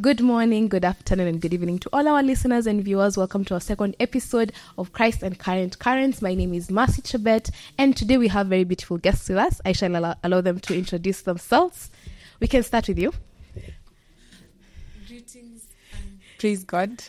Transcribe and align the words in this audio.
Good 0.00 0.20
morning, 0.20 0.68
good 0.68 0.84
afternoon, 0.84 1.26
and 1.26 1.40
good 1.40 1.52
evening 1.52 1.80
to 1.80 1.88
all 1.92 2.06
our 2.06 2.22
listeners 2.22 2.68
and 2.68 2.84
viewers. 2.84 3.16
Welcome 3.16 3.44
to 3.46 3.54
our 3.54 3.60
second 3.60 3.96
episode 3.98 4.52
of 4.76 4.92
Christ 4.92 5.24
and 5.24 5.36
Current 5.36 5.80
Currents. 5.80 6.22
My 6.22 6.34
name 6.34 6.54
is 6.54 6.70
Marcy 6.70 7.02
Chebet, 7.02 7.50
and 7.78 7.96
today 7.96 8.16
we 8.16 8.28
have 8.28 8.46
very 8.46 8.62
beautiful 8.62 8.98
guests 8.98 9.28
with 9.28 9.38
us. 9.38 9.60
I 9.64 9.72
shall 9.72 9.96
allow, 9.96 10.14
allow 10.22 10.40
them 10.40 10.60
to 10.60 10.76
introduce 10.76 11.22
themselves. 11.22 11.90
We 12.38 12.46
can 12.46 12.62
start 12.62 12.86
with 12.86 12.98
you. 13.00 13.12
Greetings 15.08 15.66
and 15.92 16.20
praise 16.38 16.62
God. 16.62 17.02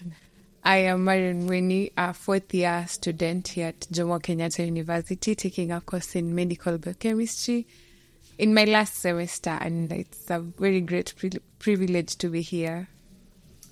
I 0.64 0.78
am 0.78 1.04
Marion 1.04 1.46
Winnie, 1.46 1.92
a 1.96 2.12
fourth 2.12 2.52
year 2.56 2.86
student 2.88 3.50
here 3.50 3.68
at 3.68 3.82
Jomo 3.92 4.20
Kenyatta 4.20 4.66
University, 4.66 5.36
taking 5.36 5.72
a 5.72 5.80
course 5.80 6.16
in 6.16 6.34
medical 6.34 6.80
biochemistry 6.80 7.68
in 8.40 8.54
my 8.54 8.64
last 8.64 8.96
semester, 8.96 9.52
and 9.62 9.92
it's 9.92 10.30
a 10.32 10.40
very 10.40 10.80
great 10.82 11.14
pri- 11.18 11.42
privilege 11.60 12.16
to 12.18 12.30
be 12.30 12.42
here. 12.42 12.88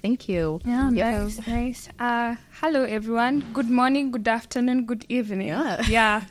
Thank 0.02 0.30
you. 0.30 0.60
Yeah, 0.66 0.92
Yes. 0.92 1.38
nice, 1.38 1.48
nice. 1.48 1.90
Uh, 2.00 2.36
hello, 2.62 2.84
everyone. 2.84 3.44
Good 3.54 3.70
morning, 3.70 4.12
good 4.12 4.28
afternoon, 4.28 4.86
good 4.86 5.06
evening. 5.10 5.48
Yeah. 5.48 5.82
Yeah. 5.90 6.22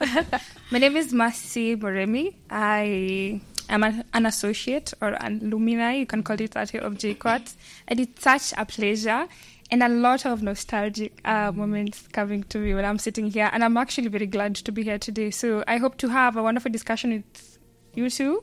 My 0.70 0.78
name 0.78 0.96
is 0.96 1.12
Masi 1.12 1.76
Moremi. 1.76 2.34
I 2.50 3.40
am 3.68 3.82
an, 3.82 4.04
an 4.14 4.26
associate 4.26 4.92
or 5.00 5.08
an 5.20 5.40
alumni, 5.42 5.94
you 5.94 6.06
can 6.06 6.22
call 6.22 6.40
it 6.40 6.52
that, 6.52 6.70
here 6.70 6.82
of 6.82 6.94
JKUAT. 6.94 7.54
And 7.88 8.00
it's 8.00 8.22
such 8.22 8.52
a 8.56 8.64
pleasure 8.66 9.26
and 9.70 9.82
a 9.82 9.88
lot 9.88 10.24
of 10.26 10.42
nostalgic 10.42 11.20
uh, 11.24 11.50
moments 11.52 12.06
coming 12.12 12.44
to 12.44 12.58
me 12.58 12.74
when 12.74 12.84
I'm 12.84 12.98
sitting 12.98 13.30
here. 13.30 13.50
And 13.52 13.64
I'm 13.64 13.76
actually 13.78 14.08
very 14.08 14.26
glad 14.26 14.54
to 14.56 14.70
be 14.72 14.84
here 14.84 14.98
today. 14.98 15.30
So 15.32 15.64
I 15.66 15.78
hope 15.78 15.96
to 15.98 16.08
have 16.08 16.36
a 16.36 16.42
wonderful 16.42 16.70
discussion 16.70 17.10
with 17.12 17.55
you 17.96 18.10
two. 18.10 18.42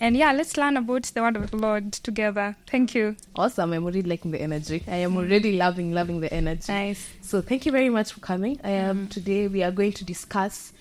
And 0.00 0.16
yeah, 0.16 0.32
let's 0.32 0.56
learn 0.56 0.76
about 0.76 1.04
the 1.04 1.22
word 1.22 1.36
of 1.36 1.50
the 1.50 1.56
Lord 1.56 1.92
together. 1.92 2.56
Thank 2.66 2.94
you. 2.94 3.16
Awesome. 3.36 3.72
I'm 3.72 3.84
already 3.84 4.02
liking 4.02 4.32
the 4.32 4.40
energy. 4.40 4.82
I 4.88 4.96
am 4.96 5.16
already 5.16 5.56
loving, 5.56 5.92
loving 5.92 6.20
the 6.20 6.32
energy. 6.32 6.72
Nice. 6.72 7.08
So 7.22 7.40
thank 7.40 7.64
you 7.64 7.72
very 7.72 7.88
much 7.88 8.12
for 8.12 8.20
coming. 8.20 8.60
I 8.64 8.70
am 8.70 8.96
mm-hmm. 8.96 9.08
today 9.08 9.48
we 9.48 9.62
are 9.62 9.70
going 9.70 9.92
to 9.92 10.04
discuss 10.04 10.72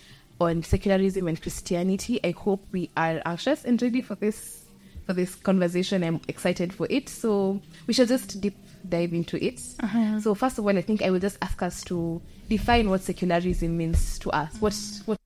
on 0.41 0.63
secularism 0.63 1.27
and 1.27 1.39
Christianity. 1.41 2.19
I 2.23 2.31
hope 2.31 2.65
we 2.71 2.89
are 2.97 3.21
anxious 3.25 3.63
and 3.65 3.81
ready 3.81 4.01
for 4.01 4.16
this 4.16 4.66
for 5.05 5.13
this 5.13 5.35
conversation. 5.35 6.03
I'm 6.03 6.21
excited 6.27 6.73
for 6.73 6.88
it. 6.89 7.07
So 7.07 7.61
we 7.88 7.93
shall 7.93 8.05
just 8.07 8.41
deep 8.41 8.55
dive 8.88 9.13
into 9.13 9.43
it. 9.43 9.61
Uh-huh. 9.79 10.19
So 10.21 10.35
first 10.35 10.57
of 10.57 10.66
all, 10.66 10.77
I 10.77 10.81
think 10.81 11.01
I 11.01 11.09
will 11.09 11.19
just 11.19 11.38
ask 11.41 11.61
us 11.61 11.83
to 11.85 12.21
define 12.49 12.89
what 12.89 13.01
secularism 13.01 13.77
means 13.77 14.19
to 14.19 14.31
us. 14.31 14.55
What's 14.59 15.01
what 15.05 15.19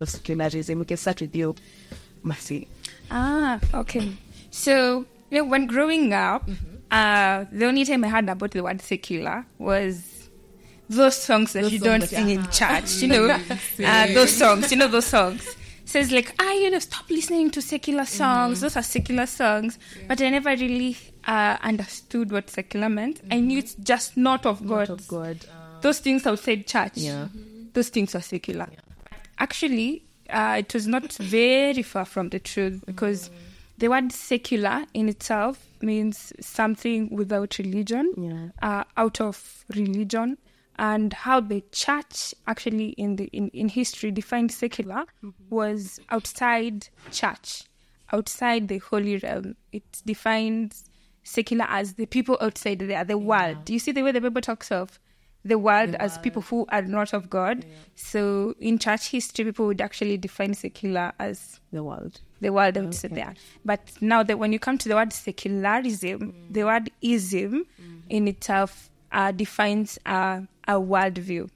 is 0.00 0.10
secularism? 0.10 0.78
We 0.78 0.84
can 0.84 0.96
start 0.96 1.20
with 1.20 1.34
you, 1.34 1.54
Mercy. 2.22 2.68
Ah, 3.10 3.58
okay. 3.74 4.12
So, 4.50 5.06
you 5.30 5.38
know, 5.38 5.44
when 5.44 5.66
growing 5.66 6.12
up, 6.12 6.46
Mm-hmm. 6.46 6.76
uh, 6.90 7.44
the 7.52 7.66
only 7.66 7.84
time 7.84 8.04
I 8.04 8.08
heard 8.08 8.28
about 8.28 8.50
the 8.52 8.62
word 8.62 8.80
secular 8.82 9.44
was 9.58 10.28
those 10.88 11.16
songs 11.16 11.52
that 11.52 11.62
Those 11.62 11.72
you 11.72 11.78
songs 11.80 12.00
don't 12.00 12.08
sing 12.08 12.28
in 12.30 12.48
church. 12.50 13.02
You 13.02 13.08
know, 13.14 13.28
uh, 13.84 14.06
those 14.14 14.32
songs. 14.36 14.70
You 14.70 14.78
know 14.78 14.88
those 14.88 15.06
songs. 15.06 15.46
Says 15.84 16.10
like, 16.12 16.34
ah, 16.38 16.52
you 16.52 16.70
know, 16.70 16.78
stop 16.80 17.08
listening 17.10 17.50
to 17.52 17.62
secular 17.62 18.02
Mm-hmm. 18.02 18.16
songs. 18.16 18.60
Those 18.60 18.76
are 18.76 18.82
secular 18.82 19.26
songs. 19.26 19.78
But 20.06 20.20
I 20.20 20.28
never 20.30 20.50
really 20.50 20.96
uh, 21.26 21.56
understood 21.62 22.30
what 22.30 22.50
secular 22.50 22.88
meant. 22.90 23.20
I 23.30 23.40
knew 23.40 23.58
it's 23.58 23.74
just 23.74 24.16
not 24.16 24.44
of 24.44 24.66
God. 24.66 24.88
Not 24.88 25.00
of 25.00 25.08
God. 25.08 25.46
Those 25.80 26.00
things 26.00 26.26
outside 26.26 26.66
church. 26.66 26.92
Yeah. 26.96 27.28
Those 27.72 27.88
things 27.90 28.14
are 28.14 28.20
secular. 28.20 28.68
Actually, 29.38 30.04
uh, 30.30 30.56
it 30.58 30.72
was 30.74 30.86
not 30.86 31.12
very 31.14 31.82
far 31.82 32.04
from 32.04 32.28
the 32.30 32.38
truth 32.38 32.84
because 32.86 33.30
the 33.78 33.88
word 33.88 34.12
secular 34.12 34.84
in 34.94 35.08
itself 35.08 35.64
means 35.80 36.32
something 36.40 37.14
without 37.14 37.58
religion, 37.58 38.12
Yeah. 38.16 38.48
uh, 38.60 38.84
out 38.96 39.20
of 39.20 39.64
religion, 39.74 40.38
and 40.76 41.12
how 41.12 41.40
the 41.40 41.62
church 41.72 42.34
actually 42.46 42.90
in 42.90 43.16
the 43.16 43.24
in, 43.26 43.48
in 43.50 43.68
history 43.68 44.10
defined 44.10 44.52
secular 44.52 45.04
was 45.50 46.00
outside 46.10 46.88
church, 47.10 47.64
outside 48.12 48.68
the 48.68 48.78
holy 48.78 49.16
realm. 49.18 49.56
It 49.72 49.84
defines 50.04 50.84
secular 51.22 51.66
as 51.68 51.94
the 51.94 52.06
people 52.06 52.36
outside 52.40 52.78
there, 52.80 53.04
the 53.04 53.18
world. 53.18 53.64
Do 53.64 53.72
you 53.72 53.78
see 53.78 53.92
the 53.92 54.02
way 54.02 54.12
the 54.12 54.20
Bible 54.20 54.40
talks 54.40 54.70
of 54.72 54.98
the 55.48 55.58
world 55.58 55.94
as 55.96 56.18
people 56.18 56.42
who 56.42 56.66
are 56.68 56.82
not 56.82 57.12
of 57.14 57.28
God? 57.30 57.64
So 57.96 58.54
in 58.60 58.78
church 58.78 59.08
history, 59.08 59.44
people 59.46 59.66
would 59.66 59.80
actually 59.80 60.16
define 60.18 60.54
secular 60.54 61.12
as 61.18 61.60
The 61.72 61.82
world. 61.82 62.20
the 62.40 62.50
word 62.50 62.78
outside 62.78 63.14
there. 63.14 63.34
But 63.64 63.80
now 64.00 64.22
that 64.22 64.38
when 64.38 64.52
you 64.52 64.58
come 64.58 64.78
to 64.78 64.88
the 64.88 64.94
word 64.94 65.12
secularism, 65.12 66.34
the 66.50 66.64
word 66.64 66.90
ism 67.02 67.64
in 68.08 68.28
itself 68.28 68.90
uh, 69.12 69.32
defines 69.32 69.98
a, 70.06 70.42
a 70.66 70.74
worldview. 70.74 71.48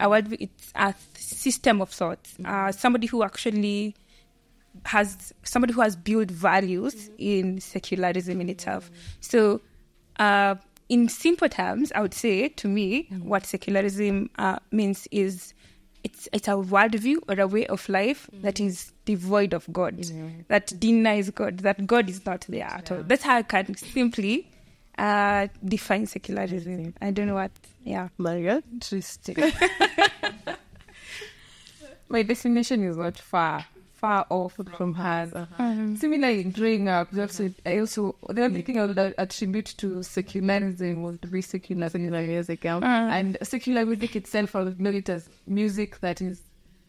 A 0.00 0.06
worldview, 0.08 0.36
it's 0.40 0.72
a 0.74 0.94
system 1.14 1.80
of 1.82 1.90
thoughts. 1.90 2.34
Uh, 2.44 2.72
somebody 2.72 3.06
who 3.06 3.22
actually 3.22 3.94
has 4.86 5.32
somebody 5.42 5.72
who 5.74 5.82
has 5.82 5.94
built 5.96 6.30
values 6.30 7.10
in 7.18 7.60
secularism 7.60 8.40
in 8.40 8.48
itself. 8.48 8.90
So, 9.20 9.60
uh, 10.18 10.54
in 10.92 11.08
simple 11.08 11.48
terms, 11.48 11.90
I 11.94 12.02
would 12.02 12.12
say 12.12 12.48
to 12.50 12.68
me, 12.68 13.08
what 13.22 13.46
secularism 13.46 14.28
uh, 14.38 14.58
means 14.70 15.08
is 15.10 15.54
it's 16.04 16.28
it's 16.34 16.48
a 16.48 16.52
worldview 16.72 17.16
or 17.28 17.40
a 17.40 17.46
way 17.46 17.66
of 17.66 17.88
life 17.88 18.28
that 18.42 18.60
is 18.60 18.92
devoid 19.06 19.54
of 19.54 19.72
God, 19.72 19.96
that 20.48 20.78
denies 20.78 21.30
God, 21.30 21.60
that 21.60 21.86
God 21.86 22.10
is 22.10 22.26
not 22.26 22.44
there 22.46 22.66
at 22.66 22.92
all. 22.92 23.02
That's 23.04 23.22
how 23.22 23.38
I 23.38 23.42
can 23.42 23.74
simply 23.74 24.50
uh, 24.98 25.48
define 25.64 26.04
secularism. 26.04 26.92
I 27.00 27.10
don't 27.10 27.26
know 27.26 27.36
what. 27.36 27.52
Yeah. 27.84 28.08
Maria. 28.18 28.62
Interesting. 28.70 29.36
My 32.10 32.22
definition 32.22 32.84
is 32.84 32.98
not 32.98 33.16
far 33.16 33.64
far 34.02 34.26
off 34.30 34.58
from 34.76 34.94
hers. 34.94 35.32
Uh-huh. 35.32 35.62
Mm-hmm. 35.62 35.94
Similarly, 35.94 36.44
growing 36.44 36.88
up, 36.88 37.08
I 37.14 37.20
also, 37.20 37.44
mm-hmm. 37.44 37.68
I 37.68 37.78
also 37.78 38.16
the 38.28 38.42
only 38.42 38.62
thing 38.62 38.80
I 38.80 38.86
would 38.86 38.98
attribute 39.16 39.74
to 39.78 40.02
secularism 40.02 41.02
was 41.02 41.18
to 41.20 41.28
be 41.28 41.40
secular, 41.40 41.88
secular 41.88 42.22
music, 42.22 42.64
yeah. 42.64 42.80
Mm. 42.80 43.10
and 43.18 43.38
secular 43.42 43.86
music 43.86 44.16
itself. 44.16 44.56
I 44.56 44.64
would 44.64 44.80
know 44.80 44.90
it 44.90 45.08
as 45.08 45.28
music 45.46 46.00
that 46.00 46.20
is 46.20 46.42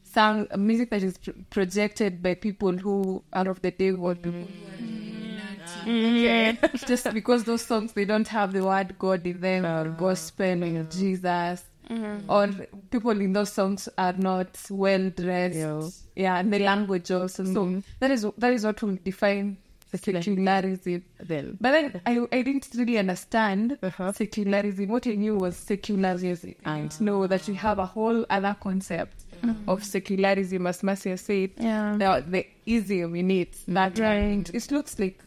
sung, 0.04 0.48
music 0.58 0.90
that 0.90 1.04
is 1.04 1.20
pr- 1.20 1.32
projected 1.52 2.24
by 2.24 2.34
people 2.34 2.76
who 2.76 3.24
are 3.32 3.48
of 3.48 3.62
the 3.62 3.70
day 3.70 3.92
world 3.92 4.24
mm-hmm. 4.24 4.44
people. 5.86 6.70
Just 6.88 7.14
because 7.14 7.44
those 7.44 7.62
songs 7.62 7.94
they 7.94 8.06
don't 8.06 8.28
have 8.28 8.54
the 8.54 8.64
word 8.64 8.98
God 8.98 9.28
in 9.28 9.40
them 9.40 9.66
or 9.66 9.82
uh-huh. 9.82 10.00
gospel 10.00 10.64
or 10.64 10.84
Jesus. 10.86 11.64
Mm-hmm. 11.94 12.30
Or 12.32 12.48
people 12.92 13.12
in 13.12 13.34
those 13.34 13.52
songs 13.52 13.90
are 13.98 14.14
not 14.14 14.58
well 14.70 15.10
dressed. 15.10 15.56
Yeah. 15.56 15.90
Yeah, 16.16 16.38
and 16.38 16.54
the 16.54 16.60
language 16.60 17.12
also. 17.12 17.44
So 17.44 17.66
mm-hmm. 17.66 17.80
that 18.00 18.12
is 18.12 18.26
that 18.38 18.54
is 18.54 18.66
what 18.66 18.82
will 18.82 18.98
define 19.04 19.58
secularism. 19.92 21.04
Then. 21.20 21.58
But 21.62 21.72
then 21.72 22.02
I, 22.06 22.20
I 22.32 22.42
didn't 22.42 22.70
really 22.76 22.98
understand 22.98 23.78
Uh-huh. 23.82 24.12
secularism. 24.12 24.88
What 24.90 25.08
I 25.08 25.16
knew 25.16 25.36
was 25.36 25.56
secularism. 25.56 26.56
And 26.66 26.92
ah. 26.92 27.04
know 27.04 27.28
that 27.28 27.48
we 27.48 27.56
have 27.56 27.80
a 27.80 27.86
whole 27.86 28.26
other 28.30 28.56
concept 28.60 29.26
mm-hmm. 29.42 29.70
of 29.70 29.84
secularism, 29.84 30.68
as 30.68 30.84
Marcia 30.84 31.18
said. 31.18 31.52
Yeah. 31.58 31.96
The, 31.98 32.24
the 32.28 32.48
ism 32.66 33.16
in 33.16 33.32
it. 33.32 33.58
That 33.68 33.98
Right. 34.00 34.50
It 34.54 34.72
looks 34.72 35.00
like 35.00 35.20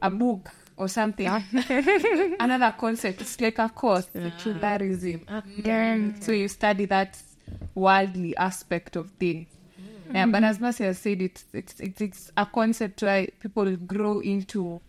a 0.00 0.10
book 0.10 0.50
or 0.82 0.88
something. 0.88 1.26
Another 2.40 2.74
concept. 2.76 3.20
It's 3.20 3.40
like 3.40 3.58
a 3.58 3.68
course, 3.68 4.08
secularism. 4.12 5.24
So 6.20 6.32
you 6.32 6.48
study 6.48 6.84
that 6.86 7.20
worldly 7.74 8.36
aspect 8.36 8.96
of 8.96 9.10
things. 9.12 9.48
Yeah, 10.12 10.26
but 10.26 10.44
as 10.44 10.60
Marcia 10.60 10.92
said, 10.92 11.22
it's, 11.22 11.44
it's 11.54 11.80
it's 11.80 12.00
it's 12.00 12.32
a 12.36 12.44
concept 12.44 13.02
where 13.02 13.26
people 13.40 13.76
grow 13.76 14.20
into 14.20 14.80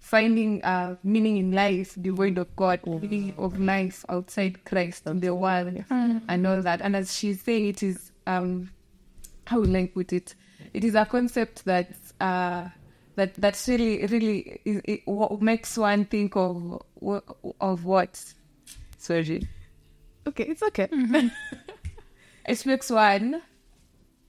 finding 0.00 0.62
uh, 0.64 0.96
meaning 1.04 1.36
in 1.36 1.52
life 1.52 1.96
devoid 2.00 2.36
of 2.38 2.54
God, 2.56 2.80
meaning 2.86 3.34
of 3.38 3.60
life 3.60 4.04
outside 4.08 4.64
Christ 4.64 5.06
and 5.06 5.20
the 5.22 5.32
world, 5.34 5.84
and 6.28 6.46
all 6.46 6.60
that. 6.62 6.80
And 6.80 6.96
as 6.96 7.16
she 7.16 7.34
said, 7.34 7.62
it 7.62 7.82
is 7.84 8.10
um, 8.26 8.70
how 9.46 9.60
will 9.60 9.76
I 9.76 9.86
put 9.86 10.12
it? 10.12 10.34
It 10.74 10.84
is 10.84 10.94
a 10.96 11.04
concept 11.04 11.64
that 11.66 11.94
uh, 12.20 12.68
that 13.16 13.34
that 13.34 13.62
really 13.68 14.06
really 14.06 14.60
is, 14.64 14.80
it, 14.84 15.00
what 15.04 15.40
makes 15.42 15.76
one 15.76 16.04
think 16.04 16.36
of 16.36 16.82
of 17.60 17.84
what. 17.84 18.22
Sorry. 18.98 19.46
Okay, 20.26 20.44
it's 20.44 20.62
okay. 20.62 20.86
Mm-hmm. 20.86 21.28
It 22.44 22.66
makes 22.66 22.90
one. 22.90 23.40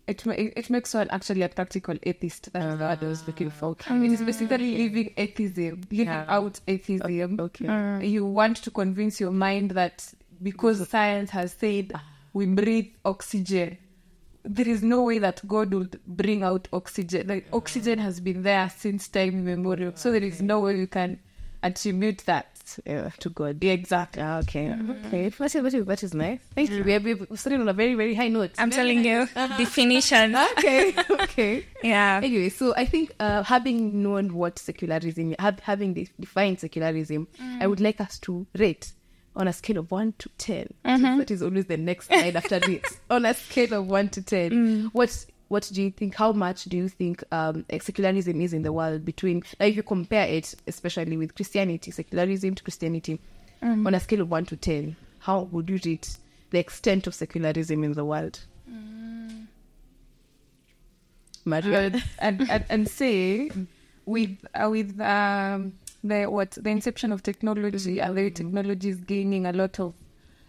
It, 0.05 0.25
ma- 0.25 0.33
it 0.37 0.69
makes 0.69 0.93
one 0.93 1.07
actually 1.09 1.41
a 1.43 1.49
practical 1.49 1.95
atheist. 2.03 2.51
That's 2.53 2.79
what 2.79 3.01
I 3.01 3.07
was 3.07 3.25
looking 3.25 3.49
for. 3.49 3.75
It 3.89 4.11
is 4.11 4.21
basically 4.21 4.77
living 4.77 5.13
atheism, 5.17 5.81
living 5.89 6.09
out 6.09 6.59
atheism. 6.67 7.39
Okay. 7.39 7.65
Mm. 7.65 8.07
You 8.09 8.25
want 8.25 8.57
to 8.57 8.71
convince 8.71 9.19
your 9.19 9.31
mind 9.31 9.71
that 9.71 10.13
because 10.41 10.87
science 10.89 11.29
has 11.31 11.53
said 11.53 11.93
we 12.33 12.45
breathe 12.47 12.93
oxygen, 13.05 13.77
there 14.43 14.67
is 14.67 14.83
no 14.83 15.03
way 15.03 15.19
that 15.19 15.45
God 15.47 15.73
would 15.73 15.99
bring 16.05 16.43
out 16.43 16.67
oxygen. 16.73 17.27
Like 17.27 17.45
oxygen 17.53 17.99
has 17.99 18.19
been 18.19 18.43
there 18.43 18.69
since 18.69 19.07
time 19.07 19.29
immemorial, 19.29 19.93
so 19.95 20.11
there 20.11 20.23
is 20.23 20.41
no 20.41 20.59
way 20.59 20.77
you 20.77 20.87
can 20.87 21.19
attribute 21.61 22.19
that 22.25 22.53
closest 22.63 22.87
uh, 22.87 23.09
to 23.19 23.29
God. 23.29 23.63
Yeah, 23.63 23.73
exactly. 23.73 24.21
Ah, 24.21 24.39
okay, 24.39 24.75
okay. 25.05 25.29
That 25.29 25.55
is, 25.55 25.63
that 25.63 25.73
is, 25.73 25.85
that 25.85 26.03
is 26.03 26.13
nice. 26.13 26.39
Thank 26.55 26.71
you. 26.71 26.83
We 26.83 26.95
are, 26.95 26.99
we 26.99 27.13
are 27.13 27.37
starting 27.37 27.61
on 27.61 27.69
a 27.69 27.73
very, 27.73 27.95
very 27.95 28.13
high 28.15 28.27
note. 28.27 28.51
I'm 28.57 28.69
telling 28.69 29.03
you, 29.05 29.27
definition. 29.35 30.35
okay, 30.57 30.93
okay. 31.09 31.65
Yeah. 31.83 32.21
Anyway, 32.23 32.49
so 32.49 32.73
I 32.75 32.85
think 32.85 33.13
uh, 33.19 33.43
having 33.43 34.01
known 34.01 34.33
what 34.33 34.59
secularism, 34.59 35.35
have, 35.39 35.59
having 35.59 35.93
de- 35.93 36.09
defined 36.19 36.59
secularism, 36.59 37.27
I 37.59 37.67
would 37.67 37.79
like 37.79 38.01
us 38.01 38.19
to 38.19 38.45
rate 38.57 38.91
on 39.35 39.47
a 39.47 39.53
scale 39.53 39.77
of 39.79 39.91
one 39.91 40.13
to 40.19 40.29
10 40.37 40.67
That 41.17 41.31
is 41.31 41.41
always 41.41 41.65
the 41.65 41.77
next 41.77 42.07
slide 42.07 42.35
after 42.35 42.59
this. 42.59 42.99
on 43.09 43.25
a 43.25 43.33
scale 43.33 43.73
of 43.73 43.87
one 43.87 44.09
to 44.09 44.21
ten, 44.21 44.89
what 44.93 45.25
what 45.49 45.69
do 45.71 45.83
you 45.83 45.91
think? 45.91 46.15
How 46.15 46.31
much 46.31 46.63
do 46.65 46.77
you 46.77 46.89
think 46.89 47.23
um, 47.31 47.65
secularism 47.79 48.41
is 48.41 48.53
in 48.53 48.63
the 48.63 48.73
world? 48.73 49.05
Between 49.05 49.43
like, 49.59 49.71
if 49.71 49.75
you 49.75 49.83
compare 49.83 50.27
it, 50.27 50.55
especially 50.67 51.15
with 51.15 51.35
Christianity, 51.35 51.91
secularism 51.91 52.55
to 52.55 52.63
Christianity, 52.63 53.19
on 53.61 53.93
a 53.93 53.99
scale 53.99 54.21
of 54.21 54.31
one 54.31 54.45
to 54.45 54.55
ten, 54.55 54.95
how 55.19 55.41
would 55.51 55.69
you 55.69 55.79
rate 55.85 56.17
the 56.49 56.59
extent 56.59 57.07
of 57.07 57.13
secularism 57.13 57.83
in 57.83 57.93
the 57.93 58.05
world? 58.05 58.39
Maria, 61.45 61.81
and, 61.81 62.03
and, 62.19 62.49
and, 62.49 62.65
and 62.69 62.87
say 62.87 63.51
with 64.05 64.37
uh, 64.55 64.69
with 64.69 64.99
um, 65.01 65.73
the 66.03 66.25
what 66.25 66.51
the 66.51 66.69
inception 66.69 67.11
of 67.11 67.23
technology 67.23 67.99
and 67.99 68.17
the 68.17 68.21
way 68.21 68.29
technology 68.29 68.89
is 68.89 68.97
gaining 68.97 69.45
a 69.45 69.53
lot 69.53 69.79
of 69.79 69.93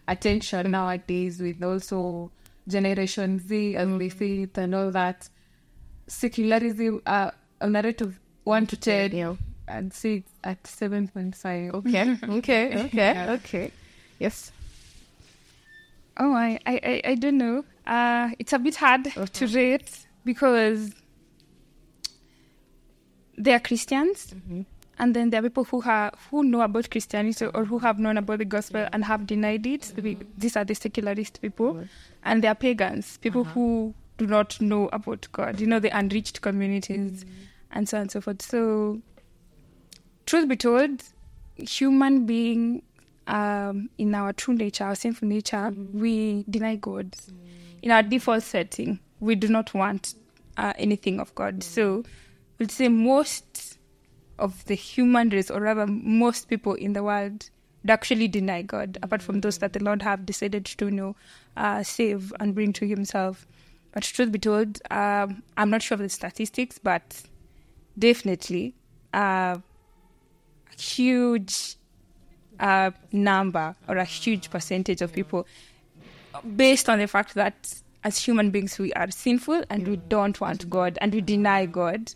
attention 0.08 0.70
nowadays 0.70 1.40
with 1.40 1.62
also 1.62 2.30
generation 2.66 3.38
Z 3.38 3.76
as 3.76 3.98
they 3.98 4.08
say 4.08 4.42
it 4.42 4.58
and 4.58 4.74
all 4.74 4.90
that 4.90 5.28
secularism 6.06 7.00
uh, 7.06 7.30
a 7.60 7.70
rate 7.70 8.00
of 8.00 8.18
one 8.44 8.66
to 8.66 8.76
ten 8.76 9.12
Yeah. 9.12 9.36
I'd 9.66 9.94
say 9.94 10.16
it's 10.16 10.32
at 10.42 10.66
seven 10.66 11.08
point 11.08 11.36
five 11.36 11.74
Okay, 11.74 12.16
okay, 12.28 12.84
okay, 12.84 13.26
okay. 13.30 13.70
Yes. 14.18 14.52
Oh, 16.16 16.32
I, 16.32 16.60
I, 16.64 17.02
I, 17.04 17.14
don't 17.16 17.38
know. 17.38 17.64
Uh, 17.84 18.30
it's 18.38 18.52
a 18.52 18.58
bit 18.60 18.76
hard 18.76 19.04
to 19.32 19.46
rate 19.48 20.06
because 20.24 20.92
they 23.36 23.52
are 23.52 23.58
Christians, 23.58 24.32
and 24.98 25.14
then 25.14 25.30
there 25.30 25.40
are 25.40 25.42
people 25.42 25.64
who 25.64 25.80
have 25.80 26.14
who 26.30 26.44
know 26.44 26.60
about 26.62 26.90
Christianity 26.90 27.46
or 27.46 27.64
who 27.64 27.78
have 27.78 27.98
known 27.98 28.16
about 28.16 28.38
the 28.38 28.44
gospel 28.44 28.86
and 28.92 29.04
have 29.04 29.26
denied 29.26 29.66
it. 29.66 29.92
We- 29.96 30.16
mm-hmm. 30.16 30.28
These 30.38 30.56
are 30.56 30.64
the 30.64 30.74
secularist 30.74 31.40
people, 31.42 31.84
and 32.24 32.42
they 32.42 32.48
are 32.48 32.54
pagans, 32.54 33.18
people 33.18 33.42
uh-huh. 33.42 33.52
who 33.52 33.94
do 34.18 34.26
not 34.26 34.60
know 34.60 34.88
about 34.92 35.26
God. 35.32 35.60
You 35.60 35.66
know, 35.66 35.80
the 35.80 35.96
unreached 35.96 36.40
communities, 36.40 37.24
mm-hmm. 37.24 37.44
and 37.72 37.88
so 37.88 37.96
on 37.96 38.02
and 38.02 38.10
so 38.12 38.20
forth. 38.20 38.42
So, 38.42 39.00
truth 40.26 40.48
be 40.48 40.56
told, 40.56 41.02
human 41.56 42.26
being 42.26 42.82
um, 43.26 43.90
in 43.98 44.14
our 44.14 44.32
true 44.32 44.54
nature, 44.54 44.84
our 44.84 44.94
sinful 44.94 45.28
nature, 45.28 45.56
mm-hmm. 45.56 46.00
we 46.00 46.44
deny 46.48 46.76
God. 46.76 47.16
In 47.82 47.90
our 47.90 48.02
default 48.02 48.42
setting, 48.42 48.98
we 49.20 49.34
do 49.34 49.48
not 49.48 49.74
want 49.74 50.14
uh, 50.56 50.72
anything 50.78 51.20
of 51.20 51.34
God. 51.34 51.62
So, 51.62 52.04
we'll 52.58 52.68
say 52.68 52.88
most 52.88 53.53
of 54.38 54.64
the 54.66 54.74
human 54.74 55.30
race, 55.30 55.50
or 55.50 55.60
rather, 55.60 55.86
most 55.86 56.48
people 56.48 56.74
in 56.74 56.92
the 56.92 57.02
world, 57.02 57.50
would 57.82 57.90
actually 57.90 58.28
deny 58.28 58.62
God, 58.62 58.98
apart 59.02 59.22
from 59.22 59.40
those 59.40 59.58
that 59.58 59.72
the 59.72 59.82
Lord 59.82 60.02
have 60.02 60.26
decided 60.26 60.64
to 60.64 60.86
you 60.86 60.90
know, 60.90 61.16
uh, 61.56 61.82
save 61.82 62.32
and 62.40 62.54
bring 62.54 62.72
to 62.74 62.86
Himself. 62.86 63.46
But 63.92 64.02
truth 64.02 64.32
be 64.32 64.38
told, 64.38 64.80
um, 64.90 65.42
I'm 65.56 65.70
not 65.70 65.82
sure 65.82 65.94
of 65.94 66.00
the 66.00 66.08
statistics, 66.08 66.78
but 66.78 67.22
definitely 67.98 68.74
uh, 69.12 69.58
a 69.58 70.80
huge 70.80 71.76
uh, 72.58 72.90
number 73.12 73.76
or 73.88 73.96
a 73.96 74.04
huge 74.04 74.50
percentage 74.50 75.00
of 75.02 75.12
people 75.12 75.46
based 76.56 76.88
on 76.88 76.98
the 76.98 77.06
fact 77.06 77.34
that 77.34 77.74
as 78.02 78.18
human 78.18 78.50
beings 78.50 78.78
we 78.78 78.92
are 78.94 79.10
sinful 79.10 79.64
and 79.70 79.88
we 79.88 79.96
don't 79.96 80.40
want 80.40 80.68
God 80.68 80.98
and 81.00 81.14
we 81.14 81.20
deny 81.20 81.66
God. 81.66 82.12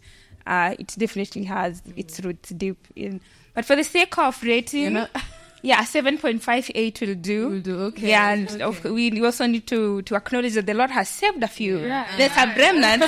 Uh, 0.48 0.74
it 0.78 0.94
definitely 0.98 1.44
has 1.44 1.82
its 1.94 2.20
roots 2.20 2.48
deep 2.50 2.78
in. 2.96 3.20
But 3.54 3.64
for 3.66 3.76
the 3.76 3.84
sake 3.84 4.16
of 4.18 4.42
rating, 4.42 4.82
You 4.84 4.90
know- 4.90 5.08
yeah, 5.62 5.84
seven 5.84 6.16
point 6.16 6.42
five 6.42 6.70
eight 6.74 7.00
will 7.02 7.14
do. 7.14 7.48
Will 7.50 7.60
do, 7.60 7.78
okay, 7.90 8.08
Yeah, 8.08 8.32
and 8.32 8.62
of, 8.62 8.82
we 8.84 9.22
also 9.24 9.46
need 9.46 9.66
to 9.66 10.00
to 10.02 10.14
acknowledge 10.16 10.54
that 10.54 10.66
the 10.66 10.74
Lord 10.74 10.90
has 10.90 11.08
saved 11.08 11.42
a 11.42 11.48
few. 11.48 11.78
Yeah. 11.80 12.06
There's 12.16 12.36
a 12.36 12.46
remnant. 12.56 13.04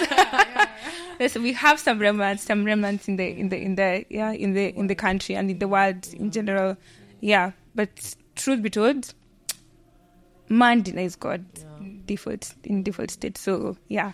Yes, 1.21 1.37
we 1.37 1.53
have 1.53 1.79
some 1.79 1.99
remnants, 1.99 2.45
some 2.45 2.65
remnants 2.65 3.07
in 3.09 3.17
the 3.17 3.29
in 3.29 3.49
the 3.51 3.59
in 3.59 3.75
the 3.77 4.05
yeah 4.11 4.33
in 4.33 4.53
the 4.55 4.69
in 4.77 4.87
the 4.87 4.95
country 4.95 5.35
and 5.37 5.51
in 5.51 5.59
the 5.59 5.69
world 5.69 6.09
in 6.15 6.31
general. 6.31 6.77
Yeah, 7.21 7.53
but 7.75 8.15
truth 8.37 8.63
be 8.63 8.71
told, 8.71 9.13
man 10.49 10.83
denies 10.83 11.17
God 11.17 11.45
default 12.07 12.55
in 12.65 12.83
default 12.83 13.11
state. 13.11 13.37
So 13.39 13.77
yeah, 13.89 14.13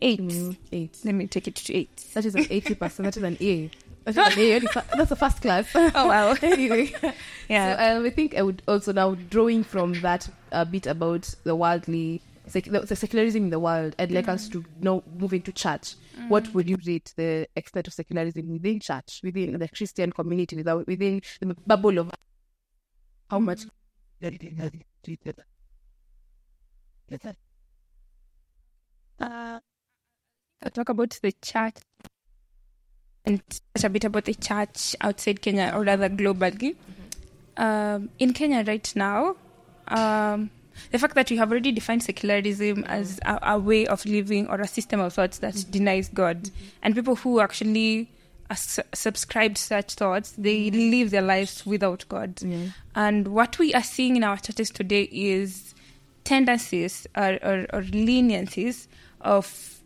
eight. 0.00 0.20
Mm, 0.20 0.56
eight. 0.72 0.98
Let 1.04 1.14
me 1.14 1.26
take 1.26 1.48
it 1.48 1.54
to 1.56 1.74
eight. 1.74 2.04
That 2.14 2.24
is 2.24 2.34
an 2.34 2.44
80%. 2.44 2.96
That 2.96 3.16
is 3.16 3.22
an 3.22 3.36
A. 3.40 3.70
That 4.04 4.10
is 4.10 4.16
an 4.36 4.38
A. 4.38 4.58
That 4.58 4.62
is- 4.76 4.82
That's 4.96 5.10
a 5.10 5.16
first 5.16 5.42
class. 5.42 5.68
Oh 5.74 5.90
wow. 6.08 6.34
anyway, 6.42 6.92
Yeah. 7.48 7.76
so 7.92 7.98
um, 7.98 8.06
I 8.06 8.10
think 8.10 8.34
I 8.36 8.42
would 8.42 8.62
also 8.68 8.92
now 8.92 9.14
drawing 9.14 9.64
from 9.64 9.94
that 10.00 10.28
a 10.52 10.64
bit 10.64 10.86
about 10.86 11.34
the 11.44 11.54
worldly, 11.56 12.20
sec- 12.46 12.64
the, 12.64 12.80
the 12.80 12.96
secularism 12.96 13.44
in 13.44 13.50
the 13.50 13.58
world. 13.60 13.94
I'd 13.98 14.10
like 14.10 14.28
us 14.28 14.48
to 14.50 14.64
now 14.80 15.02
move 15.18 15.32
into 15.34 15.52
church. 15.52 15.94
What 16.28 16.52
would 16.52 16.68
you 16.68 16.76
rate 16.86 17.12
the 17.16 17.46
extent 17.54 17.86
of 17.86 17.94
secularism 17.94 18.48
within 18.50 18.80
church, 18.80 19.20
within 19.22 19.58
the 19.58 19.68
Christian 19.68 20.10
community, 20.12 20.56
without 20.56 20.86
within 20.86 21.22
the 21.40 21.54
bubble 21.66 21.96
of 21.98 22.10
how 23.30 23.38
much? 23.38 23.60
Uh, 29.20 29.58
I'll 30.62 30.70
talk 30.70 30.88
about 30.88 31.18
the 31.22 31.32
church. 31.42 31.76
And 33.24 33.42
touch 33.74 33.84
a 33.84 33.88
bit 33.88 34.04
about 34.04 34.24
the 34.24 34.34
church 34.34 34.96
outside 35.00 35.42
Kenya 35.42 35.72
or 35.74 35.84
rather 35.84 36.08
globally. 36.08 36.76
Um, 37.56 38.08
in 38.18 38.32
Kenya 38.32 38.64
right 38.66 38.92
now, 38.96 39.36
um, 39.88 40.50
the 40.92 40.98
fact 40.98 41.14
that 41.14 41.30
we 41.30 41.36
have 41.36 41.50
already 41.50 41.72
defined 41.72 42.02
secularism 42.02 42.84
as 42.84 43.18
a, 43.26 43.38
a 43.42 43.58
way 43.58 43.86
of 43.86 44.06
living 44.06 44.46
or 44.48 44.60
a 44.60 44.66
system 44.66 45.00
of 45.00 45.12
thoughts 45.12 45.38
that 45.38 45.64
denies 45.70 46.08
God, 46.08 46.50
and 46.82 46.94
people 46.94 47.16
who 47.16 47.40
actually 47.40 48.08
uh, 48.48 48.54
su- 48.54 48.82
subscribe 48.94 49.56
to 49.56 49.62
such 49.62 49.94
thoughts, 49.94 50.32
they 50.38 50.70
live 50.70 51.10
their 51.10 51.20
lives 51.20 51.66
without 51.66 52.04
God. 52.08 52.40
And 52.94 53.28
what 53.28 53.58
we 53.58 53.74
are 53.74 53.82
seeing 53.82 54.16
in 54.16 54.24
our 54.24 54.36
churches 54.36 54.70
today 54.70 55.02
is 55.12 55.74
tendencies 56.24 57.06
or, 57.16 57.38
or, 57.42 57.66
or 57.72 57.82
leniencies 57.82 58.86
of 59.20 59.77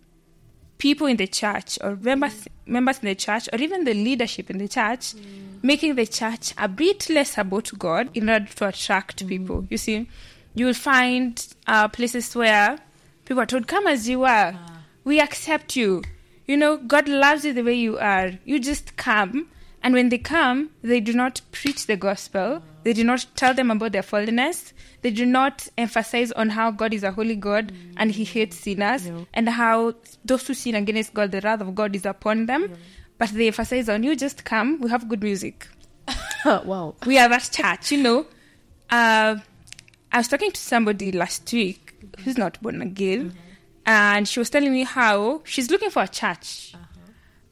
people 0.83 1.07
in 1.07 1.17
the 1.17 1.29
church 1.29 1.79
or 1.81 1.95
members 1.95 2.49
members 2.67 2.99
in 2.99 3.07
the 3.07 3.15
church 3.15 3.49
or 3.53 3.59
even 3.61 3.85
the 3.85 3.95
leadership 3.95 4.51
in 4.51 4.59
the 4.59 4.67
church 4.67 5.15
mm. 5.15 5.63
making 5.63 5.95
the 5.95 6.05
church 6.05 6.53
a 6.59 6.67
bit 6.67 7.09
less 7.09 7.39
about 7.39 7.71
God 7.79 8.11
in 8.15 8.29
order 8.29 8.47
to 8.57 8.67
attract 8.67 9.25
mm. 9.25 9.29
people. 9.29 9.65
You 9.71 9.79
see, 9.79 10.09
you 10.57 10.67
will 10.67 10.81
find 10.93 11.33
uh, 11.69 11.87
places 11.87 12.35
where 12.35 12.79
people 13.25 13.43
are 13.43 13.47
told, 13.47 13.69
"Come 13.69 13.87
as 13.87 14.09
you 14.09 14.25
are, 14.25 14.51
ah. 14.57 14.83
we 15.05 15.21
accept 15.21 15.77
you." 15.77 16.03
You 16.49 16.57
know, 16.57 16.77
God 16.77 17.07
loves 17.09 17.45
you 17.45 17.53
the 17.53 17.63
way 17.63 17.75
you 17.75 17.97
are. 17.99 18.33
You 18.45 18.59
just 18.59 18.97
come. 18.97 19.47
And 19.85 19.95
when 19.95 20.09
they 20.09 20.19
come, 20.19 20.71
they 20.83 21.01
do 21.01 21.13
not 21.13 21.41
preach 21.53 21.87
the 21.87 21.97
gospel. 21.97 22.63
They 22.83 22.93
do 22.93 23.05
not 23.05 23.27
tell 23.37 23.55
them 23.55 23.71
about 23.71 23.93
their 23.93 24.03
fallenness. 24.03 24.73
They 25.03 25.11
do 25.11 25.27
not 25.27 25.69
emphasize 25.77 26.33
on 26.33 26.51
how 26.51 26.71
God 26.71 26.95
is 26.95 27.03
a 27.03 27.13
holy 27.13 27.37
God 27.37 27.73
and 27.97 28.11
He 28.11 28.25
hates 28.25 28.57
sinners 28.57 29.11
and 29.35 29.49
how 29.49 29.95
those 30.25 30.47
who 30.47 30.55
sin 30.55 30.75
against 30.75 31.13
God, 31.13 31.33
the 31.33 31.41
wrath 31.41 31.61
of 31.61 31.75
God 31.75 31.95
is 31.95 32.07
upon 32.07 32.47
them. 32.47 32.73
But 33.19 33.31
they 33.31 33.49
emphasize 33.49 33.89
on 33.89 34.03
you 34.03 34.17
just 34.17 34.45
come, 34.45 34.81
we 34.81 34.91
have 34.91 35.09
good 35.09 35.23
music. 35.23 35.69
wow. 36.45 36.95
We 37.07 37.19
are 37.19 37.29
that 37.29 37.49
church, 37.53 37.93
you 37.93 38.03
know. 38.03 38.27
Uh, 38.91 39.37
I 40.11 40.19
was 40.19 40.29
talking 40.29 40.51
to 40.51 40.61
somebody 40.61 41.13
last 41.13 41.51
week 41.53 41.95
who's 42.25 42.37
not 42.37 42.61
born 42.61 42.83
again, 42.83 43.35
and 43.87 44.29
she 44.29 44.39
was 44.39 44.51
telling 44.51 44.73
me 44.73 44.85
how 44.85 45.43
she's 45.45 45.71
looking 45.71 45.91
for 45.91 46.03
a 46.03 46.09
church, 46.09 46.75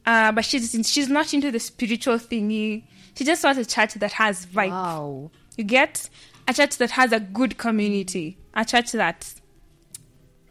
uh, 0.05 0.33
but 0.33 0.45
she's 0.45 0.73
she's 0.89 1.09
not 1.09 1.33
into 1.33 1.51
the 1.51 1.61
spiritual 1.61 2.17
thingy. 2.17 2.85
She 3.15 3.25
just 3.25 3.43
wants 3.43 3.61
a 3.61 3.65
church 3.65 3.95
that 3.95 4.13
has 4.13 4.47
vibe. 4.47 4.71
Wow. 4.71 5.31
You 5.57 5.65
get 5.65 6.09
a 6.51 6.53
church 6.53 6.79
that 6.79 6.91
has 6.91 7.13
a 7.13 7.21
good 7.21 7.57
community, 7.59 8.37
a 8.55 8.65
church 8.65 8.91
that 8.93 9.33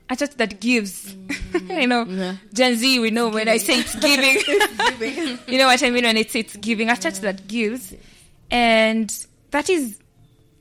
a 0.10 0.15
church 0.15 0.36
that 0.38 0.60
gives. 0.62 1.13
Mm. 1.13 1.82
you 1.82 1.88
know, 1.88 2.38
Gen 2.53 2.75
Z, 2.77 3.00
we 3.00 3.12
know 3.12 3.27
when 3.29 3.50
I 3.50 3.58
say 3.58 3.79
it's 3.84 3.96
giving. 3.96 5.38
you 5.48 5.58
know 5.58 5.68
what 5.68 5.84
I 5.84 5.89
mean 5.89 6.06
when 6.06 6.15
it's 6.18 6.36
it's 6.36 6.56
giving. 6.56 6.89
A 6.89 6.96
church 6.96 7.20
that 7.20 7.48
gives, 7.48 7.94
and 8.50 9.27
that 9.51 9.70
is 9.70 10.00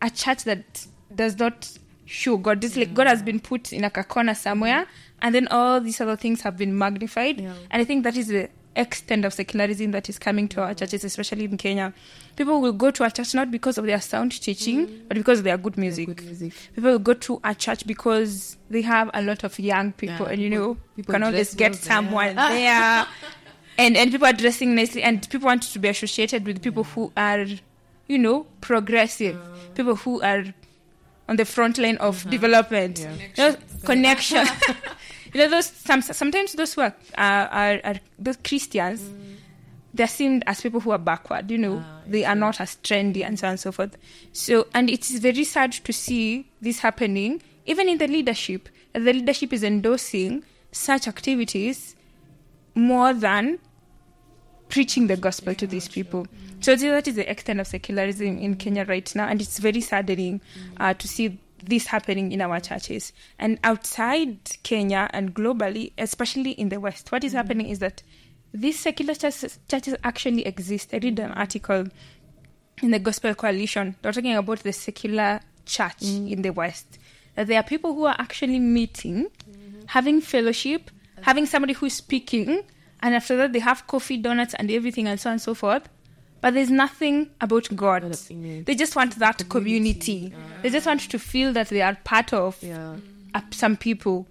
a 0.02 0.10
church 0.10 0.42
that 0.44 0.86
does 1.14 1.38
not 1.38 1.70
show 2.04 2.36
God. 2.36 2.62
It's 2.64 2.76
like 2.76 2.92
God 2.92 3.06
has 3.06 3.22
been 3.22 3.38
put 3.38 3.72
in 3.72 3.82
like 3.82 3.96
a 3.96 4.04
corner 4.04 4.34
somewhere, 4.34 4.86
and 5.22 5.34
then 5.34 5.46
all 5.48 5.80
these 5.80 6.00
other 6.00 6.16
things 6.16 6.42
have 6.42 6.56
been 6.56 6.76
magnified. 6.76 7.40
Yeah. 7.40 7.54
And 7.70 7.80
I 7.80 7.84
think 7.84 8.02
that 8.04 8.16
is 8.16 8.26
the 8.26 8.50
extent 8.74 9.24
of 9.24 9.32
secularism 9.32 9.92
that 9.92 10.08
is 10.08 10.18
coming 10.18 10.48
to 10.48 10.62
our 10.62 10.74
churches, 10.74 11.04
especially 11.04 11.44
in 11.44 11.56
Kenya. 11.56 11.94
People 12.38 12.60
will 12.60 12.72
go 12.72 12.92
to 12.92 13.02
a 13.02 13.10
church 13.10 13.34
not 13.34 13.50
because 13.50 13.78
of 13.78 13.84
their 13.84 14.00
sound 14.00 14.30
teaching, 14.40 14.86
mm. 14.86 15.08
but 15.08 15.16
because 15.16 15.38
of 15.40 15.44
their 15.44 15.58
good 15.58 15.76
music. 15.76 16.06
Good 16.06 16.24
music. 16.24 16.52
People 16.72 16.92
will 16.92 16.98
go 17.00 17.14
to 17.14 17.40
a 17.42 17.52
church 17.52 17.84
because 17.84 18.56
they 18.70 18.82
have 18.82 19.10
a 19.12 19.22
lot 19.22 19.42
of 19.42 19.58
young 19.58 19.90
people, 19.90 20.26
Yeah, 20.26 20.32
and 20.32 20.40
you 20.42 20.48
know, 20.48 20.76
you 20.94 21.02
people 21.02 21.14
can 21.14 21.24
always 21.24 21.52
get 21.54 21.72
there. 21.72 21.82
someone 21.82 22.36
there. 22.36 23.06
And, 23.76 23.96
and 23.96 24.10
people 24.10 24.26
are 24.26 24.32
dressing 24.32 24.74
nicely, 24.74 25.02
and 25.04 25.28
people 25.30 25.46
want 25.46 25.62
to 25.62 25.78
be 25.78 25.88
associated 25.88 26.44
with 26.46 26.62
people 26.62 26.82
who 26.82 27.12
are, 27.16 27.44
you 28.08 28.18
know, 28.18 28.46
progressive, 28.60 29.38
people 29.74 29.94
who 29.94 30.20
are 30.20 30.44
on 31.28 31.36
the 31.36 31.44
front 31.44 31.78
line 31.78 31.96
of 31.98 32.20
uh-huh. 32.20 32.30
development. 32.30 33.00
Yeah. 33.00 33.14
You 33.36 33.52
know, 33.52 33.56
connection. 33.84 34.46
you 35.34 35.40
know, 35.40 35.48
those 35.48 35.66
some, 35.66 36.02
sometimes 36.02 36.52
those 36.54 36.74
who 36.74 36.82
are, 36.82 36.94
are, 37.16 37.48
are, 37.48 37.80
are 37.84 37.94
those 38.18 38.36
Christians, 38.38 39.02
mm. 39.02 39.36
They're 39.98 40.06
seen 40.06 40.42
as 40.46 40.60
people 40.60 40.78
who 40.80 40.92
are 40.92 40.98
backward. 40.98 41.50
You 41.50 41.58
know, 41.58 41.82
Ah, 41.84 42.02
they 42.06 42.24
are 42.24 42.36
not 42.36 42.60
as 42.60 42.76
trendy 42.76 43.24
and 43.24 43.38
so 43.38 43.48
on 43.48 43.50
and 43.50 43.60
so 43.60 43.72
forth. 43.72 43.98
So, 44.32 44.68
and 44.72 44.88
it 44.88 45.10
is 45.10 45.18
very 45.18 45.42
sad 45.44 45.72
to 45.72 45.92
see 45.92 46.48
this 46.60 46.78
happening, 46.78 47.42
even 47.66 47.88
in 47.88 47.98
the 47.98 48.06
leadership. 48.06 48.68
The 48.92 49.12
leadership 49.12 49.52
is 49.52 49.64
endorsing 49.64 50.44
such 50.70 51.08
activities 51.08 51.96
more 52.74 53.12
than 53.12 53.58
preaching 54.68 55.08
the 55.08 55.16
gospel 55.16 55.54
to 55.56 55.66
these 55.66 55.88
people. 55.88 56.26
So 56.60 56.76
that 56.76 57.08
is 57.08 57.16
the 57.16 57.28
extent 57.28 57.58
of 57.58 57.66
secularism 57.66 58.38
in 58.38 58.54
Kenya 58.54 58.84
right 58.84 59.12
now, 59.16 59.26
and 59.26 59.40
it's 59.40 59.58
very 59.58 59.80
saddening 59.80 60.40
uh, 60.78 60.94
to 60.94 61.08
see 61.08 61.38
this 61.64 61.86
happening 61.86 62.30
in 62.30 62.40
our 62.40 62.60
churches. 62.60 63.12
And 63.38 63.58
outside 63.64 64.38
Kenya 64.62 65.10
and 65.12 65.34
globally, 65.34 65.92
especially 65.98 66.52
in 66.52 66.68
the 66.68 66.78
West, 66.78 67.10
what 67.10 67.24
is 67.24 67.32
happening 67.32 67.68
is 67.68 67.80
that 67.80 68.02
these 68.52 68.78
secular 68.78 69.14
churches, 69.14 69.58
churches 69.68 69.94
actually 70.04 70.46
exist. 70.46 70.92
I 70.94 70.98
read 70.98 71.18
an 71.18 71.32
article 71.32 71.86
in 72.82 72.90
the 72.90 72.98
Gospel 72.98 73.34
Coalition. 73.34 73.96
They're 74.02 74.12
talking 74.12 74.34
about 74.36 74.60
the 74.60 74.72
secular 74.72 75.40
church 75.66 76.02
in 76.02 76.42
the 76.42 76.50
West. 76.50 76.98
That 77.34 77.46
there 77.46 77.58
are 77.60 77.62
people 77.64 77.94
who 77.94 78.04
are 78.06 78.16
actually 78.18 78.58
meeting, 78.58 79.26
having 79.86 80.20
fellowship, 80.20 80.90
having 81.22 81.46
somebody 81.46 81.72
who's 81.74 81.92
speaking, 81.94 82.62
and 83.00 83.14
after 83.14 83.36
that 83.36 83.52
they 83.52 83.58
have 83.60 83.86
coffee, 83.86 84.16
donuts, 84.16 84.54
and 84.54 84.70
everything, 84.70 85.06
and 85.06 85.20
so 85.20 85.30
on 85.30 85.32
and 85.34 85.42
so 85.42 85.54
forth. 85.54 85.88
But 86.40 86.54
there's 86.54 86.70
nothing 86.70 87.30
about 87.40 87.68
God. 87.74 88.02
They 88.64 88.74
just 88.76 88.94
want 88.96 89.16
that 89.18 89.48
community. 89.48 90.32
They 90.62 90.70
just 90.70 90.86
want 90.86 91.00
to 91.10 91.18
feel 91.18 91.52
that 91.52 91.68
they 91.68 91.82
are 91.82 91.96
part 92.04 92.32
of 92.32 92.56
Yeah. 92.62 92.96
uh, 93.34 93.40
some 93.50 93.76
people. 93.76 94.26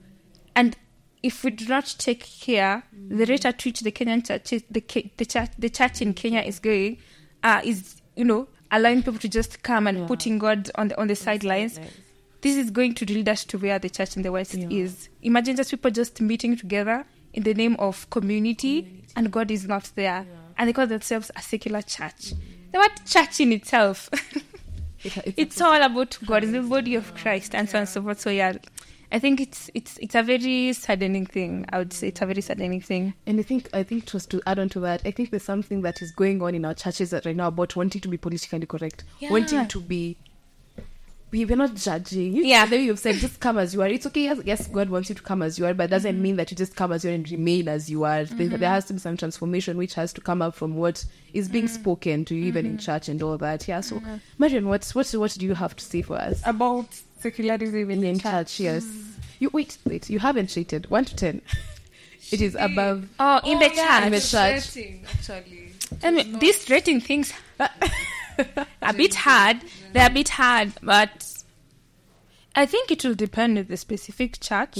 And 0.56 0.76
if 1.24 1.44
we 1.44 1.52
do 1.52 1.66
not 1.68 1.96
take 1.98 2.24
care, 2.42 2.84
the 3.10 3.26
rate 3.26 3.46
at 3.46 3.64
which 3.66 3.80
the 3.82 3.92
Kenyan 3.92 4.26
church, 4.26 4.50
the, 4.70 4.84
the 5.18 5.26
church, 5.26 5.50
the 5.58 5.70
church 5.70 6.02
in 6.02 6.14
Kenya 6.14 6.42
is 6.42 6.60
going, 6.60 6.98
uh, 7.44 7.62
is 7.64 8.02
you 8.16 8.24
know 8.26 8.48
allowing 8.72 9.02
people 9.02 9.20
to 9.20 9.28
just 9.30 9.64
come 9.64 9.88
and 9.88 10.00
Yeah. 10.00 10.08
putting 10.08 10.38
God 10.40 10.70
on 10.76 10.90
the 10.90 11.00
on 11.00 11.08
the 11.08 11.16
sidelines. 11.16 11.80
This 12.42 12.56
is 12.56 12.70
going 12.70 12.94
to 12.96 13.06
lead 13.06 13.28
us 13.30 13.44
to 13.46 13.58
where 13.58 13.80
the 13.80 13.90
church 13.90 14.16
in 14.16 14.22
the 14.22 14.32
West 14.32 14.54
Yeah. 14.54 14.68
is. 14.70 15.10
Imagine 15.24 15.56
just 15.56 15.72
people 15.72 15.90
just 15.92 16.22
meeting 16.22 16.56
together 16.56 17.06
in 17.34 17.44
the 17.44 17.54
name 17.54 17.76
of 17.80 18.08
community, 18.12 19.04
and 19.16 19.32
God 19.32 19.50
is 19.52 19.68
not 19.68 19.92
there, 19.96 20.26
and 20.58 20.70
they 20.70 20.74
call 20.74 20.88
themselves 20.88 21.32
a 21.36 21.42
secular 21.42 21.82
church. 21.82 22.34
The 22.72 22.78
word 22.80 22.92
church 23.06 23.40
in 23.40 23.52
itself. 23.54 24.10
It- 25.04 25.16
it's, 25.26 25.34
it's 25.38 25.62
all 25.62 25.80
about 25.82 26.18
God, 26.26 26.44
it's 26.44 26.52
the 26.52 26.62
body 26.64 26.96
of 26.96 27.14
Christ, 27.14 27.54
and 27.54 27.70
so 27.70 27.78
on 27.78 27.82
and 27.82 27.90
so 27.90 28.02
forth. 28.02 28.20
So 28.20 28.32
yeah, 28.32 28.54
I 29.12 29.20
think 29.20 29.40
it's 29.40 29.70
it's 29.74 29.98
it's 30.00 30.16
a 30.16 30.24
very 30.24 30.74
saddening 30.74 31.26
thing. 31.26 31.66
I 31.70 31.78
would 31.78 31.94
say 31.94 32.10
it's 32.10 32.22
a 32.22 32.26
very 32.26 32.42
saddening 32.42 32.82
thing. 32.82 33.14
And 33.26 33.40
I 33.40 33.44
think 33.44 33.70
I 33.74 33.84
think 33.84 34.06
just 34.06 34.30
to 34.32 34.42
add 34.46 34.60
on 34.60 34.70
to 34.70 34.80
that, 34.82 35.02
I 35.06 35.12
think 35.12 35.32
there's 35.32 35.44
something 35.44 35.82
that 35.84 36.02
is 36.02 36.12
going 36.12 36.42
on 36.42 36.56
in 36.56 36.66
our 36.66 36.74
churches 36.74 37.14
right 37.14 37.36
now 37.36 37.48
about 37.48 37.76
wanting 37.76 38.02
to 38.02 38.08
be 38.10 38.18
politically 38.18 38.66
correct, 38.66 39.06
Yeah. 39.20 39.32
wanting 39.32 39.68
to 39.68 39.80
be. 39.80 40.18
We, 41.30 41.44
we're 41.44 41.58
not 41.58 41.76
judging. 41.76 42.34
You, 42.36 42.44
Yeah. 42.46 42.66
the 42.66 42.78
way 42.78 42.84
you've 42.84 43.00
said, 43.00 43.16
just 43.16 43.42
come 43.42 43.58
as 43.58 43.74
you 43.74 43.82
are. 43.82 43.88
It's 43.88 44.06
okay. 44.06 44.24
Yes, 44.24 44.40
yes, 44.46 44.68
God 44.68 44.90
wants 44.90 45.10
you 45.10 45.16
to 45.16 45.22
come 45.22 45.42
as 45.42 45.60
you 45.60 45.66
are, 45.66 45.74
but 45.74 45.86
it 45.86 45.90
doesn't 45.90 46.14
mm-hmm. 46.14 46.22
mean 46.22 46.36
that 46.38 46.52
you 46.52 46.56
just 46.56 46.78
come 46.78 46.94
as 46.94 47.04
you 47.04 47.12
are 47.12 47.14
and 47.14 47.30
remain 47.30 47.68
as 47.68 47.90
you 47.90 48.06
are. 48.06 48.24
There, 48.24 48.48
mm-hmm. 48.48 48.56
there 48.56 48.70
has 48.70 48.86
to 48.86 48.94
be 48.94 49.00
some 49.00 49.18
transformation 49.18 49.76
which 49.78 49.94
has 49.96 50.14
to 50.14 50.22
come 50.22 50.42
up 50.42 50.56
from 50.56 50.78
what 50.78 51.04
is 51.34 51.50
being 51.50 51.66
mm-hmm. 51.66 51.82
spoken 51.82 52.26
to 52.26 52.36
you, 52.36 52.46
even 52.46 52.66
in 52.66 52.78
church 52.78 53.10
and 53.10 53.22
all 53.22 53.38
that. 53.40 53.68
Yeah. 53.68 53.82
So, 53.82 54.02
Marion, 54.38 54.70
what 54.70 54.86
what 54.92 55.10
what 55.12 55.32
do 55.32 55.46
you 55.46 55.54
have 55.54 55.76
to 55.76 55.84
say 55.84 56.02
for 56.02 56.16
us? 56.16 56.42
About 56.46 56.88
secularism 57.20 57.90
in, 57.92 58.04
in 58.04 58.20
church, 58.20 58.60
yes. 58.60 58.86
You 59.40 59.50
wait, 59.54 59.78
wait. 59.86 60.10
You 60.10 60.20
haven't 60.20 60.56
rated 60.56 60.90
one 60.90 61.06
to 61.06 61.16
ten. 61.16 61.42
It 62.30 62.42
is 62.42 62.56
above. 62.60 63.08
Oh, 63.20 63.40
in 63.46 63.58
the 63.60 63.70
church. 63.70 64.04
in 64.04 64.12
the 64.12 64.20
church. 64.20 64.78
actually. 65.08 65.72
I 66.04 66.12
mean, 66.12 66.40
these 66.40 66.70
rating 66.70 67.00
things 67.00 67.32
a 67.60 68.94
bit 68.94 69.16
hard. 69.16 69.62
They're 69.94 70.08
a 70.08 70.14
bit 70.14 70.28
hard, 70.30 70.74
but 70.84 71.26
I 72.56 72.66
think 72.66 72.92
it 72.92 73.06
will 73.06 73.16
depend 73.16 73.58
on 73.58 73.66
the 73.68 73.78
specific 73.78 74.40
church. 74.40 74.78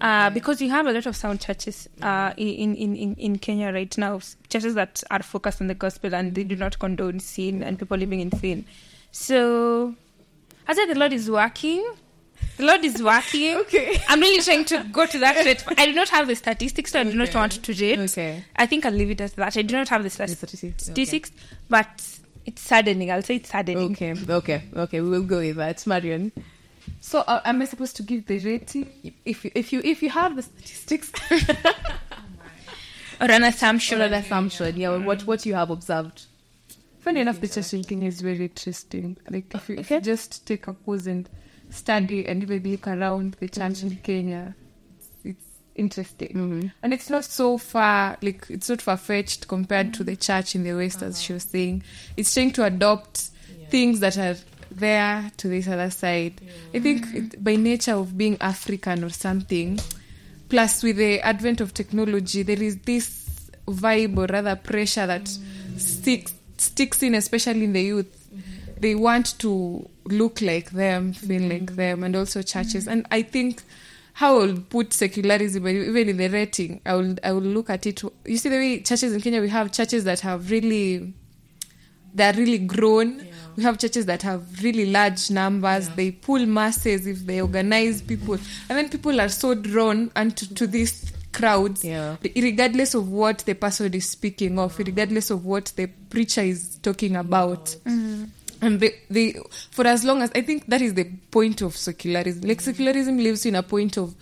Uh, 0.00 0.30
because 0.30 0.60
you 0.60 0.68
have 0.68 0.86
a 0.86 0.92
lot 0.92 1.06
of 1.06 1.14
sound 1.14 1.40
churches 1.40 1.88
uh, 2.00 2.32
in, 2.36 2.74
in, 2.74 2.96
in, 2.96 3.14
in 3.14 3.38
Kenya 3.38 3.72
right 3.72 3.96
now, 3.96 4.18
churches 4.48 4.74
that 4.74 5.00
are 5.12 5.22
focused 5.22 5.60
on 5.60 5.68
the 5.68 5.74
gospel 5.74 6.12
and 6.12 6.34
they 6.34 6.42
do 6.42 6.56
not 6.56 6.76
condone 6.80 7.20
sin 7.20 7.62
and 7.62 7.78
people 7.78 7.96
living 7.96 8.18
in 8.18 8.32
sin. 8.32 8.64
So, 9.12 9.94
I 10.68 10.74
said 10.74 10.86
the 10.86 10.98
Lord 10.98 11.12
is 11.12 11.30
working. 11.30 11.84
The 12.56 12.64
Lord 12.66 12.84
is 12.84 13.02
working. 13.02 13.56
Okay. 13.62 14.00
I'm 14.08 14.20
really 14.20 14.42
trying 14.42 14.64
to 14.66 14.84
go 14.92 15.06
to 15.06 15.18
that 15.18 15.44
rate. 15.44 15.64
I 15.78 15.86
do 15.86 15.92
not 15.94 16.08
have 16.10 16.26
the 16.28 16.34
statistics, 16.36 16.92
so 16.92 17.00
I 17.00 17.04
do 17.04 17.14
not 17.14 17.34
want 17.34 17.52
to 17.62 17.72
rate. 17.72 17.98
Okay. 17.98 18.44
I 18.56 18.66
think 18.66 18.84
I'll 18.86 18.92
leave 18.92 19.10
it 19.10 19.20
as 19.20 19.32
that. 19.34 19.56
I 19.56 19.62
do 19.62 19.74
not 19.74 19.88
have 19.88 20.02
the 20.02 20.08
The 20.08 20.14
statistics 20.28 20.38
statistics. 20.84 20.84
statistics, 20.84 21.30
but 21.68 22.18
it's 22.44 22.60
saddening. 22.62 23.10
I'll 23.10 23.22
say 23.22 23.36
it's 23.36 23.50
saddening. 23.50 23.92
Okay, 23.92 24.14
okay, 24.28 24.62
okay. 24.76 25.00
We 25.00 25.08
will 25.10 25.22
go 25.22 25.38
with 25.38 25.56
that, 25.56 25.86
Marion. 25.86 26.32
So 27.00 27.20
uh, 27.20 27.40
am 27.44 27.62
I 27.62 27.64
supposed 27.64 27.96
to 27.96 28.02
give 28.02 28.26
the 28.26 28.38
rating? 28.40 28.90
If 29.24 29.44
you, 29.44 29.50
if 29.54 29.72
you 29.72 29.80
if 29.84 30.02
you 30.02 30.10
have 30.10 30.36
the 30.36 30.42
statistics 30.42 31.10
Or 33.20 33.30
an 33.30 33.44
assumption. 33.44 34.00
or 34.00 34.04
an 34.06 34.14
assumption, 34.14 34.76
yeah, 34.76 34.96
what 34.96 35.22
what 35.26 35.46
you 35.46 35.54
have 35.54 35.70
observed. 35.70 36.26
Funny 37.02 37.20
enough, 37.20 37.40
the 37.40 37.48
church 37.48 37.74
in 37.74 37.82
Kenya 37.82 38.06
is 38.06 38.20
very 38.20 38.44
interesting. 38.44 39.16
Like 39.28 39.52
if 39.52 39.68
you, 39.68 39.74
if 39.76 39.90
you 39.90 40.00
just 40.00 40.46
take 40.46 40.68
a 40.68 40.72
pause 40.72 41.08
and 41.08 41.28
study 41.68 42.24
and 42.26 42.48
maybe 42.48 42.70
look 42.70 42.86
around 42.86 43.36
the 43.40 43.48
church 43.48 43.72
mm-hmm. 43.72 43.88
in 43.88 43.96
Kenya, 43.96 44.54
it's 45.24 45.44
interesting. 45.74 46.28
Mm-hmm. 46.28 46.66
And 46.80 46.94
it's 46.94 47.10
not 47.10 47.24
so 47.24 47.58
far, 47.58 48.16
like 48.22 48.46
it's 48.48 48.68
not 48.68 48.80
far 48.80 48.96
fetched 48.96 49.48
compared 49.48 49.92
to 49.94 50.04
the 50.04 50.14
church 50.14 50.54
in 50.54 50.62
the 50.62 50.74
West, 50.74 51.02
as 51.02 51.16
uh-huh. 51.16 51.22
she 51.22 51.32
was 51.32 51.42
saying. 51.42 51.82
It's 52.16 52.32
trying 52.32 52.52
to 52.52 52.64
adopt 52.64 53.30
things 53.68 53.98
that 53.98 54.16
are 54.16 54.36
there 54.70 55.28
to 55.38 55.48
this 55.48 55.66
other 55.66 55.90
side. 55.90 56.40
I 56.72 56.78
think 56.78 57.06
it, 57.12 57.42
by 57.42 57.56
nature 57.56 57.94
of 57.94 58.16
being 58.16 58.36
African 58.40 59.02
or 59.02 59.10
something, 59.10 59.80
plus 60.48 60.84
with 60.84 60.98
the 60.98 61.20
advent 61.22 61.60
of 61.60 61.74
technology, 61.74 62.44
there 62.44 62.62
is 62.62 62.78
this 62.78 63.50
vibe 63.66 64.16
or 64.18 64.32
rather 64.32 64.54
pressure 64.54 65.08
that 65.08 65.24
mm. 65.24 65.80
sticks 65.80 66.32
sticks 66.62 67.02
in, 67.02 67.14
especially 67.14 67.64
in 67.64 67.72
the 67.72 67.82
youth. 67.82 68.28
They 68.78 68.94
want 68.94 69.38
to 69.40 69.88
look 70.06 70.40
like 70.40 70.70
them, 70.70 71.12
feel 71.12 71.42
like 71.42 71.66
mm-hmm. 71.66 71.76
them, 71.76 72.04
and 72.04 72.16
also 72.16 72.42
churches. 72.42 72.88
And 72.88 73.06
I 73.10 73.22
think 73.22 73.62
how 74.14 74.40
I 74.40 74.46
will 74.46 74.60
put 74.60 74.92
secularism, 74.92 75.66
even 75.66 76.08
in 76.08 76.16
the 76.16 76.28
rating, 76.28 76.80
I 76.84 76.94
will 76.94 77.16
I 77.22 77.32
will 77.32 77.40
look 77.42 77.70
at 77.70 77.86
it. 77.86 78.02
You 78.24 78.36
see 78.36 78.48
the 78.48 78.56
way 78.56 78.80
churches 78.80 79.12
in 79.14 79.20
Kenya, 79.20 79.40
we 79.40 79.48
have 79.48 79.72
churches 79.72 80.04
that 80.04 80.20
have 80.20 80.50
really 80.50 81.14
they're 82.14 82.34
really 82.34 82.58
grown. 82.58 83.26
We 83.56 83.62
have 83.62 83.78
churches 83.78 84.06
that 84.06 84.22
have 84.22 84.62
really 84.62 84.90
large 84.90 85.30
numbers. 85.30 85.88
They 85.90 86.10
pull 86.10 86.44
masses 86.46 87.06
if 87.06 87.24
they 87.26 87.40
organize 87.40 88.02
people, 88.02 88.34
and 88.34 88.78
then 88.78 88.88
people 88.88 89.20
are 89.20 89.28
so 89.28 89.54
drawn 89.54 90.10
unto 90.16 90.46
to 90.46 90.66
these 90.66 91.11
crowds, 91.32 91.84
Yeah. 91.84 92.16
regardless 92.36 92.94
of 92.94 93.08
what 93.10 93.38
the 93.40 93.54
person 93.54 93.92
is 93.94 94.08
speaking 94.10 94.58
of, 94.58 94.78
regardless 94.78 95.30
of 95.30 95.44
what 95.44 95.72
the 95.76 95.86
preacher 96.10 96.42
is 96.42 96.78
talking 96.82 97.16
about. 97.16 97.76
And 97.84 98.78
they, 98.78 98.94
they, 99.10 99.34
for 99.72 99.84
as 99.88 100.04
long 100.04 100.22
as 100.22 100.30
I 100.36 100.42
think 100.42 100.66
that 100.66 100.80
is 100.80 100.94
the 100.94 101.04
point 101.32 101.62
of 101.62 101.76
secularism. 101.76 102.42
Like 102.42 102.60
secularism 102.60 103.18
lives 103.18 103.44
in 103.44 103.56
a 103.56 103.62
point 103.62 103.96
of 103.98 104.14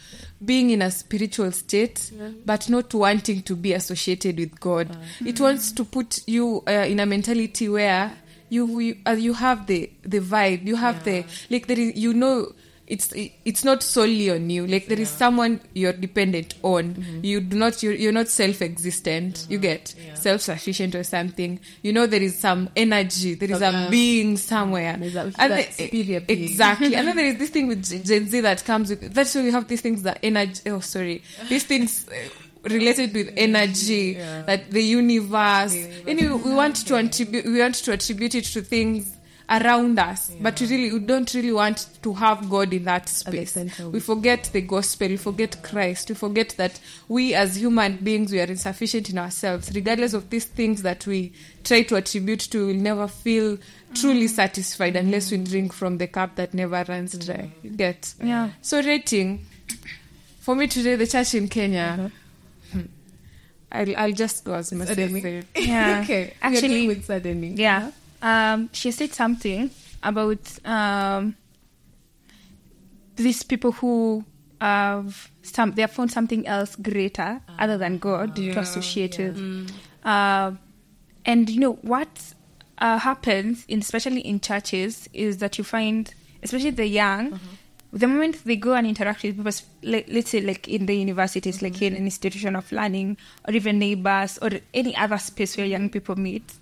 being 0.43 0.71
in 0.71 0.81
a 0.81 0.90
spiritual 0.90 1.52
state, 1.52 2.11
but 2.47 2.71
not 2.71 2.95
wanting 2.95 3.43
to 3.43 3.55
be 3.55 3.75
associated 3.75 4.38
with 4.38 4.59
God. 4.59 4.97
It 5.26 5.38
wants 5.40 5.73
to 5.73 5.85
put 5.85 6.26
you 6.26 6.62
uh, 6.67 6.71
in 6.88 7.00
a 7.00 7.05
mentality 7.07 7.69
where 7.69 8.12
you 8.49 8.81
you, 8.81 8.97
uh, 9.07 9.11
you 9.11 9.35
have 9.35 9.67
the 9.67 9.90
the 10.05 10.21
vibe, 10.21 10.67
you 10.67 10.76
have 10.76 11.05
the 11.05 11.25
like 11.50 11.67
there 11.67 11.79
is 11.79 11.95
you 11.97 12.14
know 12.14 12.50
it's 12.91 13.13
it's 13.15 13.65
not 13.65 13.85
solely 13.85 14.31
on 14.31 14.51
you. 14.51 14.67
Like 14.67 14.87
there 14.87 14.99
is 14.99 15.09
someone 15.09 15.61
you're 15.75 15.93
dependent 15.93 16.55
on. 16.63 17.21
You 17.23 17.41
do 17.41 17.57
not 17.57 17.83
you're, 17.85 17.95
you're 17.95 18.13
not 18.13 18.27
self-existent. 18.29 19.47
You 19.49 19.59
get 19.59 19.95
self-sufficient 20.15 20.97
or 20.97 21.05
something. 21.05 21.61
You 21.83 21.93
know 21.93 22.07
there 22.07 22.21
is 22.21 22.37
some 22.37 22.69
energy 22.75 23.35
there 23.35 23.51
is 23.53 23.63
a 23.63 23.87
being 23.91 24.37
somewhere. 24.37 24.99
And 25.39 25.53
the- 25.53 25.67
superior 25.71 26.21
being. 26.21 26.43
exactly. 26.43 26.97
And 26.97 27.07
then 27.07 27.17
there 27.17 27.27
is 27.27 27.37
this 27.43 27.51
thing 27.51 27.69
with 27.69 27.85
Gen- 28.05 28.27
z 28.27 28.41
that 28.41 28.65
comes 28.65 28.91
with 28.91 29.15
that's 29.15 29.35
why 29.37 29.43
we 29.43 29.53
have 29.53 29.69
these 29.69 29.81
things 29.83 30.03
that 30.03 30.19
energy 30.25 30.61
oh 30.67 30.81
sorry. 30.81 31.23
These 31.49 31.65
things 31.65 32.09
uh, 32.09 32.15
related 32.69 33.15
with 33.15 33.33
energy, 33.37 34.15
that 34.15 34.69
the 34.71 34.83
universe. 34.83 35.75
Anyway, 36.09 36.35
we 36.45 36.53
want 36.55 36.75
to 36.87 36.97
attribute 36.97 37.45
we 37.45 37.61
want 37.61 37.77
to 37.77 37.93
attribute 37.93 38.35
it 38.35 38.45
to 38.47 38.63
things 38.63 39.17
around 39.50 39.99
us, 39.99 40.30
but 40.40 40.61
we 40.61 40.66
really 40.69 40.92
we 40.92 41.00
don't 41.00 41.35
really 41.35 41.52
want 41.52 41.88
to 42.02 42.12
have 42.14 42.49
God 42.49 42.73
in 42.73 42.85
that 42.85 43.09
space. 43.09 43.57
We 43.80 43.99
forget 43.99 44.49
the 44.52 44.61
gospel, 44.61 45.09
we 45.09 45.16
forget 45.16 45.61
Christ, 45.62 46.09
we 46.09 46.14
forget 46.14 46.50
that 46.57 46.78
we 47.09 47.35
as 47.35 47.57
human 47.57 47.97
beings 47.97 48.30
we 48.30 48.40
are 48.40 48.45
insufficient 48.45 49.11
in 49.11 49.19
ourselves, 49.19 49.73
regardless 49.75 50.12
of 50.14 50.30
these 50.30 50.45
things 50.45 50.83
that 50.83 51.04
we 51.07 51.33
try 51.64 51.83
to 51.83 51.97
attribute 51.97 52.40
to. 52.52 52.66
We'll 52.69 52.76
never 52.76 53.09
feel 53.09 53.59
truly 53.95 54.28
satisfied 54.28 54.95
unless 54.95 55.33
we 55.33 55.38
drink 55.38 55.73
from 55.73 55.99
the 55.99 56.07
cup 56.07 56.37
that 56.37 56.54
never 56.54 56.85
runs 56.88 57.19
dry. 57.19 57.50
You 57.62 57.71
get 57.71 58.14
Yeah. 58.23 58.50
so 58.62 58.80
rating 58.83 59.45
for 60.40 60.54
me 60.54 60.69
today, 60.69 60.95
the 60.97 61.07
church 61.09 61.35
in 61.35 61.49
Kenya. 61.49 62.11
hmm, 62.73 62.80
I'll, 63.73 63.97
I'll 63.97 64.12
just 64.12 64.45
go 64.45 64.54
as 64.54 64.69
said. 64.69 65.47
Yeah. 65.57 66.00
okay. 66.04 66.35
Actually- 66.40 66.87
with 66.87 67.04
suddenly. 67.04 67.49
Yeah. 67.49 67.90
Um, 68.23 68.69
she 68.73 68.91
said 68.91 69.12
something 69.15 69.71
about 70.03 70.67
um, 70.67 71.37
these 73.17 73.43
people 73.43 73.73
who 73.73 74.25
have 74.61 75.31
some 75.43 75.73
they 75.73 75.83
have 75.83 75.91
found 75.91 76.12
something 76.12 76.47
else 76.47 76.77
greater 76.77 77.41
other 77.59 77.79
than 77.79 77.99
God 77.99 78.37
to 78.37 78.61
associate 78.61 79.19
with. 79.19 79.37
Uh, 80.05 80.53
and 81.25 81.49
you 81.49 81.61
know 81.61 81.73
what 81.83 82.35
uh, 82.79 82.99
happens, 82.99 83.65
in, 83.69 83.81
especially 83.81 84.21
in 84.21 84.41
churches, 84.41 85.09
is 85.12 85.39
that 85.39 85.59
you 85.59 85.65
find, 85.65 86.12
especially 86.43 86.71
the 86.71 86.87
young, 86.87 87.33
the 87.93 88.07
moment 88.07 88.45
they 88.45 88.57
go 88.57 88.75
and 88.75 88.87
interact 88.87 89.23
with 89.23 89.37
people, 89.37 89.53
like, 89.83 90.07
let's 90.09 90.31
say 90.31 90.41
like 90.41 90.69
in 90.69 90.87
the 90.87 90.95
universities, 90.95 91.61
like 91.61 91.81
in 91.83 91.95
an 91.95 92.05
institution 92.05 92.57
of 92.57 92.71
learning, 92.73 93.17
or 93.47 93.55
even 93.55 93.79
neighbors, 93.79 94.39
or 94.41 94.50
any 94.73 94.97
other 94.97 95.19
space 95.19 95.57
where 95.57 95.67
young 95.67 95.91
people 95.91 96.17
meet, 96.17 96.55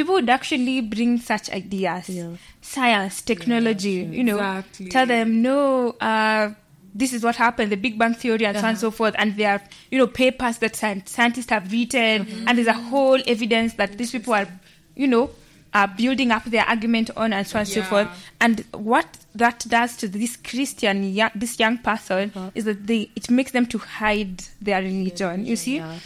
people 0.00 0.14
would 0.14 0.30
actually 0.30 0.80
bring 0.80 1.18
such 1.18 1.50
ideas, 1.50 2.08
Yeah. 2.08 2.36
science, 2.62 3.20
technology, 3.20 4.08
you 4.10 4.24
know, 4.24 4.36
Exactly. 4.36 4.88
tell 4.88 5.06
them 5.06 5.42
no. 5.42 5.90
Uh, 6.00 6.54
this 6.94 7.12
is 7.12 7.22
what 7.22 7.36
happened, 7.36 7.70
the 7.70 7.76
Big 7.76 7.98
Bang 7.98 8.14
Theory, 8.14 8.46
and 8.46 8.56
so 8.56 8.62
on 8.62 8.70
and 8.70 8.78
so 8.78 8.88
uh-huh. 8.88 8.96
forth. 8.96 9.14
And 9.18 9.36
there 9.36 9.52
are, 9.52 9.62
you 9.90 9.98
know, 9.98 10.06
papers 10.06 10.56
that 10.58 10.74
scientists 10.74 11.50
have 11.50 11.70
written, 11.70 12.22
uh-huh. 12.22 12.44
and 12.46 12.56
there's 12.56 12.66
a 12.66 12.72
whole 12.72 13.20
evidence 13.26 13.74
that 13.74 13.98
these 13.98 14.10
people 14.10 14.32
are, 14.32 14.48
you 14.96 15.06
know, 15.06 15.30
are 15.74 15.86
building 15.86 16.30
up 16.32 16.44
their 16.44 16.64
argument 16.64 17.10
on, 17.16 17.34
and 17.34 17.46
so 17.46 17.58
on 17.58 17.60
and 17.60 17.68
so 17.68 17.82
forth. 17.82 18.08
And 18.40 18.64
what 18.72 19.06
that 19.34 19.64
does 19.68 19.98
to 19.98 20.08
this 20.08 20.36
Christian, 20.36 21.12
young, 21.12 21.30
this 21.34 21.60
young 21.60 21.76
person, 21.78 22.32
uh-huh. 22.34 22.50
is 22.54 22.64
that 22.64 22.86
they 22.86 23.10
it 23.14 23.30
makes 23.30 23.52
them 23.52 23.66
to 23.66 23.78
hide 23.78 24.42
their 24.62 24.80
religion. 24.82 25.44
You 25.44 25.56
see, 25.56 25.76
yeah. 25.76 25.98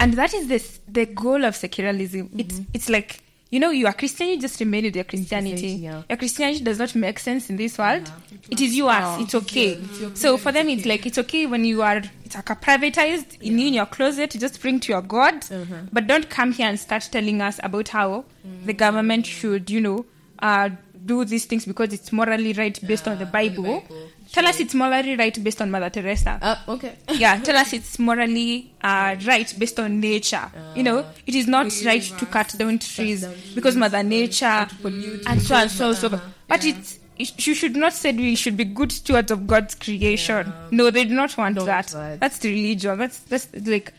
and 0.00 0.14
that 0.14 0.34
is 0.34 0.48
this 0.48 0.80
the 0.88 1.06
goal 1.06 1.44
of 1.44 1.54
secularism. 1.54 2.28
It's 2.36 2.56
mm-hmm. 2.56 2.70
it's 2.74 2.90
like 2.90 3.20
you 3.50 3.60
know 3.60 3.70
you 3.70 3.86
are 3.86 3.92
Christian, 3.92 4.26
you 4.28 4.40
just 4.40 4.58
remain 4.60 4.84
with 4.84 4.96
your 4.96 5.04
Christianity. 5.04 5.68
yeah. 5.68 6.02
Your 6.08 6.16
Christianity 6.18 6.64
does 6.64 6.78
not 6.78 6.94
make 6.94 7.18
sense 7.18 7.48
in 7.48 7.56
this 7.56 7.78
world. 7.78 8.10
It 8.50 8.60
is 8.60 8.76
yours. 8.76 9.20
It's 9.20 9.34
okay. 9.34 9.78
So 10.14 10.36
for 10.36 10.52
them, 10.52 10.68
it's 10.68 10.84
like 10.84 11.06
it's 11.06 11.18
okay 11.18 11.46
when 11.46 11.64
you 11.64 11.82
are 11.82 12.02
it's 12.24 12.34
like 12.34 12.50
a 12.50 12.56
privatized 12.56 13.40
in 13.40 13.58
in 13.58 13.74
your 13.74 13.86
closet. 13.86 14.34
You 14.34 14.40
just 14.40 14.60
bring 14.60 14.80
to 14.80 14.92
your 14.92 15.02
God, 15.02 15.44
but 15.92 16.06
don't 16.08 16.28
come 16.28 16.52
here 16.52 16.68
and 16.68 16.78
start 16.78 17.08
telling 17.12 17.40
us 17.40 17.60
about 17.62 17.88
how 17.88 18.24
the 18.64 18.72
government 18.72 19.26
should 19.26 19.70
you 19.70 19.80
know 19.80 20.04
uh, 20.40 20.70
do 21.04 21.24
these 21.24 21.44
things 21.46 21.64
because 21.64 21.92
it's 21.92 22.10
morally 22.12 22.52
right 22.52 22.78
based 22.86 23.06
on 23.06 23.18
the 23.18 23.26
Bible. 23.26 23.84
Tell 24.32 24.46
us 24.46 24.60
it's 24.60 24.74
morally 24.74 25.16
right 25.16 25.42
based 25.42 25.60
on 25.62 25.70
Mother 25.70 25.88
Teresa. 25.90 26.38
Uh, 26.42 26.56
okay. 26.68 26.96
yeah 27.14 27.38
tell 27.40 27.56
us 27.56 27.72
it's 27.72 27.98
morally 27.98 28.72
uh, 28.82 29.16
right 29.26 29.54
based 29.58 29.78
on 29.80 30.00
nature. 30.00 30.50
You 30.74 30.82
know 30.82 31.06
it 31.26 31.34
is 31.34 31.46
not 31.46 31.72
right 31.84 32.02
to 32.02 32.26
cut 32.26 32.54
down 32.58 32.78
trees 32.78 33.24
because 33.54 33.76
mother 33.76 34.02
nature 34.02 34.66
and 34.84 35.40
so 35.42 35.54
and 35.56 35.70
so 35.70 35.92
so 35.92 36.08
but 36.48 36.64
it's 36.64 36.98
it- 37.18 37.46
you 37.46 37.54
should 37.54 37.74
not 37.74 37.94
say 37.94 38.12
we 38.12 38.34
should 38.36 38.58
be 38.58 38.64
good 38.64 38.92
stewards 38.92 39.30
of 39.30 39.46
god's 39.46 39.74
creation. 39.74 40.52
No 40.70 40.90
they 40.90 41.04
do 41.04 41.14
not 41.14 41.36
want 41.38 41.56
Don't 41.56 41.66
that. 41.66 41.94
that's 42.20 42.38
the 42.40 42.50
religion. 42.52 42.98
That's 42.98 43.18
that's 43.20 43.48
like 43.66 43.94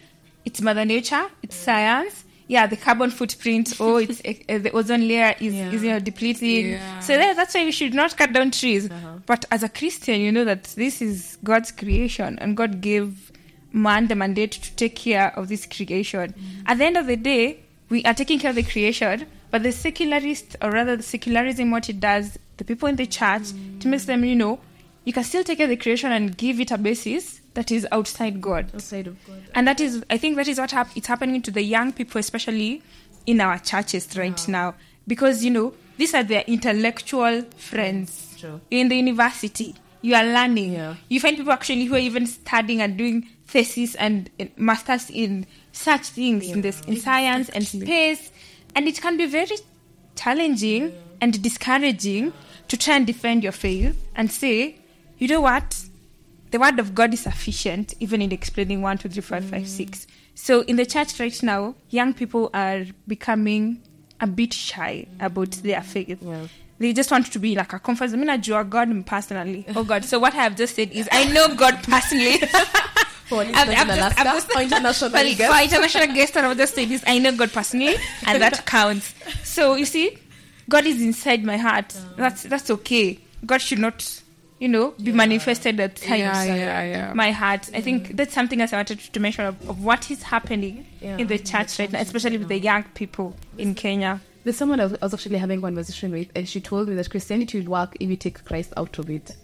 it's 0.46 0.62
mother 0.62 0.86
nature 0.86 1.26
it's 1.42 1.56
science 1.56 2.24
yeah 2.48 2.68
the 2.68 2.78
carbon 2.78 3.10
footprint. 3.10 3.74
Oh 3.80 3.98
it's 4.04 4.22
uh, 4.22 4.58
the 4.58 4.72
ozone 4.72 5.08
layer 5.08 5.36
is, 5.40 5.54
Yeah. 5.54 5.72
is 5.72 5.84
you 5.84 5.92
know 5.92 6.00
depleting. 6.00 6.72
Yeah. 6.72 7.00
so 7.00 7.18
that's 7.18 7.54
why 7.54 7.66
we 7.66 7.72
should 7.72 7.94
not 7.94 8.16
cut 8.18 8.34
down 8.34 8.52
trees. 8.52 8.90
Uh-huh. 8.90 9.20
But 9.26 9.46
as 9.52 9.64
a 9.64 9.70
christian 9.70 10.22
you 10.22 10.32
know 10.32 10.46
that 10.46 10.64
this 10.76 11.02
is 11.02 11.38
god's 11.44 11.72
creation 11.72 12.40
and 12.40 12.56
god 12.56 12.82
gave 12.82 13.32
man 13.74 14.08
the 14.08 14.16
mandate 14.16 14.52
to 14.54 14.76
take 14.76 14.96
care 14.96 15.38
of 15.38 15.50
this 15.50 15.66
creation. 15.66 16.34
Mm-hmm. 16.34 16.62
At 16.68 16.78
the 16.78 16.86
end 16.86 16.98
of 16.98 17.08
the 17.08 17.18
day 17.18 17.60
we 17.90 18.04
are 18.04 18.14
taking 18.14 18.40
care 18.40 18.50
of 18.50 18.56
the 18.56 18.64
creation 18.64 19.26
but 19.52 19.64
the 19.64 19.72
secularist 19.72 20.56
or 20.62 20.72
rather 20.72 20.96
the 20.96 21.04
secularism 21.04 21.72
what 21.72 21.90
it 21.90 22.00
does 22.00 22.38
the 22.58 22.64
people 22.64 22.88
in 22.88 22.96
the 22.96 23.06
church 23.06 23.48
to 23.50 23.54
mm. 23.56 23.86
make 23.86 24.02
them 24.04 24.24
you 24.26 24.36
know 24.36 24.60
you 25.06 25.14
can 25.14 25.24
still 25.24 25.44
take 25.44 25.58
care 25.58 25.66
of 25.66 25.70
the 25.70 25.78
creation 25.78 26.12
and 26.12 26.38
give 26.38 26.60
it 26.60 26.72
a 26.72 26.78
basis 26.78 27.42
that 27.58 27.72
is 27.72 27.88
outside 27.92 28.40
god. 28.40 28.70
Outside 28.76 29.08
of 29.08 29.18
God. 29.26 29.42
and 29.56 29.68
that 29.68 29.80
is 29.80 30.04
i 30.12 30.18
think 30.18 30.36
that 30.38 30.48
is 30.48 30.60
what 30.60 30.72
hap- 30.72 30.96
it's 30.96 31.08
happening 31.08 31.42
to 31.42 31.52
the 31.52 31.64
young 31.64 31.92
people 31.92 32.20
especially 32.20 32.84
in 33.26 33.42
our 33.42 33.58
churches 33.60 34.16
right 34.16 34.48
now. 34.48 34.76
Because 35.08 35.44
you 35.44 35.50
know 35.52 35.74
these 35.98 36.14
are 36.14 36.24
their 36.24 36.44
intellectual 36.48 37.42
friends. 37.58 38.36
True. 38.40 38.62
in 38.70 38.90
the 38.90 38.96
university 38.96 39.74
you 40.04 40.14
are 40.14 40.24
learning. 40.24 40.74
Yeah. 40.74 40.96
you 41.10 41.20
find 41.20 41.36
people 41.36 41.52
actually 41.52 41.86
who 41.86 41.96
are 41.96 42.06
even 42.12 42.28
studying 42.28 42.82
and 42.82 42.96
doing 42.96 43.28
thesis 43.48 43.96
and 43.96 44.30
uh, 44.40 44.46
masters 44.56 45.10
in 45.10 45.48
such 45.72 46.04
things 46.10 46.48
in 46.48 46.62
this 46.62 46.82
in 46.82 46.98
science 46.98 47.50
and 47.50 47.66
space. 47.66 48.32
And 48.76 48.88
it 48.88 49.02
can 49.02 49.18
be 49.18 49.26
very 49.26 49.58
challenging 50.16 50.94
and 51.22 51.42
discouraging 51.42 52.34
to 52.68 52.78
try 52.78 52.96
and 52.98 53.08
defend 53.08 53.42
your 53.44 53.52
faith 53.52 53.98
and 54.16 54.32
say 54.32 54.78
you 55.18 55.28
know 55.28 55.42
what 55.42 55.84
the 56.52 56.60
word 56.60 56.80
of 56.80 56.96
God 56.96 57.14
is 57.14 57.22
sufficient 57.22 57.94
even 58.00 58.22
in 58.22 58.32
explaining 58.32 58.82
one, 58.82 58.98
two, 58.98 59.10
three, 59.10 59.22
four, 59.22 59.42
five, 59.42 59.64
mm. 59.64 59.68
six. 59.68 60.08
So 60.36 60.62
in 60.62 60.76
the 60.76 60.86
church 60.86 61.20
right 61.20 61.44
now, 61.44 61.76
young 61.90 62.14
people 62.14 62.50
are 62.54 62.86
becoming 63.08 63.82
a 64.20 64.28
bit 64.28 64.54
shy 64.54 65.08
about 65.20 65.50
mm. 65.50 65.62
their 65.62 65.82
faith. 65.82 66.22
Yeah. 66.22 66.48
They 66.80 66.94
just 66.94 67.10
want 67.10 67.32
to 67.32 67.40
be 67.40 67.56
like 67.56 67.74
a 67.74 67.80
comfort 67.80 68.10
zone. 68.10 68.20
I 68.20 68.22
mean, 68.22 68.30
I 68.30 68.38
draw 68.38 68.62
God 68.64 69.06
personally. 69.06 69.66
Oh 69.76 69.84
God. 69.84 70.06
So 70.06 70.20
what 70.20 70.34
I 70.34 70.44
have 70.44 70.56
just 70.56 70.76
said 70.76 70.92
is 70.92 71.10
I 71.12 71.26
know 71.32 71.56
God 71.56 71.82
personally. 71.84 72.38
For 73.28 73.42
I've- 73.42 73.54
I've 73.54 73.68
international 73.68 73.98
just- 73.98 74.20
I've 74.20 74.26
just- 74.26 74.52
for 74.54 74.62
international 74.62 75.10
for, 75.10 75.24
guest. 75.36 75.54
for 75.54 75.64
international 75.64 76.16
guest, 76.16 76.38
I've 76.38 76.58
just 76.58 76.76
said. 76.76 77.04
I 77.06 77.18
know 77.20 77.36
God 77.36 77.52
personally, 77.52 77.96
and 78.26 78.42
that 78.42 78.66
counts. 78.66 79.14
So 79.44 79.76
you 79.76 79.84
see, 79.84 80.18
God 80.70 80.86
is 80.86 81.02
inside 81.02 81.44
my 81.44 81.58
heart. 81.58 81.94
That's 82.16 82.44
that's 82.44 82.70
okay. 82.72 83.20
God 83.46 83.62
should 83.62 83.80
not, 83.80 84.22
you 84.60 84.68
know, 84.68 84.92
be 84.92 85.12
manifested 85.12 85.80
outside 85.80 86.16
Yeah, 86.18 86.44
yeah, 86.44 86.84
yeah. 86.84 87.14
my 87.14 87.32
heart. 87.32 87.70
I 87.74 87.82
think 87.82 88.10
mm. 88.10 88.18
that's 88.18 88.34
something 88.34 88.60
else 88.60 88.74
I 88.74 88.78
wanted 88.78 89.00
to 89.00 89.20
mention 89.20 89.46
of, 89.46 89.70
of 89.70 89.84
what 89.84 90.10
is 90.10 90.24
happening 90.24 90.86
Yeah. 91.00 91.18
in 91.18 91.28
the 91.28 91.38
church 91.38 91.78
right 91.80 91.92
now, 91.92 92.00
especially 92.00 92.38
with 92.38 92.48
the 92.48 92.60
young 92.60 92.84
people 92.96 93.36
in 93.58 93.76
Kenya. 93.76 94.22
There's 94.44 94.58
someone 94.58 94.80
I 94.80 94.86
was 94.86 94.94
I 95.02 95.06
was 95.06 95.14
actually 95.14 95.38
having 95.38 95.60
a 95.60 95.62
conversation 95.62 96.12
with, 96.12 96.30
and 96.36 96.48
she 96.48 96.62
told 96.62 96.88
me 96.88 96.96
that 96.96 97.10
Christianity 97.10 97.60
will 97.60 97.72
work 97.72 97.98
if 98.00 98.10
you 98.10 98.16
take 98.16 98.44
Christ 98.46 98.74
out 98.78 98.98
of 98.98 99.10
it. 99.10 99.36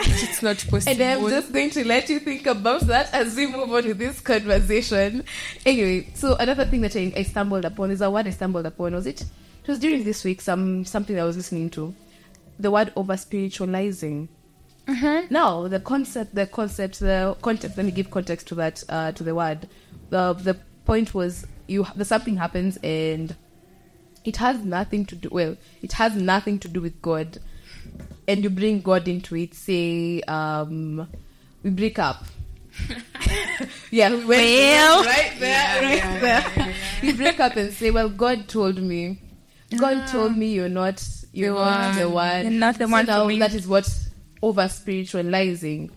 it's 0.00 0.42
not 0.42 0.56
possible. 0.68 0.92
And 0.92 1.00
I'm 1.02 1.28
just 1.30 1.52
going 1.52 1.70
to 1.70 1.86
let 1.86 2.08
you 2.08 2.18
think 2.20 2.46
about 2.46 2.82
that 2.82 3.12
as 3.14 3.36
we 3.36 3.46
move 3.46 3.70
on 3.72 3.86
with 3.86 3.98
this 3.98 4.20
conversation. 4.20 5.24
Anyway, 5.64 6.08
so 6.14 6.34
another 6.36 6.64
thing 6.64 6.80
that 6.82 6.96
I, 6.96 7.12
I 7.16 7.22
stumbled 7.22 7.64
upon 7.64 7.90
is 7.90 8.00
a 8.00 8.10
word 8.10 8.26
I 8.26 8.30
stumbled 8.30 8.66
upon. 8.66 8.94
Was 8.94 9.06
it? 9.06 9.20
It 9.22 9.68
was 9.68 9.78
during 9.78 10.04
this 10.04 10.24
week. 10.24 10.40
Some 10.40 10.84
something 10.84 11.18
I 11.18 11.24
was 11.24 11.36
listening 11.36 11.70
to. 11.70 11.94
The 12.58 12.70
word 12.70 12.92
over 12.96 13.16
spiritualizing. 13.16 14.28
Now 15.30 15.68
the 15.68 15.80
concept, 15.80 16.34
the 16.34 16.46
concept, 16.46 17.00
the 17.00 17.36
context. 17.42 17.76
Let 17.76 17.86
me 17.86 17.92
give 17.92 18.10
context 18.10 18.46
to 18.48 18.54
that. 18.56 18.82
Uh, 18.88 19.12
to 19.12 19.24
the 19.24 19.34
word. 19.34 19.68
The 20.10 20.32
the 20.34 20.54
point 20.84 21.14
was 21.14 21.46
you. 21.66 21.86
The 21.96 22.04
something 22.04 22.36
happens 22.36 22.78
and 22.78 23.34
it 24.24 24.36
has 24.36 24.64
nothing 24.64 25.04
to 25.06 25.16
do. 25.16 25.28
Well, 25.30 25.56
it 25.82 25.92
has 25.92 26.14
nothing 26.14 26.58
to 26.60 26.68
do 26.68 26.80
with 26.80 27.00
God 27.02 27.38
and 28.28 28.42
you 28.42 28.50
bring 28.50 28.80
God 28.80 29.08
into 29.08 29.36
it, 29.36 29.54
say, 29.54 30.20
um, 30.22 31.08
we 31.62 31.70
break 31.70 31.98
up. 31.98 32.24
yeah, 33.90 34.10
we 34.10 34.24
Well. 34.26 35.04
right 35.06 35.32
there, 35.38 35.82
right 35.82 36.20
there. 36.20 36.74
You 37.02 37.14
break 37.16 37.40
up 37.40 37.56
and 37.56 37.72
say, 37.72 37.90
well, 37.90 38.08
God 38.08 38.48
told 38.48 38.78
me. 38.78 39.20
God 39.76 40.06
told 40.08 40.36
me 40.36 40.52
you're 40.52 40.68
not 40.68 41.04
you're 41.36 41.54
The 41.54 41.60
not 41.64 41.94
the 41.96 42.04
one. 42.08 42.12
one. 42.14 42.42
You're 42.42 42.50
not 42.52 42.78
the 42.78 42.86
So 42.86 42.92
one 42.92 43.06
now 43.06 43.28
that 43.38 43.54
is 43.54 43.66
what 43.68 43.88
over 44.42 44.68
spiritualizing. 44.68 45.90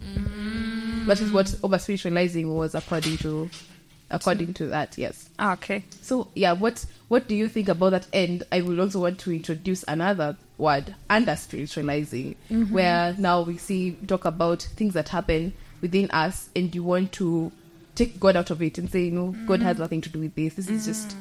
That 1.08 1.22
is 1.22 1.32
what 1.32 1.56
over 1.64 1.78
spiritualizing 1.80 2.54
was 2.54 2.76
according 2.76 3.18
to 3.20 3.50
according 4.12 4.54
to 4.56 4.68
that. 4.68 4.98
Yes. 4.98 5.30
Ah, 5.40 5.54
okay. 5.54 5.84
So 6.02 6.28
yeah, 6.36 6.52
what 6.54 6.86
what 7.08 7.28
do 7.28 7.36
you 7.36 7.48
think 7.48 7.70
about 7.70 7.92
that? 7.92 8.08
And 8.14 8.44
I 8.52 8.62
will 8.62 8.80
also 8.82 9.00
want 9.02 9.20
to 9.20 9.32
introduce 9.34 9.84
another 9.88 10.38
word 10.58 10.94
under 11.10 11.36
spiritualizing, 11.36 12.36
where 12.70 13.16
now 13.18 13.42
we 13.42 13.58
see 13.58 13.92
talk 14.08 14.26
about 14.26 14.62
things 14.64 14.94
that 14.94 15.10
happen 15.10 15.54
within 15.82 16.12
us, 16.12 16.50
and 16.56 16.74
you 16.76 16.84
want 16.84 17.12
to 17.14 17.52
take 17.96 18.20
God 18.20 18.36
out 18.36 18.50
of 18.50 18.62
it 18.62 18.78
and 18.78 18.90
say, 18.90 19.06
you 19.06 19.12
know, 19.12 19.36
God 19.46 19.62
has 19.62 19.78
nothing 19.78 20.02
to 20.02 20.10
do 20.10 20.20
with 20.20 20.36
this. 20.36 20.56
This 20.56 20.70
is 20.70 20.86
just 20.86 21.16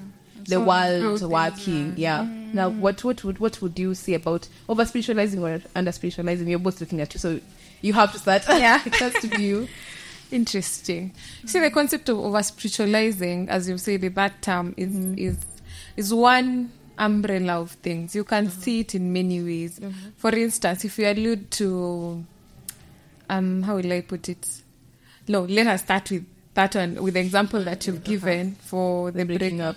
the 0.48 0.60
world 0.60 1.22
working. 1.22 1.94
Yeah. 1.96 2.20
Mm. 2.20 2.54
Now, 2.54 2.68
what 2.70 3.04
what 3.04 3.22
would 3.24 3.38
what 3.38 3.60
would 3.60 3.78
you 3.78 3.94
say 3.94 4.14
about 4.14 4.48
over 4.68 4.84
spiritualizing 4.84 5.42
or 5.42 5.60
under 5.74 5.92
spiritualizing? 5.92 6.48
You're 6.48 6.58
both 6.58 6.80
looking 6.80 7.00
at 7.00 7.12
you, 7.14 7.20
so 7.20 7.40
you 7.82 7.92
have 7.92 8.12
to 8.12 8.18
start. 8.18 8.44
Yeah. 8.48 8.82
it 8.86 8.94
has 8.96 9.12
to 9.14 9.28
be 9.28 9.42
you. 9.42 9.68
Interesting. 10.30 11.12
See, 11.46 11.58
the 11.58 11.70
concept 11.70 12.08
of 12.10 12.18
over 12.18 12.42
spiritualizing, 12.42 13.48
as 13.48 13.68
you 13.68 13.78
say, 13.78 13.96
the 13.96 14.08
bad 14.08 14.42
term 14.42 14.74
is 14.76 14.90
mm-hmm. 14.90 15.18
is 15.18 15.38
is 15.96 16.12
one 16.12 16.72
umbrella 16.98 17.60
of 17.60 17.70
things. 17.72 18.14
You 18.14 18.24
can 18.24 18.48
mm-hmm. 18.48 18.60
see 18.60 18.80
it 18.80 18.94
in 18.94 19.12
many 19.12 19.42
ways. 19.42 19.78
Mm-hmm. 19.78 20.10
For 20.16 20.34
instance, 20.34 20.84
if 20.84 20.98
you 20.98 21.06
allude 21.06 21.50
to, 21.52 22.24
um, 23.30 23.62
how 23.62 23.76
will 23.76 23.92
I 23.92 24.00
put 24.02 24.28
it? 24.28 24.46
No, 25.28 25.42
let 25.42 25.66
us 25.66 25.82
start 25.82 26.10
with 26.10 26.26
that 26.54 26.74
one 26.74 27.02
with 27.02 27.14
the 27.14 27.20
example 27.20 27.62
that 27.62 27.86
you've 27.86 27.96
uh-huh. 27.96 28.04
given 28.04 28.54
for 28.56 29.10
the 29.10 29.24
breaking 29.24 29.60
up. 29.60 29.76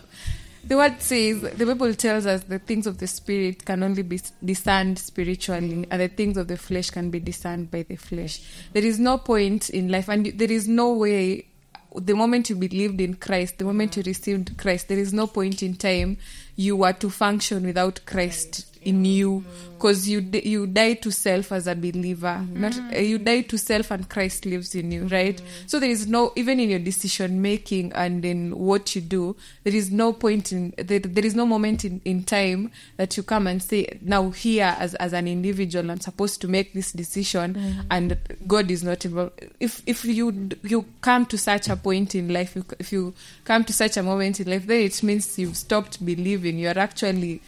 The 0.64 0.78
word 0.78 1.02
says 1.02 1.42
the 1.42 1.66
Bible 1.66 1.94
tells 1.96 2.26
us 2.26 2.44
the 2.44 2.60
things 2.60 2.86
of 2.86 3.00
the 3.00 3.08
spirit 3.08 3.66
can 3.66 3.82
only 3.84 4.04
be 4.04 4.22
discerned 4.44 5.00
spiritually, 5.00 5.88
and 5.90 6.02
the 6.02 6.08
things 6.08 6.38
of 6.38 6.48
the 6.48 6.58
flesh 6.58 6.92
can 6.92 7.10
be 7.10 7.20
discerned 7.20 7.72
by 7.72 7.84
the 7.84 7.96
flesh. 7.96 8.42
There 8.72 8.86
is 8.86 9.00
no 9.00 9.18
point 9.18 9.70
in 9.72 9.90
life, 9.90 10.08
and 10.08 10.26
there 10.26 10.52
is 10.52 10.68
no 10.68 10.94
way. 10.94 11.48
The 11.94 12.16
moment 12.16 12.50
you 12.50 12.56
believed 12.56 13.02
in 13.02 13.16
Christ, 13.16 13.58
the 13.58 13.66
moment 13.66 13.98
you 13.98 14.04
received 14.04 14.58
Christ, 14.58 14.88
there 14.88 15.00
is 15.00 15.12
no 15.12 15.28
point 15.28 15.62
in 15.62 15.76
time 15.76 16.18
you 16.56 16.78
were 16.78 16.94
to 16.94 17.10
function 17.10 17.66
without 17.66 18.00
Christ 18.06 18.71
in 18.84 19.06
you, 19.06 19.44
because 19.74 20.08
you 20.08 20.20
you 20.44 20.68
die 20.68 20.94
to 20.94 21.12
self 21.12 21.52
as 21.52 21.68
a 21.68 21.76
believer. 21.76 22.46
Not 22.52 22.78
uh, 22.94 23.00
you 23.00 23.18
die 23.18 23.42
to 23.42 23.58
self, 23.58 23.92
and 23.92 24.08
Christ 24.10 24.46
lives 24.46 24.76
in 24.76 24.92
you, 24.92 25.08
right? 25.08 25.42
So 25.68 25.80
there 25.80 25.90
is 25.90 26.08
no 26.08 26.32
even 26.36 26.60
in 26.60 26.70
your 26.70 26.80
decision 26.80 27.42
making 27.42 27.94
and 27.94 28.24
in 28.26 28.58
what 28.58 28.96
you 28.96 29.02
do, 29.02 29.36
there 29.64 29.76
is 29.76 29.92
no 29.92 30.14
point 30.14 30.52
in 30.52 30.74
there, 30.78 31.00
there 31.00 31.26
is 31.26 31.36
no 31.36 31.46
moment 31.46 31.86
in, 31.86 32.02
in 32.06 32.24
time 32.24 32.72
that 32.98 33.16
you 33.18 33.24
come 33.24 33.48
and 33.48 33.62
say 33.62 34.00
now 34.02 34.30
here 34.30 34.76
as 34.80 34.96
as 34.96 35.14
an 35.14 35.28
individual 35.28 35.90
I'm 35.92 36.00
supposed 36.00 36.42
to 36.42 36.48
make 36.48 36.74
this 36.74 36.92
decision 36.92 37.86
and 37.90 38.18
God 38.48 38.72
is 38.72 38.84
not 38.84 39.06
involved. 39.06 39.40
If 39.60 39.82
if 39.86 40.06
you 40.06 40.50
you 40.64 40.86
come 41.02 41.26
to 41.28 41.38
such 41.38 41.70
a 41.70 41.76
point 41.76 42.16
in 42.16 42.34
life, 42.34 42.58
if 42.80 42.92
you 42.92 43.14
come 43.46 43.64
to 43.66 43.74
such 43.74 43.98
a 43.98 44.04
moment 44.04 44.40
in 44.40 44.50
life, 44.50 44.66
then 44.68 44.82
it 44.82 45.02
means 45.04 45.38
you've 45.38 45.58
stopped 45.58 46.04
believing. 46.06 46.58
You're 46.58 46.80
actually 46.80 47.42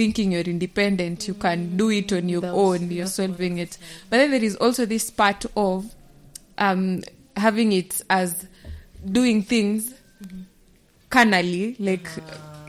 thinking 0.00 0.32
you're 0.32 0.40
independent, 0.40 1.28
you 1.28 1.34
can 1.34 1.76
do 1.76 1.90
it 1.90 2.10
on 2.10 2.26
your 2.26 2.40
That's- 2.40 2.58
own, 2.58 2.90
you're 2.90 3.06
solving 3.06 3.58
it. 3.58 3.76
But 4.08 4.16
then 4.16 4.30
there 4.30 4.42
is 4.42 4.56
also 4.56 4.86
this 4.86 5.10
part 5.10 5.44
of 5.54 5.94
um, 6.56 7.02
having 7.36 7.72
it 7.72 8.00
as 8.08 8.46
doing 9.04 9.42
things 9.42 9.92
carnally, 11.10 11.76
like 11.78 12.08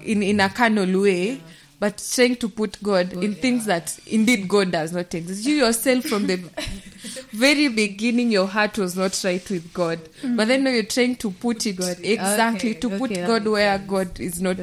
in, 0.04 0.22
in 0.22 0.42
a 0.42 0.50
carnal 0.50 1.02
way, 1.02 1.42
but 1.82 1.98
trying 2.14 2.36
to 2.36 2.48
put 2.48 2.78
God 2.84 3.12
in 3.12 3.34
things 3.34 3.66
that 3.66 3.98
indeed 4.06 4.48
God 4.48 4.72
does 4.72 4.94
not 4.94 5.12
exist. 5.16 5.44
You 5.48 5.56
yourself, 5.56 6.04
from 6.06 6.28
the 6.28 6.36
very 7.32 7.70
beginning, 7.70 8.32
your 8.32 8.46
heart 8.46 8.78
was 8.78 8.96
not 8.96 9.20
right 9.24 9.50
with 9.50 9.74
God, 9.74 10.00
but 10.36 10.48
then 10.48 10.64
now 10.64 10.70
you're 10.70 10.84
trying 10.84 11.16
to 11.16 11.32
put 11.32 11.66
it 11.66 11.80
exactly 12.04 12.70
Okay, 12.72 12.80
to 12.82 12.90
put 12.92 13.12
okay, 13.12 13.22
that 13.22 13.28
God 13.28 13.48
where 13.48 13.78
God 13.80 14.20
is 14.20 14.40
not. 14.40 14.58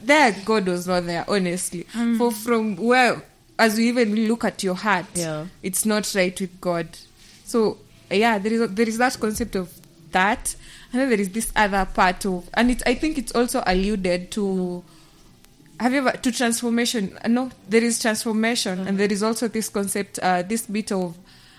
There, 0.00 0.36
God 0.44 0.66
was 0.66 0.86
not 0.86 1.04
there. 1.04 1.24
Honestly, 1.26 1.82
for 2.16 2.30
from 2.30 2.76
where, 2.76 3.20
as 3.58 3.76
we 3.76 3.88
even 3.88 4.14
look 4.28 4.44
at 4.44 4.62
your 4.62 4.76
heart, 4.76 5.06
Yeah. 5.14 5.46
it's 5.64 5.84
not 5.84 6.14
right 6.14 6.40
with 6.40 6.60
God. 6.60 6.86
So 7.44 7.78
yeah, 8.08 8.38
there 8.38 8.52
is 8.52 8.70
there 8.70 8.88
is 8.88 8.98
that 8.98 9.18
concept 9.18 9.56
of 9.56 9.68
that, 10.12 10.54
and 10.92 11.00
then 11.02 11.08
there 11.10 11.20
is 11.20 11.30
this 11.30 11.50
other 11.56 11.84
part 11.92 12.24
of, 12.24 12.48
and 12.54 12.70
it 12.70 12.84
I 12.86 12.94
think 12.94 13.18
it's 13.18 13.32
also 13.32 13.64
alluded 13.66 14.30
to. 14.30 14.84
Have 15.80 15.92
you 15.92 15.98
ever 15.98 16.12
to 16.12 16.32
transformation? 16.32 17.18
uh, 17.24 17.28
No, 17.28 17.50
there 17.68 17.82
is 17.82 17.98
transformation, 18.00 18.86
and 18.86 18.98
there 18.98 19.12
is 19.12 19.22
also 19.22 19.48
this 19.48 19.68
concept, 19.68 20.18
uh, 20.20 20.42
this 20.42 20.66
bit 20.66 20.92
of 20.92 21.16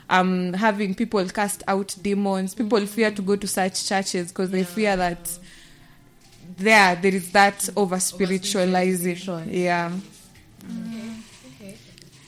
um, 0.09 0.53
having 0.53 0.95
people 0.95 1.23
cast 1.29 1.63
out 1.67 1.95
demons. 2.01 2.55
People 2.55 2.85
fear 2.85 3.11
to 3.11 3.21
go 3.21 3.35
to 3.35 3.47
such 3.47 3.85
churches 3.87 4.29
because 4.29 4.51
they 4.51 4.63
fear 4.63 4.95
that 4.95 5.39
there 6.57 6.95
there 6.95 7.13
is 7.13 7.31
that 7.31 7.67
over 7.75 7.97
spiritualization. 7.99 9.49
Yeah. 9.51 9.91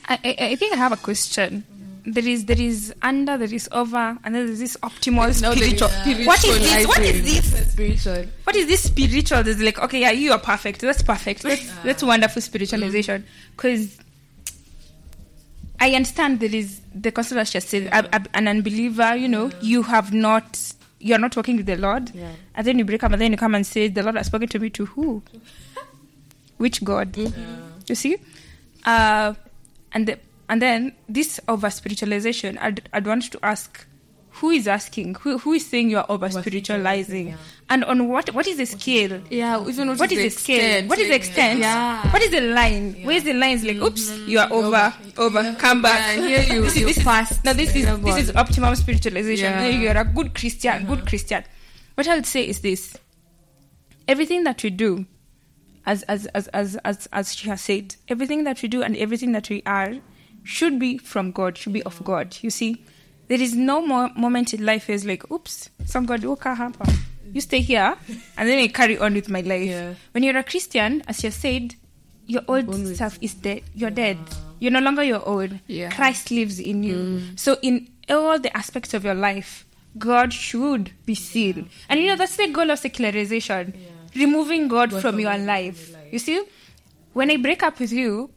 I, 0.10 0.20
I, 0.24 0.36
I 0.52 0.56
think 0.56 0.74
I 0.74 0.78
have 0.78 0.92
a 0.92 0.98
question. 0.98 1.64
There 2.10 2.26
is 2.26 2.46
there 2.46 2.60
is 2.60 2.94
under, 3.02 3.38
there 3.38 3.54
is 3.54 3.68
over, 3.74 4.18
and 4.24 4.34
then 4.34 4.46
there's 4.46 4.60
this 4.60 4.78
optimal 4.78 5.42
Now 5.42 5.54
there 5.54 5.64
is 5.66 5.78
spiritual. 5.78 6.26
What 6.26 6.42
is 6.46 6.60
this? 6.60 6.88
What 6.88 7.00
is 7.02 7.24
this? 7.52 7.72
Spiritual. 7.74 8.26
What 8.46 8.56
is 8.56 8.68
this 8.68 8.84
spiritual? 8.84 9.44
There's 9.44 9.62
like, 9.62 9.78
okay, 9.80 10.00
yeah, 10.00 10.12
you 10.12 10.32
are 10.32 10.40
perfect. 10.40 10.80
That's 10.80 11.02
perfect. 11.04 11.42
That's 11.44 11.70
that's 11.84 12.04
wonderful 12.04 12.42
spiritualization. 12.42 13.26
Because 13.52 13.98
I 15.82 15.92
understand 15.96 16.40
there 16.40 16.56
is 16.56 16.80
the 16.96 17.12
concept 17.12 17.36
that 17.36 17.48
she 17.50 17.60
said, 17.60 17.90
an 18.34 18.48
unbeliever. 18.48 19.16
You 19.18 19.28
know, 19.28 19.52
you 19.62 19.84
have 19.84 20.14
not, 20.14 20.60
you 21.00 21.14
are 21.14 21.20
not 21.20 21.36
working 21.36 21.58
with 21.58 21.66
the 21.66 21.76
Lord, 21.76 22.12
Yeah. 22.16 22.32
and 22.56 22.66
then 22.66 22.80
you 22.80 22.86
break 22.86 23.04
up, 23.04 23.12
and 23.12 23.22
then 23.22 23.32
you 23.32 23.38
come 23.38 23.54
and 23.54 23.66
say, 23.68 23.90
the 23.90 24.02
Lord 24.02 24.16
has 24.16 24.28
spoken 24.28 24.48
to 24.48 24.60
me 24.60 24.70
to 24.72 24.86
who? 24.86 25.22
Which 26.58 26.84
God? 26.84 27.16
You 27.18 27.96
see, 27.96 28.18
uh, 28.86 29.34
and 29.92 30.08
the, 30.08 30.20
and 30.50 30.62
then 30.62 30.96
this 31.10 31.40
over 31.48 31.70
spiritualization. 31.70 32.58
I'd, 32.60 32.90
I'd 32.94 33.06
want 33.06 33.32
to 33.32 33.40
ask, 33.44 33.86
who 34.30 34.52
is 34.52 34.68
asking? 34.68 35.16
Who 35.16 35.40
who 35.40 35.54
is 35.54 35.66
saying 35.66 35.90
you 35.90 35.98
are 35.98 36.06
over 36.10 36.30
spiritualizing? 36.30 37.30
yeah. 37.30 37.36
And 37.70 37.84
on 37.84 38.08
what 38.08 38.34
what 38.34 38.46
is 38.48 38.58
the 38.58 38.66
scale? 38.66 39.20
Yeah, 39.30 39.68
even 39.68 39.98
What 39.98 40.12
is 40.12 40.20
the 40.20 40.30
scale? 40.30 40.58
extent, 40.60 40.90
What 40.90 41.00
is 41.00 41.08
the 41.10 41.16
extent? 41.16 41.60
Yeah. 41.60 42.12
What 42.14 42.22
is 42.22 42.30
the 42.32 42.42
line? 42.42 43.02
Where's 43.04 43.24
the 43.24 43.34
line? 43.34 43.58
Like, 43.66 43.78
mm-hmm. 43.78 43.84
oops, 43.84 44.10
you 44.28 44.40
are 44.40 44.52
over, 44.54 44.94
over, 45.18 45.56
come 45.56 45.82
back. 45.82 46.18
Yeah, 46.18 46.28
here 46.42 46.56
you- 46.56 46.62
this 46.62 46.76
is, 46.76 46.80
you 46.82 46.88
this 46.88 46.98
is, 46.98 47.04
passed. 47.04 47.44
no, 47.44 47.54
this 47.54 47.76
is 47.76 47.86
Yeah, 47.86 47.96
this 47.96 48.18
is 48.18 48.36
optimum 48.36 48.76
spiritualization. 48.76 49.50
Yeah. 49.52 49.68
You 49.68 49.90
are 49.90 49.98
a 49.98 50.06
good 50.06 50.34
Christian, 50.36 50.84
uh-huh. 50.84 50.96
good 50.96 51.08
Christian. 51.08 51.44
What 51.96 52.08
I 52.08 52.16
would 52.16 52.28
say 52.28 52.48
is 52.48 52.62
this: 52.62 52.96
everything 54.08 54.44
that 54.44 54.62
we 54.64 54.70
do, 54.70 55.08
as 55.86 56.04
as 56.04 56.28
as 56.28 56.48
as 56.50 56.76
as, 56.86 57.08
as 57.12 57.36
she 57.36 57.50
has 57.50 57.62
said, 57.62 57.96
everything 58.08 58.44
that 58.44 58.62
we 58.62 58.70
do 58.70 58.84
and 58.84 58.96
everything 58.96 59.32
that 59.32 59.50
we 59.50 59.64
are 59.66 59.96
should 60.48 60.80
be 60.80 60.98
from 60.98 61.32
God, 61.32 61.58
should 61.58 61.74
be 61.74 61.84
of 61.84 62.02
God. 62.04 62.38
You 62.42 62.50
see, 62.50 62.84
there 63.28 63.42
is 63.42 63.54
no 63.54 63.86
more 63.86 64.10
moment 64.16 64.54
in 64.54 64.66
life 64.66 64.90
is 64.90 65.06
like, 65.06 65.30
oops, 65.30 65.70
some 65.86 66.06
God 66.06 66.24
oh, 66.24 66.30
will 66.30 66.38
hapa. 66.38 66.98
You 67.34 67.42
stay 67.42 67.60
here, 67.60 67.96
and 68.38 68.50
then 68.50 68.58
I 68.58 68.68
carry 68.68 68.98
on 68.98 69.14
with 69.14 69.30
my 69.30 69.42
life. 69.42 69.68
Yeah. 69.70 69.94
When 70.14 70.24
you're 70.24 70.38
a 70.38 70.44
Christian, 70.44 71.04
as 71.08 71.24
you 71.24 71.32
said, 71.32 71.76
your 72.26 72.42
old 72.48 72.68
Born 72.68 72.84
with- 72.84 73.20
is 73.22 73.34
dead. 73.34 73.64
You're 73.76 73.92
dead. 73.92 74.18
You're 74.60 74.72
no 74.72 74.80
longer 74.80 75.04
your 75.04 75.24
old. 75.28 75.60
Yeah. 75.68 75.92
Christ 75.92 76.32
lives 76.32 76.60
in 76.60 76.84
you. 76.84 76.96
Mm. 76.96 77.40
So 77.40 77.58
in 77.62 77.90
all 78.10 78.40
the 78.40 78.56
aspects 78.56 78.94
of 78.94 79.04
your 79.04 79.14
life, 79.14 79.66
God 79.98 80.34
should 80.34 80.92
be 81.06 81.14
seen. 81.16 81.70
And 81.90 82.00
you 82.00 82.08
know 82.08 82.16
that's 82.16 82.38
the 82.38 82.48
goal 82.48 82.72
of 82.72 82.80
secularization. 82.80 83.74
Removing 84.16 84.68
God, 84.68 84.92
from, 85.02 85.20
your 85.20 85.38
life. 85.38 85.94
You 86.12 86.18
see? 86.18 86.44
When 87.14 87.30
I 87.30 87.38
break 87.38 87.62
up 87.62 87.80
with 87.80 87.92
you, 87.92 88.32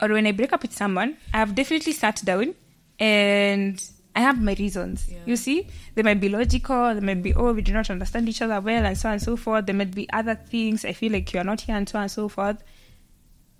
or 0.00 0.08
when 0.08 0.26
I 0.26 0.32
break 0.32 0.52
up 0.52 0.62
with 0.62 0.72
someone, 0.74 1.16
I 1.34 1.38
have 1.38 1.54
definitely 1.54 1.92
sat 1.92 2.22
down 2.24 2.54
and 2.98 3.82
I 4.14 4.20
have 4.20 4.40
my 4.42 4.54
reasons. 4.54 5.08
You 5.26 5.36
see, 5.36 5.68
they 5.94 6.02
might 6.02 6.20
be 6.20 6.28
logical, 6.28 6.94
they 6.94 7.00
might 7.00 7.22
be, 7.22 7.34
oh, 7.34 7.52
we 7.52 7.62
do 7.62 7.72
not 7.72 7.88
understand 7.90 8.28
each 8.28 8.42
other 8.42 8.60
well, 8.60 8.84
and 8.84 8.96
so 8.98 9.08
on 9.08 9.14
and 9.14 9.22
so 9.22 9.36
forth. 9.36 9.66
There 9.66 9.74
might 9.74 9.94
be 9.94 10.08
other 10.12 10.34
things. 10.34 10.84
I 10.84 10.92
feel 10.92 11.12
like 11.12 11.32
you 11.32 11.40
are 11.40 11.44
not 11.44 11.60
here, 11.62 11.76
and 11.76 11.88
so 11.88 11.98
on 11.98 12.02
and 12.02 12.10
so 12.10 12.28
forth. 12.28 12.62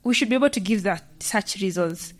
We 0.02 0.14
should 0.14 0.28
be 0.28 0.34
able 0.34 0.50
to 0.50 0.60
give 0.60 0.82
that 0.84 1.04
such 1.20 1.60
reasons. 1.60 2.14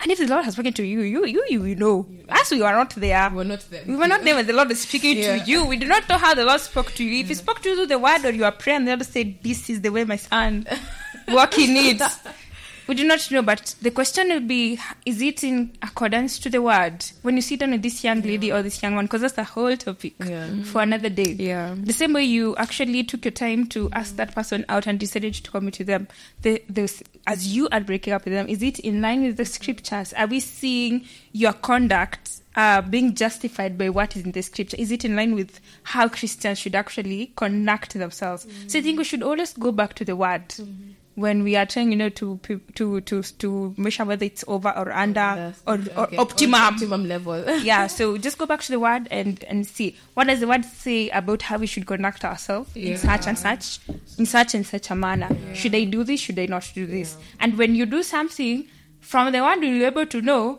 And 0.00 0.10
if 0.12 0.18
the 0.18 0.26
Lord 0.26 0.44
has 0.44 0.52
spoken 0.54 0.74
to 0.74 0.84
you, 0.84 1.00
you, 1.00 1.24
you, 1.26 1.44
you, 1.48 1.64
you 1.64 1.74
know. 1.74 2.06
As 2.28 2.50
we 2.50 2.60
are 2.62 2.72
not 2.74 2.90
there, 2.96 3.30
We're 3.32 3.44
not 3.44 3.60
there. 3.70 3.82
we 3.86 3.96
were 3.96 4.06
not 4.06 4.22
there 4.24 4.34
when 4.34 4.46
the 4.46 4.52
Lord 4.52 4.70
is 4.70 4.82
speaking 4.82 5.16
Yeah. 5.18 5.38
to 5.42 5.50
you. 5.50 5.64
We 5.64 5.76
do 5.78 5.86
not 5.86 6.06
know 6.08 6.18
how 6.18 6.34
the 6.34 6.44
Lord 6.44 6.60
spoke 6.60 6.92
to 6.94 7.04
you. 7.04 7.20
If 7.20 7.28
He 7.28 7.34
spoke 7.34 7.60
to 7.62 7.68
you 7.70 7.76
through 7.76 7.86
the 7.86 7.98
word 7.98 8.24
or 8.24 8.30
your 8.30 8.52
prayer, 8.52 8.76
and 8.76 8.86
the 8.86 8.92
Lord 8.92 9.06
said, 9.06 9.38
This 9.42 9.70
is 9.70 9.80
the 9.80 9.88
way 9.90 10.04
my 10.04 10.16
son 10.16 10.66
walk 11.28 11.58
in 11.58 11.76
it. 11.76 12.02
We 12.86 12.94
do 12.94 13.04
not 13.04 13.28
know, 13.30 13.42
but 13.42 13.74
the 13.82 13.90
question 13.90 14.28
will 14.28 14.40
be 14.40 14.78
Is 15.04 15.20
it 15.20 15.42
in 15.42 15.72
accordance 15.82 16.38
to 16.40 16.50
the 16.50 16.62
word? 16.62 17.04
When 17.22 17.36
you 17.36 17.42
sit 17.42 17.60
down 17.60 17.72
with 17.72 17.82
this 17.82 18.04
young 18.04 18.22
lady 18.22 18.52
or 18.52 18.62
this 18.62 18.82
young 18.82 18.94
one, 18.94 19.06
because 19.06 19.22
that's 19.22 19.34
the 19.34 19.44
whole 19.44 19.76
topic 19.76 20.14
Yeah. 20.20 20.46
Mm-hmm. 20.46 20.62
for 20.62 20.82
another 20.82 21.08
day. 21.08 21.32
Yeah. 21.32 21.74
The 21.76 21.92
same 21.92 22.12
way 22.12 22.24
you 22.24 22.54
actually 22.56 23.02
took 23.04 23.24
your 23.24 23.32
time 23.32 23.66
to 23.68 23.90
ask 23.92 24.16
that 24.16 24.34
person 24.34 24.64
out 24.68 24.86
and 24.86 25.00
decided 25.00 25.34
to 25.34 25.50
commit 25.50 25.74
to 25.74 25.84
them, 25.84 26.06
the, 26.42 26.62
the, 26.68 27.02
as 27.26 27.54
you 27.54 27.68
are 27.72 27.80
breaking 27.80 28.12
up 28.12 28.24
with 28.24 28.34
them, 28.34 28.48
is 28.48 28.62
it 28.62 28.78
in 28.78 29.02
line 29.02 29.24
with 29.24 29.36
the 29.36 29.44
scriptures? 29.44 30.12
Are 30.12 30.26
we 30.26 30.38
seeing 30.40 31.04
your 31.32 31.52
conduct 31.54 32.40
uh, 32.54 32.82
being 32.82 33.14
justified 33.14 33.76
by 33.76 33.88
what 33.90 34.16
is 34.16 34.24
in 34.24 34.32
the 34.32 34.42
scripture? 34.42 34.76
Is 34.78 34.92
it 34.92 35.04
in 35.04 35.16
line 35.16 35.34
with 35.34 35.60
how 35.82 36.08
Christians 36.08 36.58
should 36.58 36.74
actually 36.74 37.32
conduct 37.36 37.94
themselves? 37.94 38.46
Mm-hmm. 38.46 38.68
So 38.68 38.78
I 38.78 38.82
think 38.82 38.98
we 38.98 39.04
should 39.04 39.22
always 39.22 39.52
go 39.54 39.72
back 39.72 39.94
to 39.94 40.04
the 40.04 40.14
word. 40.14 40.48
Mm-hmm. 40.48 40.92
When 41.16 41.42
we 41.42 41.56
are 41.56 41.64
trying, 41.66 41.90
you 41.90 41.96
know, 41.96 42.08
to 42.10 42.38
to 42.76 43.00
to 43.00 43.22
to 43.22 43.74
measure 43.76 44.04
whether 44.04 44.24
it's 44.24 44.44
over 44.46 44.70
or 44.70 44.92
under 44.92 45.52
or, 45.66 45.74
or 45.96 46.04
Okay. 46.04 46.16
optimum. 46.18 46.60
optimum 46.60 47.08
level. 47.08 47.42
yeah, 47.62 47.86
so 47.86 48.16
just 48.26 48.36
go 48.38 48.46
back 48.46 48.60
to 48.62 48.70
the 48.72 48.78
word 48.78 49.08
and 49.10 49.42
and 49.44 49.66
see 49.66 49.96
what 50.14 50.26
does 50.28 50.40
the 50.40 50.46
word 50.46 50.64
say 50.64 51.08
about 51.10 51.42
how 51.42 51.56
we 51.56 51.66
should 51.66 51.86
conduct 51.86 52.24
ourselves 52.24 52.70
in 52.76 52.96
such 52.98 53.26
and 53.26 53.38
such, 53.38 53.80
in 54.18 54.26
such 54.26 54.54
and 54.54 54.66
such 54.66 54.90
a 54.90 54.94
manner. 54.94 55.30
Should 55.54 55.74
I 55.74 55.84
do 55.84 56.04
this? 56.04 56.20
Should 56.20 56.38
I 56.38 56.46
not 56.46 56.70
do 56.74 56.86
this? 56.86 57.16
And 57.40 57.56
when 57.58 57.74
you 57.74 57.86
do 57.86 58.02
something 58.02 58.68
from 59.00 59.32
the 59.32 59.40
word, 59.42 59.62
you'll 59.62 59.78
be 59.80 59.84
able 59.84 60.06
to 60.06 60.20
know 60.20 60.58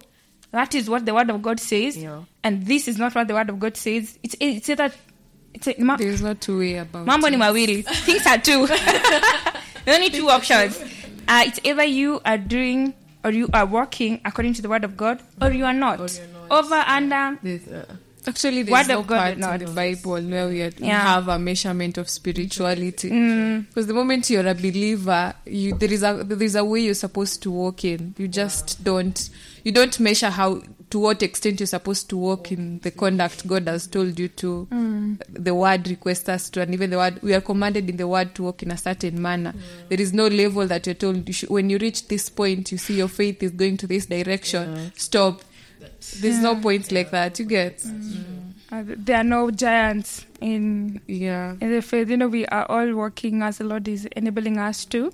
that 0.52 0.74
is 0.74 0.90
what 0.90 1.06
the 1.06 1.14
word 1.14 1.30
of 1.30 1.42
God 1.42 1.60
says, 1.60 1.96
Yeah. 1.98 2.24
and 2.44 2.66
this 2.66 2.88
is 2.88 2.98
not 2.98 3.14
what 3.14 3.28
the 3.28 3.34
word 3.36 3.50
of 3.50 3.60
God 3.60 3.78
says. 3.78 4.18
It's 4.24 4.36
it's 4.40 4.70
either 4.70 4.92
it's 5.54 5.68
a, 5.68 5.76
ma- 5.80 5.98
There's 5.98 6.22
no 6.22 6.34
two 6.36 6.60
way 6.60 6.78
about 6.78 7.06
mambo 7.06 7.28
it. 7.28 7.32
ni 7.32 7.38
mawili 7.38 7.84
things 8.06 8.26
are 8.28 8.38
two 8.38 8.68
only 9.88 10.10
two 10.10 10.30
options 10.30 10.80
uh, 11.28 11.44
it's 11.46 11.60
either 11.64 11.84
you 11.84 12.20
are 12.26 12.38
doing 12.38 12.94
or 13.24 13.32
you 13.32 13.50
are 13.54 13.66
working 13.66 14.20
according 14.26 14.54
to 14.54 14.62
the 14.62 14.70
word 14.70 14.84
of 14.84 14.96
god 14.98 15.22
or 15.42 15.52
you 15.52 15.66
are 15.66 15.74
not, 15.74 16.00
not. 16.00 16.20
over 16.50 16.76
under 16.76 17.38
This, 17.44 17.68
uh, 17.68 17.86
Actually, 18.28 18.64
there's 18.64 18.88
Word 18.88 18.88
no 18.94 19.00
of 19.00 19.08
God 19.08 19.18
part 19.20 19.38
not. 19.38 19.62
in 19.62 19.68
the 19.68 19.72
Bible 19.74 20.20
where 20.22 20.50
we, 20.50 20.62
are, 20.62 20.72
we 20.82 20.88
Yeah. 20.88 21.00
have 21.00 21.30
a 21.30 21.40
measurement 21.40 21.98
of 21.98 22.10
spirituality. 22.10 23.10
Mm. 23.10 23.68
Because 23.70 23.88
the 23.88 23.94
moment 23.94 24.30
you're 24.30 24.46
a 24.46 24.54
believer, 24.54 25.34
you 25.46 25.74
there 25.78 25.94
is 25.94 26.04
a 26.04 26.26
there 26.26 26.44
is 26.44 26.56
a 26.56 26.66
way 26.66 26.82
you're 26.82 26.94
supposed 26.94 27.42
to 27.44 27.52
walk 27.52 27.86
in. 27.86 28.16
You 28.18 28.28
just 28.28 28.84
don't 28.84 29.30
you 29.64 29.72
don't 29.72 29.98
measure 30.02 30.30
how 30.30 30.62
to 30.90 31.00
what 31.00 31.22
extent 31.22 31.60
you're 31.60 31.68
supposed 31.68 32.10
to 32.10 32.18
walk 32.18 32.52
in 32.52 32.80
the 32.80 32.92
conduct 32.92 33.46
God 33.46 33.68
has 33.68 33.88
told 33.88 34.18
you 34.18 34.30
to. 34.30 34.68
Mm. 34.72 35.22
The 35.30 35.54
word 35.54 35.88
requests 35.90 36.30
us 36.30 36.50
to, 36.52 36.62
and 36.62 36.74
even 36.74 36.90
the 36.92 36.98
word 36.98 37.22
we 37.22 37.34
are 37.34 37.42
commanded 37.42 37.90
in 37.90 37.98
the 37.98 38.08
word 38.08 38.34
to 38.36 38.44
walk 38.44 38.64
in 38.64 38.72
a 38.72 38.78
certain 38.78 39.22
manner. 39.22 39.54
There 39.90 40.00
is 40.00 40.14
no 40.14 40.28
level 40.28 40.66
that 40.68 40.86
you're 40.86 40.96
told 40.96 41.28
you 41.28 41.34
should, 41.34 41.50
when 41.50 41.70
you 41.70 41.78
reach 41.78 42.08
this 42.08 42.30
point, 42.30 42.72
you 42.72 42.78
see 42.78 42.96
your 42.98 43.10
faith 43.10 43.44
is 43.44 43.52
going 43.52 43.76
to 43.78 43.88
this 43.88 44.06
direction. 44.06 44.92
Stop. 44.96 45.42
There's 46.22 46.40
no 46.40 46.56
points 46.56 46.92
like 46.92 47.12
that. 47.12 47.38
You 47.38 47.46
get. 47.46 47.84
uh, 48.72 48.84
there 48.86 49.18
are 49.18 49.24
no 49.24 49.52
giants 49.52 50.26
in 50.42 51.02
Yeah. 51.08 51.56
in 51.62 51.72
the 51.72 51.82
faith 51.82 52.10
you 52.10 52.18
know 52.18 52.28
we 52.28 52.46
are 52.48 52.66
all 52.70 52.94
working 52.96 53.42
as 53.42 53.58
the 53.60 53.64
lord 53.64 53.88
is 53.88 54.06
enabling 54.16 54.58
us 54.58 54.84
to 54.86 55.12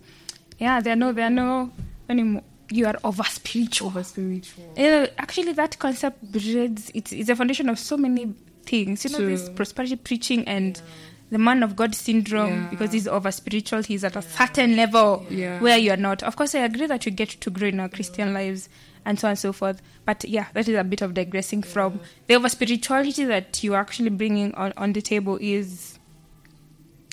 yeah 0.59 0.81
there 0.81 0.93
are 0.93 0.97
no 0.97 1.11
there 1.13 1.27
are 1.27 1.29
no 1.29 1.69
anymore 2.09 2.41
you 2.73 2.85
are 2.87 2.95
over 3.03 3.23
spiritual 3.23 3.87
over 3.89 4.03
spiritual. 4.03 4.73
Know, 4.77 5.03
uh, 5.03 5.07
actually, 5.17 5.53
that 5.53 5.77
concept 5.79 6.31
breeds 6.31 6.91
it's, 6.93 7.11
it's 7.11 7.29
a 7.29 7.35
foundation 7.35 7.69
of 7.69 7.77
so 7.79 7.97
many 7.97 8.33
things. 8.65 9.05
You 9.05 9.11
know, 9.11 9.25
this 9.25 9.49
prosperity 9.49 9.95
preaching 9.95 10.47
and 10.47 10.81
the 11.29 11.37
man 11.37 11.63
of 11.63 11.75
God 11.75 11.93
syndrome 11.95 12.63
Yeah. 12.63 12.67
because 12.69 12.91
he's 12.91 13.07
over 13.07 13.31
spiritual. 13.31 13.83
He's 13.83 14.03
at 14.03 14.15
a 14.15 14.21
certain 14.21 14.75
level 14.75 15.25
Yeah. 15.29 15.59
where 15.59 15.77
you 15.77 15.91
are 15.91 15.97
not. 15.97 16.23
Of 16.23 16.35
course, 16.35 16.55
I 16.55 16.59
agree 16.59 16.87
that 16.87 17.05
you 17.05 17.11
get 17.11 17.29
to 17.29 17.49
grow 17.49 17.67
in 17.67 17.79
our 17.79 17.89
Christian 17.89 18.33
lives 18.33 18.69
and 19.05 19.19
so 19.19 19.27
on 19.27 19.31
and 19.31 19.39
so 19.39 19.51
forth. 19.53 19.81
But 20.05 20.23
yeah, 20.25 20.47
that 20.53 20.67
is 20.67 20.75
a 20.75 20.83
bit 20.83 21.01
of 21.01 21.13
digressing 21.13 21.61
from 21.63 21.99
the 22.27 22.35
over 22.35 22.49
spirituality 22.49 23.25
that 23.25 23.63
you 23.63 23.73
are 23.73 23.81
actually 23.81 24.09
bringing 24.09 24.53
on, 24.55 24.73
on 24.77 24.93
the 24.93 25.01
table. 25.01 25.37
Is 25.41 25.99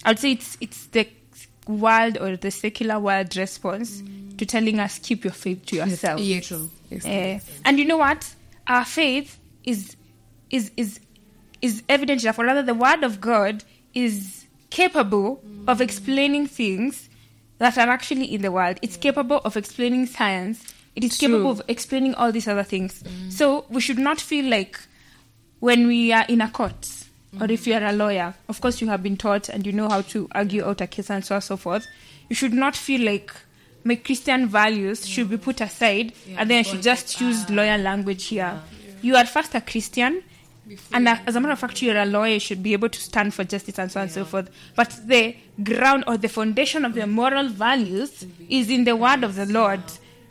I'd 0.05 0.19
say 0.19 0.33
it's 0.33 0.57
it's 0.61 0.87
the 0.87 1.09
world 1.67 2.19
or 2.19 2.37
the 2.37 2.51
secular 2.51 2.99
world 2.99 3.37
response 3.37 4.03
to 4.39 4.47
telling 4.47 4.81
us 4.81 4.99
keep 4.99 5.25
your 5.25 5.33
faith 5.33 5.67
to 5.67 5.77
yourself. 5.77 6.21
Yes. 6.21 6.53
Yes. 6.91 7.05
Eh, 7.05 7.39
and 7.65 7.79
you 7.79 7.85
know 7.85 7.99
what? 7.99 8.35
Our 8.67 8.85
faith 8.85 9.39
is 9.65 9.97
is 10.51 10.71
is 10.77 11.01
is 11.63 11.83
evident 11.89 12.23
enough, 12.23 12.39
or 12.39 12.45
rather, 12.47 12.63
the 12.63 12.75
Word 12.75 13.05
of 13.05 13.21
God 13.21 13.65
is 13.95 14.47
capable 14.71 15.43
of 15.69 15.81
explaining 15.81 16.47
things 16.47 17.09
that 17.59 17.77
are 17.77 17.89
actually 17.89 18.25
in 18.33 18.43
the 18.43 18.51
world. 18.51 18.79
It's 18.83 18.97
capable 18.97 19.41
of 19.45 19.57
explaining 19.57 20.07
science. 20.07 20.65
It 20.97 21.05
is 21.05 21.19
True. 21.19 21.29
capable 21.29 21.51
of 21.51 21.63
explaining 21.69 22.15
all 22.15 22.33
these 22.33 22.49
other 22.49 22.63
things. 22.63 23.05
So 23.29 23.67
we 23.69 23.81
should 23.81 23.99
not 23.99 24.21
feel 24.21 24.47
like 24.47 24.81
when 25.61 25.87
we 25.87 26.13
are 26.13 26.25
in 26.29 26.41
a 26.41 26.49
court, 26.51 26.89
or 27.39 27.51
if 27.51 27.67
you 27.67 27.75
are 27.75 27.85
a 27.85 27.93
lawyer, 27.93 28.35
of 28.49 28.61
course 28.61 28.81
you 28.81 28.89
have 28.89 29.03
been 29.03 29.17
taught 29.17 29.49
and 29.49 29.65
you 29.67 29.73
know 29.73 29.89
how 29.89 30.01
to 30.03 30.29
argue 30.33 30.65
out 30.65 30.81
a 30.81 30.87
case 30.87 31.11
and 31.11 31.25
so 31.25 31.35
on 31.35 31.37
and 31.37 31.45
so 31.45 31.57
forth. 31.57 31.87
You 32.29 32.35
should 32.37 32.53
not 32.55 32.75
feel 32.77 33.03
like 33.03 33.31
my 33.85 33.97
Christian 33.97 34.47
values 34.49 35.07
should 35.07 35.31
be 35.31 35.37
put 35.37 35.61
aside 35.61 36.13
and 36.37 36.51
then 36.51 36.59
I 36.59 36.63
should 36.63 36.83
just 36.83 37.21
use 37.21 37.49
lawyer 37.51 37.79
language 37.79 38.25
here. 38.27 38.61
You 39.03 39.17
are 39.17 39.25
first 39.27 39.55
a 39.55 39.61
Christian, 39.61 40.23
and 40.93 41.09
a- 41.09 41.21
as 41.27 41.35
a 41.37 41.41
matter 41.41 41.53
of 41.53 41.59
fact, 41.59 41.81
you're 41.83 41.97
a 41.97 42.05
lawyer, 42.05 42.35
you 42.35 42.41
should 42.41 42.63
be 42.63 42.73
able 42.75 42.89
to 42.91 43.01
stand 43.01 43.33
for 43.33 43.45
justice 43.45 43.79
and 43.79 43.91
so 43.91 44.01
on 44.01 44.05
and 44.05 44.13
so 44.13 44.25
forth. 44.25 44.51
But 44.77 45.01
the 45.07 45.35
ground 45.63 46.05
or 46.07 46.17
the 46.17 46.29
foundation 46.29 46.85
of 46.85 46.97
your 46.97 47.07
moral 47.07 47.49
values 47.49 48.27
is 48.49 48.69
in 48.71 48.85
the 48.85 48.95
word 48.97 49.25
of 49.25 49.35
the 49.37 49.47
Lord. 49.47 49.81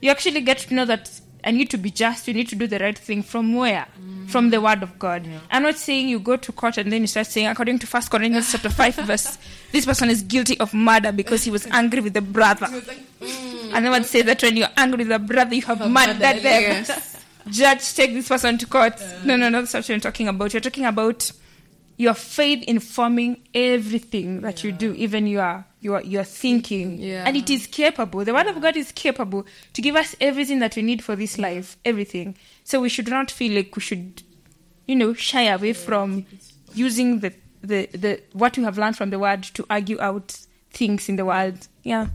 You 0.01 0.11
actually 0.11 0.41
get 0.41 0.59
to 0.59 0.73
know 0.73 0.85
that 0.85 1.09
I 1.43 1.51
need 1.51 1.69
to 1.69 1.77
be 1.77 1.89
just, 1.89 2.27
you 2.27 2.33
need 2.33 2.49
to 2.49 2.55
do 2.55 2.67
the 2.67 2.79
right 2.79 2.97
thing 2.97 3.23
from 3.23 3.55
where? 3.55 3.87
From 4.27 4.49
the 4.49 4.59
word 4.59 4.83
of 4.83 4.99
God. 4.99 5.27
I'm 5.49 5.63
not 5.63 5.75
saying 5.75 6.09
you 6.09 6.19
go 6.19 6.35
to 6.35 6.51
court 6.51 6.77
and 6.77 6.91
then 6.91 7.01
you 7.01 7.07
start 7.07 7.27
saying, 7.27 7.47
according 7.47 7.79
to 7.79 7.87
First 7.87 8.11
Corinthians 8.11 8.51
chapter 8.51 8.69
5, 8.69 8.95
verse, 8.95 9.37
this 9.71 9.85
person 9.85 10.09
is 10.09 10.21
guilty 10.21 10.59
of 10.59 10.73
murder 10.73 11.11
because 11.11 11.43
he 11.43 11.51
was 11.51 11.65
angry 11.67 12.01
with 12.01 12.13
the 12.13 12.21
brother. 12.21 12.67
And 13.21 13.85
then 13.85 13.91
one 13.91 14.03
say 14.03 14.21
that 14.23 14.41
when 14.41 14.57
you're 14.57 14.67
angry 14.75 14.99
with 14.99 15.09
the 15.09 15.19
brother, 15.19 15.55
you 15.55 15.61
have 15.63 15.89
murdered 15.89 16.19
them. 16.19 16.85
Judge, 17.49 17.95
take 17.95 18.13
this 18.13 18.27
person 18.27 18.57
to 18.57 18.67
court. 18.67 19.01
no, 19.23 19.35
no, 19.35 19.49
no, 19.49 19.61
that's 19.61 19.73
what 19.73 19.87
you're 19.89 19.99
talking 19.99 20.27
about. 20.27 20.53
You're 20.53 20.61
talking 20.61 20.85
about 20.85 21.31
your 21.99 22.13
faith 22.13 22.63
informing 22.63 23.45
everything 23.53 24.39
that 24.39 24.63
you 24.63 24.71
do, 24.71 24.93
even 24.93 25.27
your 25.27 25.65
your 25.81 26.01
your 26.01 26.23
thinking. 26.23 26.97
Yeah. 26.97 27.25
And 27.27 27.35
it 27.35 27.49
is 27.49 27.67
capable. 27.67 28.23
The 28.23 28.33
word 28.33 28.47
of 28.47 28.61
God 28.61 28.77
is 28.77 28.93
capable 28.93 29.45
to 29.73 29.81
give 29.81 29.97
us 29.97 30.15
everything 30.21 30.59
that 30.59 30.77
we 30.77 30.81
need 30.81 31.03
for 31.03 31.17
this 31.17 31.37
life. 31.37 31.77
Everything. 31.83 32.37
So 32.63 32.79
we 32.79 32.87
should 32.87 33.09
not 33.09 33.29
feel 33.29 33.53
like 33.53 33.75
we 33.75 33.81
should, 33.81 34.23
you 34.87 34.95
know, 34.95 35.13
shy 35.13 35.43
away 35.43 35.73
from 35.73 36.25
using 36.73 37.19
the, 37.19 37.33
the, 37.61 37.87
the 37.87 38.21
what 38.31 38.57
we 38.57 38.63
have 38.63 38.77
learned 38.77 38.95
from 38.95 39.09
the 39.09 39.19
word 39.19 39.43
to 39.43 39.65
argue 39.69 39.99
out 39.99 40.39
things 40.71 41.09
in 41.09 41.17
the 41.17 41.25
world. 41.25 41.67
Yeah. 41.83 42.07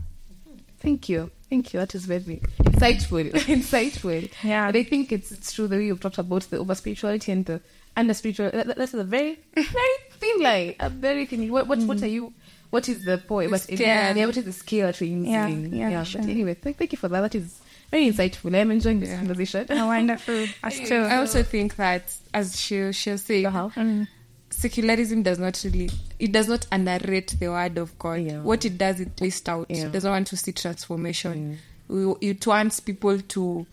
Thank 0.79 1.09
you. 1.09 1.29
Thank 1.49 1.73
you. 1.73 1.79
That 1.79 1.93
is 1.95 2.05
very 2.05 2.41
insightful. 2.59 3.31
insightful. 3.55 4.31
Yeah. 4.43 4.67
And 4.67 4.77
I 4.77 4.83
think 4.83 5.11
it's, 5.11 5.31
it's 5.31 5.53
true 5.53 5.67
the 5.67 5.77
way 5.77 5.85
you've 5.85 5.99
talked 5.99 6.17
about 6.17 6.41
the 6.43 6.57
over 6.57 6.73
spirituality 6.75 7.31
and 7.31 7.45
the 7.45 7.61
under 7.95 8.13
spiritual. 8.13 8.49
That, 8.51 8.67
that- 8.67 8.77
that's 8.77 8.93
a 8.93 9.03
very, 9.03 9.39
very 9.55 9.95
thin 10.19 10.39
line. 10.41 10.75
A 10.79 10.89
very 10.89 11.25
thin. 11.25 11.51
What, 11.51 11.67
what, 11.67 11.79
what 11.79 12.01
are 12.01 12.07
you? 12.07 12.33
What 12.71 12.89
is 12.89 13.05
the 13.05 13.19
point? 13.19 13.55
Scale. 13.61 13.79
yeah, 13.79 14.25
what 14.25 14.35
is 14.35 14.43
the 14.43 14.51
scale 14.51 14.87
that 14.87 14.99
we're 14.99 15.05
using? 15.15 15.25
Yeah, 15.31 15.47
yeah, 15.89 15.99
But 15.99 16.07
sure. 16.07 16.21
anyway, 16.21 16.55
th- 16.55 16.75
thank 16.75 16.91
you 16.91 16.97
for 16.97 17.07
that. 17.09 17.21
That 17.21 17.35
is 17.35 17.61
very 17.91 18.11
insightful. 18.11 18.53
I'm 18.59 18.71
enjoying 18.71 18.99
this 18.99 19.09
Yeah. 19.09 19.17
conversation. 19.17 19.67
How 19.69 19.87
wonderful. 19.87 20.47
Us 20.63 20.79
too. 20.89 20.95
I 20.95 21.17
also 21.17 21.43
think 21.43 21.75
that, 21.77 22.13
as 22.33 22.59
she 22.59 22.91
she'll 22.91 23.17
say, 23.19 23.45
Uh-huh. 23.45 23.69
Mm. 23.75 24.07
Secularism 24.55 25.21
does 25.23 25.37
not 25.39 25.61
really 25.65 25.89
it 26.19 26.31
does 26.31 26.47
not 26.47 26.65
underrate 26.71 27.35
the 27.39 27.47
word 27.49 27.77
of 27.77 27.97
God. 27.99 28.21
Yeah. 28.21 28.41
What 28.41 28.63
it 28.65 28.77
does, 28.77 28.99
it 28.99 29.19
lists 29.19 29.47
out. 29.49 29.67
Yeah. 29.69 29.85
It 29.87 29.91
doesn't 29.91 30.09
want 30.11 30.27
to 30.27 30.37
see 30.37 30.51
transformation. 30.53 31.59
We- 31.87 32.15
It 32.21 32.45
wants 32.47 32.79
people 32.79 33.19
to 33.19 33.65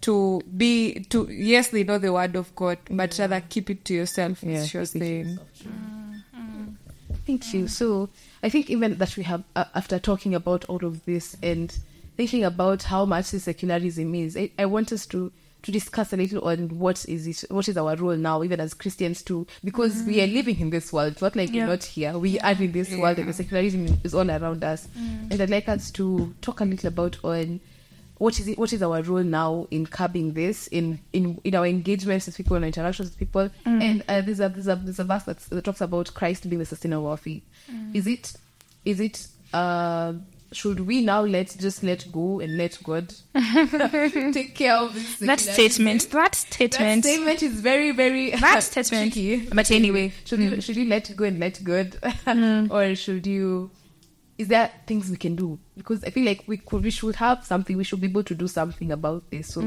to 0.00 0.40
be 0.56 1.04
to 1.10 1.26
yes, 1.30 1.68
they 1.68 1.84
know 1.84 1.98
the 1.98 2.12
word 2.12 2.36
of 2.36 2.54
God, 2.54 2.78
but 2.90 3.16
rather 3.18 3.40
keep 3.48 3.70
it 3.70 3.84
to 3.86 3.94
yourself. 3.94 4.42
Yeah, 4.42 4.64
she 4.64 4.78
was 4.78 4.94
it 4.94 4.98
saying. 5.00 5.38
Thank 7.26 7.52
you. 7.52 7.68
So 7.68 8.08
I 8.42 8.48
think 8.48 8.70
even 8.70 8.96
that 8.98 9.16
we 9.16 9.22
have, 9.24 9.44
uh, 9.54 9.64
after 9.74 9.98
talking 9.98 10.34
about 10.34 10.64
all 10.66 10.82
of 10.84 11.04
this 11.04 11.36
and 11.42 11.76
thinking 12.16 12.44
about 12.44 12.84
how 12.84 13.04
much 13.04 13.30
the 13.32 13.40
secularism 13.40 14.14
is, 14.14 14.36
I, 14.36 14.50
I 14.58 14.66
want 14.66 14.92
us 14.92 15.04
to 15.06 15.30
to 15.62 15.72
discuss 15.72 16.12
a 16.12 16.16
little 16.16 16.42
on 16.48 16.68
what 16.78 17.04
is 17.08 17.26
it, 17.26 17.44
what 17.50 17.68
is 17.68 17.76
our 17.76 17.96
role 17.96 18.16
now, 18.16 18.42
even 18.44 18.60
as 18.60 18.74
Christians 18.74 19.22
too, 19.22 19.46
because 19.64 20.02
we 20.04 20.20
are 20.22 20.26
living 20.26 20.60
in 20.60 20.70
this 20.70 20.92
world. 20.92 21.12
It's 21.12 21.22
not 21.22 21.34
like 21.34 21.52
Yeah. 21.52 21.64
we're 21.64 21.70
not 21.72 21.84
here. 21.84 22.16
We 22.18 22.38
are 22.40 22.52
in 22.52 22.72
this 22.72 22.94
world, 22.94 23.18
and 23.18 23.28
the 23.28 23.32
secularism 23.32 23.98
is 24.04 24.14
all 24.14 24.30
around 24.30 24.62
us. 24.62 24.86
And 24.96 25.40
I'd 25.40 25.50
like 25.50 25.68
us 25.68 25.90
to 25.92 26.32
talk 26.40 26.60
a 26.60 26.64
little 26.64 26.88
about 26.88 27.18
on 27.24 27.60
what 28.18 28.40
is 28.40 28.48
it 28.48 28.58
what 28.58 28.72
is 28.72 28.82
our 28.82 29.00
role 29.02 29.22
now 29.22 29.68
in 29.70 29.86
curbing 29.86 30.32
this 30.34 30.66
in 30.68 30.98
in 31.12 31.40
in 31.44 31.54
our 31.54 31.64
engagements 31.66 32.26
with 32.26 32.36
people 32.36 32.56
and 32.56 32.64
interactions 32.64 33.10
with 33.10 33.16
people 33.18 33.48
and 33.64 34.02
uh, 34.08 34.20
there's 34.20 34.40
a 34.40 34.48
there's 34.48 34.66
a 34.66 34.74
there's 34.74 34.98
a 34.98 35.04
verse 35.04 35.22
that's, 35.22 35.46
that 35.46 35.62
talks 35.64 35.80
about 35.80 36.12
christ 36.14 36.42
being 36.50 36.58
the 36.58 36.64
sustainer 36.66 36.96
of 36.96 37.04
our 37.04 37.16
faith 37.16 37.44
is 37.94 38.08
it 38.08 38.32
is 38.84 38.98
it 38.98 39.28
uh 39.52 40.14
should 40.52 40.80
we 40.86 41.02
now 41.02 41.20
let 41.22 41.54
just 41.58 41.82
let 41.82 42.10
go 42.10 42.40
and 42.40 42.56
let 42.56 42.78
god 42.82 43.12
take 44.32 44.54
care 44.54 44.76
of 44.76 44.94
this 44.94 45.18
That 45.18 45.40
statement. 45.40 46.08
That 46.10 46.12
that 46.12 46.34
statement. 46.34 47.04
statement 47.04 47.42
is 47.42 47.60
very 47.60 47.90
very 47.92 48.30
That 48.30 48.60
statement. 48.62 49.12
tricky. 49.12 49.46
But 49.52 49.70
anyway. 49.70 50.12
should 50.24 50.40
you 50.40 50.60
should 50.60 50.76
you 50.76 50.86
let 50.86 51.14
go 51.16 51.24
and 51.24 51.38
let 51.38 51.62
god 51.62 51.96
or 52.70 52.94
should 52.94 53.26
you 53.26 53.70
is 54.38 54.48
there 54.48 54.70
things 54.86 55.10
we 55.10 55.16
can 55.16 55.34
do 55.34 55.58
because 55.76 56.02
i 56.04 56.10
feel 56.10 56.24
like 56.24 56.44
we 56.46 56.56
could 56.58 56.82
we 56.84 56.90
should 56.90 57.16
have 57.16 57.44
something 57.44 57.76
we 57.76 57.82
should 57.84 58.00
be 58.00 58.06
able 58.06 58.22
to 58.22 58.34
do 58.36 58.46
something 58.46 58.92
about 58.92 59.28
this 59.30 59.48
so 59.48 59.60
we 59.60 59.66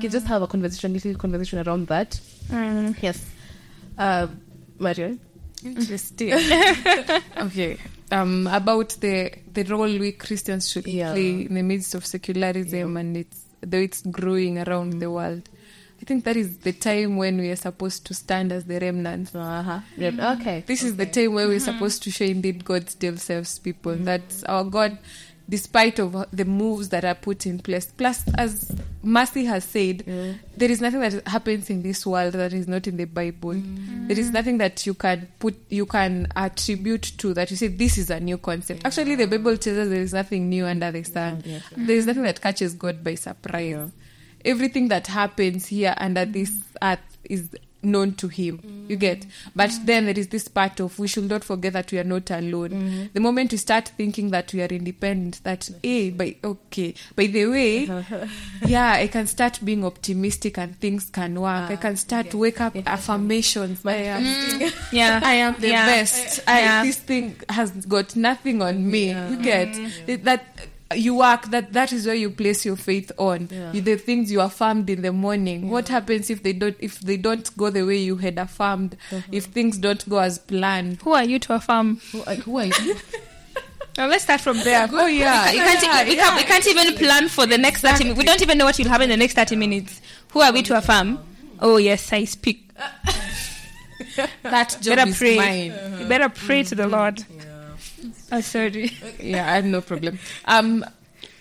can 0.00 0.10
just 0.10 0.26
have 0.26 0.42
a 0.42 0.46
conversation 0.46 0.92
little 0.92 1.14
conversation 1.14 1.58
around 1.66 1.86
that 1.88 2.20
Mm. 2.50 2.94
yes 3.02 3.24
uh 3.98 4.26
Maria 4.78 5.16
Interesting. 5.64 6.32
okay. 7.36 7.76
Um, 8.10 8.46
about 8.48 8.90
the 9.00 9.32
the 9.52 9.62
role 9.64 9.98
we 9.98 10.12
Christians 10.12 10.70
should 10.70 10.86
Yeah. 10.86 11.12
play 11.12 11.42
in 11.46 11.54
the 11.54 11.62
midst 11.62 11.94
of 11.94 12.04
secularism 12.06 12.96
and 12.96 13.16
it's 13.16 13.40
though 13.62 13.78
it's 13.78 14.02
growing 14.02 14.58
around 14.58 15.00
the 15.00 15.10
world. 15.10 15.48
I 16.02 16.06
think 16.06 16.24
that 16.24 16.34
is 16.36 16.56
the 16.58 16.72
time 16.72 17.18
when 17.18 17.36
we 17.38 17.50
are 17.50 17.56
supposed 17.56 18.06
to 18.06 18.14
stand 18.14 18.52
as 18.52 18.64
the 18.64 18.80
remnant. 18.80 19.36
Uh-huh. 19.36 19.80
Yeah, 19.98 20.36
Okay. 20.40 20.64
This 20.66 20.82
is 20.82 20.96
the 20.96 21.04
time 21.04 21.34
where 21.34 21.46
we're 21.46 21.60
supposed 21.60 22.02
to 22.04 22.10
show 22.10 22.24
indeed 22.24 22.64
God 22.64 22.88
still 22.88 23.18
serves 23.18 23.58
people. 23.58 23.96
That 23.96 24.22
our 24.48 24.64
God, 24.64 24.96
despite 25.50 25.98
of 25.98 26.24
the 26.32 26.44
moves 26.44 26.88
that 26.90 27.04
are 27.04 27.14
put 27.14 27.44
in 27.44 27.58
place, 27.58 27.86
plus 27.86 28.24
as 28.38 28.70
Mercy 29.02 29.44
has 29.46 29.64
said, 29.64 30.04
there 30.56 30.70
is 30.70 30.80
nothing 30.80 31.00
that 31.00 31.26
happens 31.26 31.68
in 31.68 31.82
this 31.82 32.06
world 32.06 32.34
that 32.34 32.52
is 32.52 32.68
not 32.68 32.86
in 32.86 32.96
the 32.96 33.04
Bible. 33.04 33.54
Mm. 33.54 34.08
There 34.08 34.18
is 34.18 34.30
nothing 34.30 34.58
that 34.58 34.86
you 34.86 34.94
can 34.94 35.26
put, 35.40 35.56
you 35.68 35.86
can 35.86 36.28
attribute 36.36 37.02
to 37.18 37.34
that. 37.34 37.50
You 37.50 37.56
say 37.56 37.66
this 37.66 37.98
is 37.98 38.10
a 38.10 38.20
new 38.20 38.38
concept. 38.38 38.82
Actually, 38.84 39.16
the 39.16 39.26
Bible 39.26 39.56
tells 39.56 39.76
us 39.78 39.88
there 39.88 40.00
is 40.00 40.12
nothing 40.12 40.48
new 40.48 40.66
under 40.66 40.92
the 40.92 41.02
sun. 41.02 41.42
There 41.76 41.96
is 41.96 42.06
nothing 42.06 42.22
that 42.22 42.40
catches 42.40 42.74
God 42.74 43.02
by 43.02 43.16
surprise. 43.16 43.90
Everything 44.44 44.88
that 44.88 45.08
happens 45.08 45.66
here 45.66 45.94
under 45.98 46.24
this 46.24 46.50
earth 46.80 47.18
is 47.24 47.50
known 47.82 48.12
to 48.14 48.28
him. 48.28 48.86
You 48.88 48.96
get? 48.96 49.24
But 49.56 49.70
then 49.84 50.04
there 50.06 50.18
is 50.18 50.28
this 50.28 50.48
part 50.48 50.80
of 50.80 50.98
we 50.98 51.08
should 51.08 51.28
not 51.28 51.44
forget 51.44 51.72
that 51.72 51.90
we 51.92 51.98
are 51.98 52.04
not 52.04 52.30
alone. 52.30 53.10
The 53.12 53.20
moment 53.20 53.52
we 53.52 53.58
start 53.58 53.88
thinking 53.96 54.30
that 54.30 54.52
we 54.52 54.62
are 54.62 54.66
independent 54.66 55.42
that 55.44 55.68
hey 55.82 56.08
eh, 56.08 56.10
by 56.10 56.36
okay. 56.44 56.94
By 57.16 57.26
the 57.26 57.46
way 57.46 57.84
yeah 58.66 58.92
i 58.92 59.06
can 59.06 59.26
start 59.26 59.58
being 59.64 59.84
optimistic 59.84 60.58
and 60.58 60.78
things 60.80 61.10
can 61.10 61.40
work. 61.40 61.70
I 61.70 61.76
can 61.76 61.96
start 61.96 62.30
to 62.30 62.38
wake 62.38 62.60
up 62.60 62.74
affirmations. 62.86 63.84
I 63.84 63.92
am, 63.94 64.70
Yeah. 64.92 65.20
I 65.22 65.34
am 65.34 65.54
the 65.60 65.68
Yeah. 65.68 65.86
best. 65.86 66.40
I, 66.46 66.84
this 66.84 66.96
thing 66.98 67.36
has 67.48 67.70
got 67.86 68.16
nothing 68.16 68.62
on 68.62 68.90
me. 68.90 69.10
You 69.10 69.36
get? 69.42 69.68
It- 70.06 70.24
that 70.24 70.44
you 70.94 71.14
work 71.14 71.46
that 71.50 71.72
that 71.72 71.92
is 71.92 72.06
where 72.06 72.14
you 72.14 72.30
place 72.30 72.64
your 72.64 72.76
faith 72.76 73.12
on 73.16 73.48
Yeah. 73.50 73.72
You- 73.72 73.80
the 73.80 73.96
things 73.96 74.32
you 74.32 74.40
affirmed 74.40 74.90
in 74.90 75.02
the 75.02 75.12
morning 75.12 75.70
what 75.70 75.88
happens 75.88 76.30
if 76.30 76.42
they 76.42 76.52
don't 76.52 76.76
if 76.80 76.98
they 77.00 77.16
don't 77.16 77.56
go 77.56 77.70
the 77.70 77.84
way 77.84 77.96
you 77.98 78.16
had 78.16 78.38
affirmed 78.38 78.96
uh-huh. 79.12 79.22
if 79.30 79.44
things 79.44 79.78
don't 79.78 80.08
go 80.08 80.18
as 80.18 80.38
planned 80.38 81.00
Who 81.02 81.12
are 81.12 81.24
you 81.24 81.38
to 81.40 81.54
affirm? 81.54 82.00
Who, 82.12 82.22
are- 82.24 82.34
who 82.34 82.58
are 82.58 82.66
you? 82.66 82.96
Well, 83.98 84.08
let's 84.08 84.22
start 84.22 84.40
from 84.40 84.56
there. 84.58 84.88
oh 84.92 85.06
yeah 85.06 85.50
we 85.50 85.58
can't, 85.58 85.82
yeah, 85.82 86.04
we, 86.04 86.16
can't, 86.16 86.36
we 86.36 86.44
can't 86.44 86.66
even 86.66 86.94
plan 86.94 87.28
for 87.28 87.44
the 87.44 87.58
next 87.58 87.82
30 87.82 88.04
minutes. 88.04 88.18
We 88.18 88.24
don't 88.24 88.40
even 88.40 88.56
know 88.56 88.64
what 88.64 88.78
will 88.78 88.88
happen 88.88 89.04
in 89.04 89.10
the 89.10 89.16
next 89.16 89.34
30 89.34 89.56
minutes. 89.56 90.00
Who 90.32 90.40
are 90.40 90.52
we 90.52 90.62
to 90.62 90.78
affirm? 90.78 91.18
Oh, 91.58 91.76
yes, 91.76 92.10
I 92.12 92.24
speak. 92.24 92.70
that 94.42 94.78
job 94.80 94.96
better 94.96 95.10
is 95.10 95.18
pray. 95.18 95.36
mine 95.36 95.98
You 96.00 96.06
better 96.06 96.28
pray 96.28 96.62
to 96.62 96.74
the 96.74 96.84
mm-hmm. 96.84 96.92
Lord. 96.92 97.24
Oh, 98.32 98.40
sorry. 98.40 98.92
yeah, 99.20 99.50
I 99.50 99.56
have 99.56 99.64
no 99.64 99.80
problem. 99.80 100.18
Um, 100.44 100.84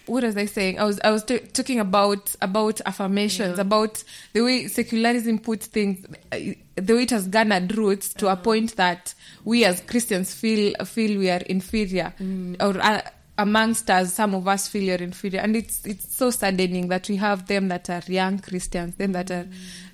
what 0.06 0.24
was 0.24 0.36
I 0.38 0.46
saying? 0.46 0.80
I 0.80 0.86
was 0.86 1.00
I 1.04 1.12
was 1.12 1.24
t- 1.24 1.40
talking 1.40 1.80
about 1.80 2.36
about 2.42 2.82
affirmations, 2.86 3.60
about 3.60 4.04
the 4.34 4.42
way 4.42 4.68
secularism 4.68 5.38
puts 5.40 5.68
things, 5.68 6.04
uh, 6.32 6.38
the 6.76 6.96
way 6.96 7.04
it 7.04 7.12
has 7.12 7.28
garnered 7.28 7.78
roots 7.78 8.14
to 8.16 8.28
a 8.28 8.36
point 8.36 8.76
that 8.78 9.14
we 9.46 9.66
as 9.66 9.82
Christians 9.82 10.34
feel 10.34 10.74
feel 10.86 11.18
we 11.20 11.30
are 11.30 11.42
inferior, 11.42 12.14
or 12.60 12.82
uh, 12.82 13.02
amongst 13.38 13.90
us, 13.90 14.14
some 14.14 14.34
of 14.34 14.48
us 14.48 14.68
feel 14.68 14.84
you're 14.84 14.98
inferior, 14.98 15.42
and 15.42 15.56
it's 15.56 15.86
it's 15.86 16.16
so 16.16 16.32
saddening 16.32 16.88
that 16.88 17.08
we 17.08 17.16
have 17.18 17.48
them 17.48 17.68
that 17.68 17.90
are 17.90 18.02
young 18.08 18.40
Christians, 18.40 18.96
them 18.96 19.12
that 19.14 19.30
are. 19.32 19.48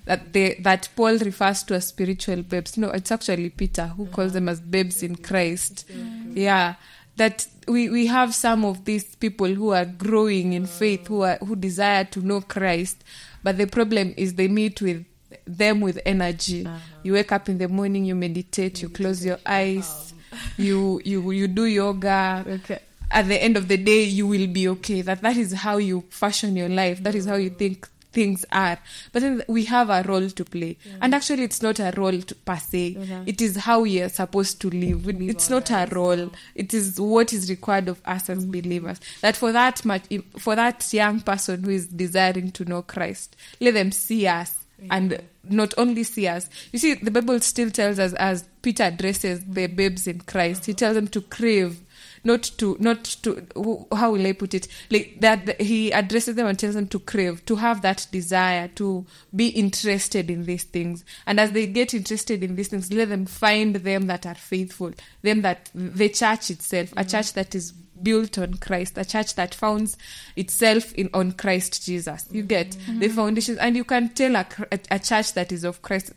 That 0.06 0.32
they 0.32 0.54
that 0.60 0.88
Paul 0.96 1.18
refers 1.18 1.62
to 1.64 1.74
as 1.74 1.88
spiritual 1.88 2.42
babes. 2.42 2.76
No, 2.78 2.90
it's 2.90 3.10
actually 3.12 3.50
Peter 3.50 3.88
who 3.88 4.06
calls 4.06 4.32
them 4.32 4.48
as 4.48 4.60
babes 4.60 5.02
in 5.02 5.16
Christ. 5.16 5.84
Yeah, 6.32 6.74
that 7.16 7.46
we 7.68 7.88
we 7.90 8.06
have 8.06 8.34
some 8.34 8.64
of 8.64 8.84
these 8.84 9.16
people 9.16 9.48
who 9.48 9.70
are 9.72 9.84
growing 9.84 10.52
in 10.52 10.66
faith 10.66 11.08
who 11.08 11.22
are 11.22 11.36
who 11.38 11.56
desire 11.56 12.04
to 12.04 12.20
know 12.20 12.40
Christ 12.40 13.02
but 13.42 13.56
the 13.58 13.66
problem 13.66 14.14
is 14.16 14.34
they 14.34 14.48
meet 14.48 14.80
with 14.80 15.04
them 15.46 15.80
with 15.80 15.98
energy 16.06 16.64
uh-huh. 16.66 16.78
you 17.02 17.12
wake 17.14 17.32
up 17.32 17.48
in 17.48 17.58
the 17.58 17.66
morning 17.68 18.04
you 18.04 18.14
meditate 18.14 18.80
you 18.82 18.88
close 18.88 19.24
your 19.24 19.38
eyes 19.46 20.14
you 20.56 21.00
you 21.04 21.30
you 21.32 21.48
do 21.48 21.64
yoga 21.64 22.44
Okay. 22.46 22.78
at 23.10 23.26
the 23.26 23.42
end 23.42 23.56
of 23.56 23.66
the 23.68 23.76
day 23.76 24.04
you 24.04 24.26
will 24.28 24.46
be 24.46 24.68
okay 24.68 25.00
that 25.02 25.22
that 25.22 25.36
is 25.36 25.52
how 25.52 25.78
you 25.78 26.04
fashion 26.10 26.54
your 26.54 26.68
life 26.68 27.02
that 27.02 27.14
is 27.14 27.26
how 27.26 27.34
you 27.36 27.50
think 27.50 27.88
things 28.16 28.44
are. 28.50 28.78
But 29.12 29.22
then 29.22 29.42
we 29.46 29.66
have 29.66 29.90
a 29.90 30.02
role 30.02 30.28
to 30.30 30.44
play. 30.44 30.78
And 31.00 31.14
actually 31.14 31.44
it's 31.44 31.62
not 31.62 31.78
a 31.78 31.92
role 31.96 32.20
to, 32.20 32.34
per 32.34 32.56
se. 32.56 32.96
It 33.26 33.40
is 33.40 33.56
how 33.56 33.80
we 33.82 34.00
are 34.00 34.08
supposed 34.08 34.60
to 34.62 34.70
live. 34.70 35.06
It's 35.06 35.50
not 35.50 35.70
a 35.70 35.86
role. 35.92 36.32
it 36.54 36.74
is 36.74 37.00
what 37.00 37.32
is 37.32 37.48
required 37.50 37.88
of 37.88 38.00
us 38.04 38.30
as 38.30 38.44
believers. 38.46 38.98
That 39.20 39.36
for 39.36 39.52
that 39.52 39.84
much 39.84 40.02
for 40.38 40.56
that 40.56 40.92
young 40.92 41.20
person 41.20 41.62
who 41.62 41.70
is 41.70 41.86
desiring 41.86 42.50
to 42.52 42.64
know 42.64 42.82
christ 42.82 43.36
let 43.60 43.74
them 43.74 43.92
see 43.92 44.26
us 44.26 44.64
and 44.90 45.20
not 45.48 45.72
only 45.78 46.02
see 46.04 46.26
us. 46.26 46.48
You 46.72 46.78
see 46.78 46.94
the 46.94 47.10
bible 47.10 47.40
still 47.40 47.70
tells 47.70 47.98
us 47.98 48.12
as 48.14 48.44
peter 48.62 48.84
addresses 48.84 49.42
the 49.44 49.66
babes 49.68 50.06
in 50.06 50.20
christ. 50.20 50.66
He 50.66 50.74
tells 50.74 50.94
them 50.94 51.08
to 51.08 51.20
crave 51.20 51.80
not 52.26 52.42
to 52.58 52.76
not 52.80 53.04
to 53.04 53.46
how 53.92 54.12
will 54.12 54.26
i 54.26 54.32
put 54.32 54.52
it? 54.54 54.68
Like 54.90 55.20
that 55.20 55.60
he 55.60 55.92
addresses 55.92 56.34
them 56.34 56.46
and 56.46 56.58
tells 56.58 56.74
them 56.74 56.88
to 56.88 56.98
crave 56.98 57.44
to 57.46 57.56
have 57.56 57.82
that 57.82 58.06
desire 58.10 58.68
to 58.74 59.06
be 59.34 59.48
interested 59.48 60.30
in 60.30 60.44
these 60.44 60.64
things. 60.64 61.04
And 61.26 61.40
as 61.40 61.52
they 61.52 61.66
get 61.66 61.94
interested 61.94 62.42
in 62.42 62.56
these 62.56 62.68
things 62.68 62.92
let 62.92 63.08
them 63.08 63.26
find 63.26 63.76
them 63.76 64.06
that 64.08 64.26
are 64.26 64.34
faithful. 64.34 64.92
Them 65.22 65.42
that 65.42 65.70
the 65.74 66.08
church 66.08 66.50
itself 66.50 66.92
a 66.92 66.96
mm-hmm. 66.96 67.08
church 67.08 67.32
that 67.34 67.54
is 67.54 67.72
built 68.02 68.38
on 68.38 68.54
Christ, 68.54 68.98
a 68.98 69.04
church 69.04 69.34
that 69.36 69.54
founds 69.54 69.96
itself 70.36 70.92
in 70.94 71.10
on 71.14 71.32
Christ 71.32 71.84
Jesus. 71.84 72.26
You 72.30 72.42
get 72.42 72.70
mm-hmm. 72.70 72.98
the 72.98 73.08
foundations, 73.08 73.58
and 73.58 73.76
you 73.76 73.84
can 73.84 74.10
tell 74.10 74.36
a, 74.36 74.46
a, 74.72 74.78
a 74.90 74.98
church 74.98 75.32
that 75.34 75.52
is 75.52 75.64
of 75.64 75.82
Christ. 75.82 76.12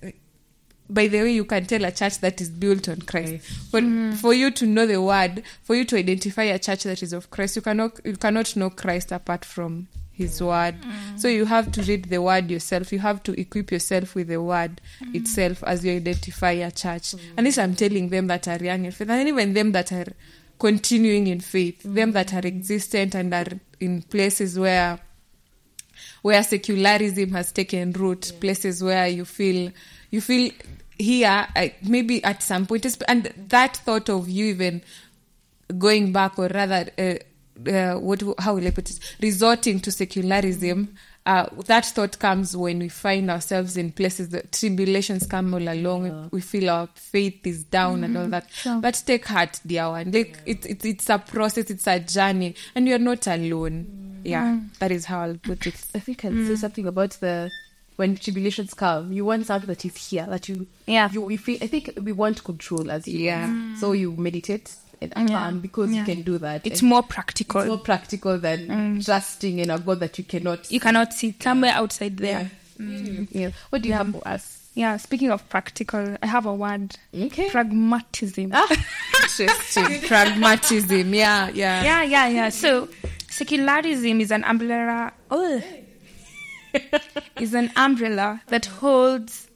By 0.89 1.08
the 1.08 1.21
way, 1.21 1.34
you 1.34 1.45
can 1.45 1.65
tell 1.65 1.86
a 1.86 1.91
church 1.91 2.19
that 2.19 2.41
is 2.41 2.49
built 2.49 2.89
on 2.89 3.02
Christ. 3.02 3.45
For, 3.69 3.80
mm-hmm. 3.80 4.13
for 4.13 4.34
you 4.34 4.49
to 4.52 4.65
know 4.65 4.88
the 4.88 5.02
word, 5.02 5.43
for 5.62 5.75
you 5.75 5.86
to 5.86 5.97
identify 5.97 6.43
a 6.43 6.58
church 6.58 6.84
that 6.84 7.04
is 7.04 7.13
of 7.13 7.30
Christ, 7.30 7.58
you 7.58 7.62
cannot 7.62 7.99
you 8.04 8.17
cannot 8.17 8.56
know 8.56 8.71
Christ 8.71 9.12
apart 9.12 9.45
from 9.45 9.88
His 10.12 10.41
word. 10.41 10.82
Mm. 10.82 11.19
So 11.19 11.28
you 11.28 11.45
have 11.45 11.71
to 11.73 11.84
read 11.84 12.06
the 12.06 12.21
word 12.21 12.49
yourself. 12.49 12.91
You 12.91 12.99
have 12.99 13.21
to 13.23 13.39
equip 13.39 13.71
yourself 13.71 14.15
with 14.15 14.30
the 14.30 14.41
word 14.41 14.82
mm. 14.99 15.15
itself 15.15 15.63
as 15.63 15.86
you 15.86 15.93
identify 15.93 16.52
a 16.52 16.71
church. 16.71 17.12
Mm. 17.12 17.19
And 17.38 17.45
this 17.45 17.60
I'm 17.60 17.75
telling 17.75 18.10
them 18.10 18.25
that 18.28 18.47
are 18.47 18.58
young 18.58 18.86
in 18.86 18.91
faith, 18.91 19.10
and 19.12 19.28
even 19.28 19.54
them 19.54 19.71
that 19.73 19.91
are 19.91 20.12
continuing 20.58 21.28
in 21.28 21.39
faith, 21.39 21.84
them 21.84 22.13
that 22.13 22.34
are 22.34 22.45
existent 22.45 23.15
and 23.15 23.34
are 23.34 23.60
in 23.80 24.02
places 24.02 24.58
where 24.58 24.99
where 26.21 26.43
secularism 26.43 27.32
has 27.32 27.52
taken 27.52 27.91
root, 27.93 28.34
places 28.39 28.84
where 28.84 29.08
you 29.08 29.25
feel 29.25 29.71
you 30.12 30.21
feel 30.21 30.52
here 30.99 31.47
I, 31.55 31.73
maybe 31.81 32.23
at 32.23 32.43
some 32.43 32.67
point, 32.67 32.85
and 33.07 33.33
that 33.47 33.77
thought 33.77 34.09
of 34.09 34.29
you 34.29 34.47
even 34.47 34.83
going 35.77 36.12
back 36.12 36.38
or 36.38 36.47
rather 36.47 36.89
uh, 36.97 37.69
uh, 37.69 37.95
what 37.95 38.21
how 38.39 38.55
will 38.55 38.67
I 38.67 38.71
put 38.71 38.89
it? 38.89 38.99
Resorting 39.21 39.79
to 39.81 39.91
secularism 39.91 40.95
uh, 41.25 41.47
that 41.65 41.85
thought 41.85 42.17
comes 42.19 42.55
when 42.55 42.79
we 42.79 42.89
find 42.89 43.29
ourselves 43.29 43.77
in 43.77 43.91
places 43.91 44.29
that 44.29 44.51
tribulations 44.51 45.27
come 45.27 45.53
all 45.53 45.67
along 45.67 46.03
we, 46.03 46.29
we 46.38 46.41
feel 46.41 46.69
our 46.69 46.89
faith 46.95 47.45
is 47.45 47.63
down 47.65 48.03
and 48.03 48.17
all 48.17 48.27
that. 48.27 48.47
But 48.81 49.03
take 49.05 49.25
heart 49.25 49.59
dear 49.65 49.89
one. 49.89 50.12
Like 50.12 50.38
it's 50.45 50.65
it's 50.65 50.85
it's 50.85 51.09
a 51.09 51.19
process 51.19 51.69
it's 51.69 51.88
a 51.88 51.99
journey 51.99 52.55
and 52.75 52.88
you're 52.88 52.99
not 52.99 53.27
alone. 53.27 54.21
Yeah 54.23 54.59
that 54.79 54.91
is 54.91 55.05
how 55.05 55.21
I'll 55.21 55.38
put 55.38 55.67
it. 55.67 55.75
I 55.93 55.99
think 55.99 56.25
I'll 56.25 56.31
say 56.31 56.55
something 56.55 56.88
about 56.88 57.12
the 57.19 57.49
when 57.99 58.15
tribulations 58.15 58.73
come. 58.73 59.12
You 59.12 59.25
want 59.25 59.45
something 59.45 59.67
that 59.67 59.83
is 59.83 59.97
here 60.09 60.25
that 60.29 60.47
you 60.47 60.67
Yeah. 60.88 61.09
you 61.12 61.19
we 61.21 61.35
feel. 61.35 61.57
I 61.62 61.67
think 61.67 61.91
we 62.01 62.13
want 62.13 62.41
control 62.45 62.89
as 62.89 63.05
you 63.07 63.19
Yeah. 63.19 63.75
So 63.75 63.91
you 63.91 64.15
meditate 64.15 64.71
and 65.01 65.29
Yeah. 65.29 65.51
because 65.51 65.91
Yeah. 65.91 65.99
you 65.99 66.05
can 66.05 66.21
do 66.23 66.38
that. 66.38 66.65
It's 66.65 66.79
And 66.79 66.89
more 66.89 67.03
practical. 67.03 67.59
it's 67.62 67.67
more 67.67 67.77
practical 67.77 68.38
than 68.39 68.67
mm. 68.67 69.05
trusting 69.05 69.59
in 69.59 69.69
a 69.69 69.77
God 69.77 69.99
that 69.99 70.17
you 70.17 70.23
cannot. 70.23 70.71
you 70.71 70.79
cannot 70.79 71.13
see 71.13 71.35
somewhere 71.41 71.73
outside 71.73 72.15
there. 72.17 72.49
Mm. 72.79 73.27
Yeah. 73.31 73.49
What 73.69 73.81
do 73.81 73.89
you 73.89 73.95
have 73.95 74.12
for 74.12 74.25
us? 74.25 74.55
Yeah, 74.75 74.95
speaking 74.95 75.29
of 75.31 75.49
practical, 75.49 76.15
I 76.23 76.27
have 76.27 76.45
a 76.45 76.53
word. 76.53 76.95
Okay. 77.13 77.49
Pragmatism. 77.49 78.51
Ah. 78.53 78.65
interesting 79.29 80.02
pragmatism 80.08 81.13
yeah 81.13 81.50
yeah 81.54 81.83
yeah, 81.83 82.04
yeah, 82.04 82.27
yeah. 82.27 82.50
So 82.50 82.87
secularism 83.29 84.21
is 84.21 84.31
an 84.31 84.43
umbrella. 84.45 85.12
Oh, 85.29 85.62
is 87.39 87.53
an 87.53 87.71
umbrella 87.75 88.41
that 88.47 88.65
holds 88.65 89.47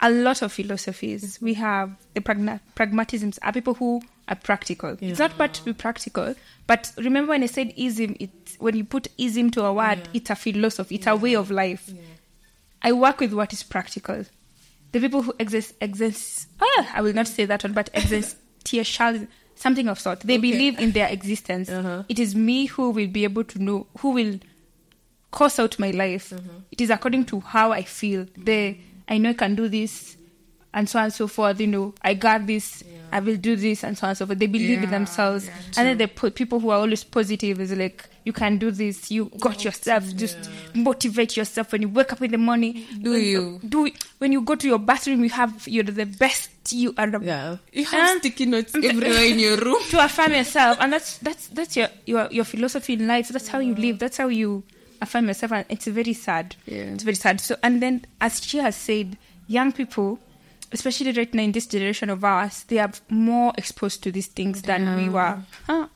a 0.00 0.10
lot 0.10 0.42
of 0.42 0.52
philosophies. 0.52 1.38
We 1.40 1.54
have 1.54 1.94
the 2.14 2.20
pragma- 2.20 2.60
pragmatisms 2.74 3.38
are 3.42 3.52
people 3.52 3.74
who 3.74 4.02
are 4.28 4.36
practical. 4.36 4.96
It's 5.00 5.18
not 5.18 5.36
bad 5.36 5.54
to 5.54 5.64
be 5.64 5.72
practical, 5.72 6.34
but 6.66 6.92
remember 6.96 7.30
when 7.30 7.42
I 7.42 7.46
said 7.46 7.72
ism, 7.76 8.16
it's 8.18 8.56
when 8.58 8.76
you 8.76 8.84
put 8.84 9.08
ism 9.18 9.50
to 9.52 9.64
a 9.64 9.72
word, 9.72 10.08
it's 10.14 10.30
a 10.30 10.36
philosophy, 10.36 10.96
it's 10.96 11.06
a 11.06 11.16
way 11.16 11.34
of 11.34 11.50
life. 11.50 11.90
I 12.82 12.92
work 12.92 13.20
with 13.20 13.32
what 13.32 13.52
is 13.52 13.62
practical. 13.62 14.24
The 14.92 15.00
people 15.00 15.22
who 15.22 15.34
exist, 15.38 15.74
exist. 15.80 16.48
Ah, 16.60 16.92
I 16.94 17.02
will 17.02 17.12
not 17.12 17.28
say 17.28 17.44
that 17.44 17.62
one, 17.62 17.72
but 17.74 17.92
existentialism. 17.94 19.28
something 19.54 19.88
of 19.88 20.00
sort. 20.00 20.20
They 20.20 20.38
believe 20.38 20.78
in 20.80 20.92
their 20.92 21.08
existence. 21.08 21.68
Uh-huh. 21.68 22.04
It 22.08 22.18
is 22.18 22.34
me 22.34 22.66
who 22.66 22.90
will 22.90 23.06
be 23.08 23.24
able 23.24 23.44
to 23.44 23.62
know 23.62 23.86
who 23.98 24.10
will 24.10 24.40
course 25.30 25.58
out 25.58 25.78
my 25.78 25.90
life. 25.90 26.30
Mm-hmm. 26.30 26.58
It 26.72 26.80
is 26.80 26.90
according 26.90 27.26
to 27.26 27.40
how 27.40 27.72
I 27.72 27.82
feel. 27.82 28.24
Mm-hmm. 28.24 28.44
They, 28.44 28.80
I 29.08 29.18
know 29.18 29.30
I 29.30 29.34
can 29.34 29.54
do 29.54 29.68
this, 29.68 30.16
and 30.72 30.88
so 30.88 30.98
on 30.98 31.06
and 31.06 31.14
so 31.14 31.26
forth. 31.26 31.60
You 31.60 31.66
know, 31.66 31.94
I 32.02 32.14
got 32.14 32.46
this. 32.46 32.84
I 33.12 33.18
will 33.18 33.36
do 33.36 33.56
this, 33.56 33.82
and 33.82 33.98
so 33.98 34.06
on 34.06 34.10
and 34.10 34.18
so 34.18 34.26
forth. 34.26 34.38
They 34.38 34.46
believe 34.46 34.84
in 34.84 34.90
themselves, 34.90 35.46
yeah, 35.46 35.54
and 35.76 35.88
then 35.88 35.98
they 35.98 36.06
put 36.06 36.36
people 36.36 36.60
who 36.60 36.70
are 36.70 36.78
always 36.78 37.02
positive 37.02 37.58
is 37.60 37.72
like, 37.72 38.08
you 38.24 38.32
can 38.32 38.58
do 38.58 38.70
this. 38.70 39.10
You 39.10 39.30
got 39.40 39.64
yourself. 39.64 40.04
Just 40.14 40.38
motivate 40.74 41.36
yourself 41.36 41.72
when 41.72 41.82
you 41.82 41.88
wake 41.88 42.12
up 42.12 42.22
in 42.22 42.30
the 42.30 42.38
morning. 42.38 42.84
Do 43.00 43.10
when 43.12 43.24
you? 43.24 43.60
do 43.66 43.86
it 43.86 43.94
when 44.18 44.30
you 44.32 44.42
go 44.42 44.54
to 44.54 44.66
your 44.66 44.78
bathroom? 44.78 45.24
You 45.24 45.30
have 45.30 45.66
you're 45.66 45.84
the 45.84 46.06
best. 46.06 46.50
You 46.70 46.94
are 46.96 47.10
the 47.10 47.18
Yeah. 47.20 47.56
You 47.72 47.84
have 47.86 48.18
sticky 48.18 48.46
notes 48.46 48.74
everywhere 48.74 49.24
in 49.24 49.38
your 49.38 49.56
room. 49.56 49.82
to 49.90 50.04
affirm 50.04 50.32
yourself 50.34 50.76
and 50.80 50.92
that's 50.92 51.18
that's 51.18 51.48
that's 51.48 51.76
your 51.76 51.88
your 52.06 52.28
your 52.30 52.44
philosophy 52.44 52.92
in 52.92 53.08
life 53.08 53.28
that's 53.28 53.48
how 53.48 53.58
you 53.58 53.74
live 53.74 53.98
that's 53.98 54.18
how 54.18 54.28
you 54.28 54.62
affirm 55.00 55.26
myself, 55.26 55.52
and 55.52 55.66
it's 55.68 55.86
very 55.86 56.12
sad. 56.12 56.56
Yeah. 56.66 56.94
it's 56.94 57.04
very 57.04 57.16
sad. 57.16 57.40
So 57.40 57.56
and 57.62 57.82
then 57.82 58.04
as 58.20 58.42
she 58.42 58.58
has 58.58 58.76
said 58.76 59.16
young 59.46 59.72
people 59.72 60.20
especially 60.72 61.12
right 61.12 61.34
now 61.34 61.42
in 61.42 61.52
this 61.52 61.66
generation 61.66 62.10
of 62.10 62.22
ours 62.22 62.64
they 62.68 62.78
are 62.78 62.92
more 63.08 63.52
exposed 63.58 64.02
to 64.04 64.12
these 64.12 64.28
things 64.28 64.62
than 64.62 64.96
we 64.96 65.08
were. 65.08 65.38
Huh? 65.66 65.88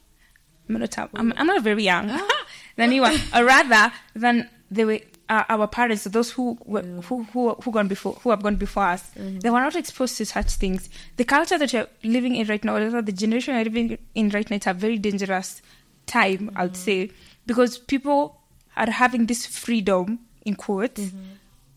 I'm, 0.69 0.79
not, 0.79 0.99
I'm, 1.15 1.33
I'm 1.37 1.47
not 1.47 1.63
very 1.63 1.85
young. 1.85 2.09
Than 2.77 2.91
you 2.91 3.03
were. 3.03 3.15
Or 3.35 3.45
rather 3.45 3.93
than 4.15 4.49
they 4.71 4.85
were 4.85 4.99
uh, 5.29 5.45
our 5.49 5.69
parents 5.69 6.05
those 6.05 6.33
who 6.33 6.59
were 6.65 6.83
who, 6.83 7.23
who 7.25 7.55
who 7.55 7.71
gone 7.71 7.89
before 7.89 8.15
who 8.15 8.31
have 8.31 8.43
gone 8.43 8.57
before 8.57 8.85
us. 8.85 9.11
They 9.17 9.49
were 9.49 9.61
not 9.61 9.77
exposed 9.77 10.17
to 10.19 10.27
such 10.27 10.53
things. 10.53 10.89
The 11.17 11.25
culture 11.25 11.57
that 11.57 11.73
you're 11.73 11.87
living 12.03 12.35
in 12.35 12.47
right 12.47 12.63
now 12.65 12.77
or 12.77 13.03
the 13.03 13.13
generation 13.13 13.55
you're 13.55 13.65
living 13.65 13.99
in 14.15 14.31
right 14.31 14.49
now 14.51 14.57
it's 14.57 14.67
a 14.67 14.75
very 14.75 14.99
dangerous 14.99 15.63
time 16.07 16.51
i 16.57 16.65
would 16.65 16.77
say. 16.77 17.11
Because 17.47 17.79
people 17.79 18.41
are 18.77 18.91
having 18.91 19.27
this 19.27 19.47
freedom 19.47 20.21
in 20.45 20.55
quotes 20.55 21.01
mm-hmm. 21.01 21.19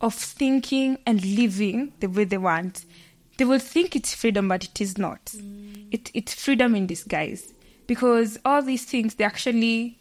of 0.01 0.13
thinking 0.13 0.97
and 1.05 1.23
living 1.23 1.93
the 1.99 2.07
way 2.07 2.23
they 2.23 2.37
want. 2.37 2.85
They 3.37 3.45
will 3.45 3.59
think 3.59 3.95
it's 3.95 4.15
freedom 4.15 4.47
but 4.47 4.63
it 4.65 4.81
is 4.81 4.97
not. 4.97 5.25
Mm. 5.25 5.87
It, 5.91 6.11
it's 6.13 6.33
freedom 6.33 6.75
in 6.75 6.87
disguise. 6.87 7.53
Because 7.85 8.37
all 8.43 8.61
these 8.61 8.83
things 8.83 9.15
they 9.15 9.23
actually 9.23 9.99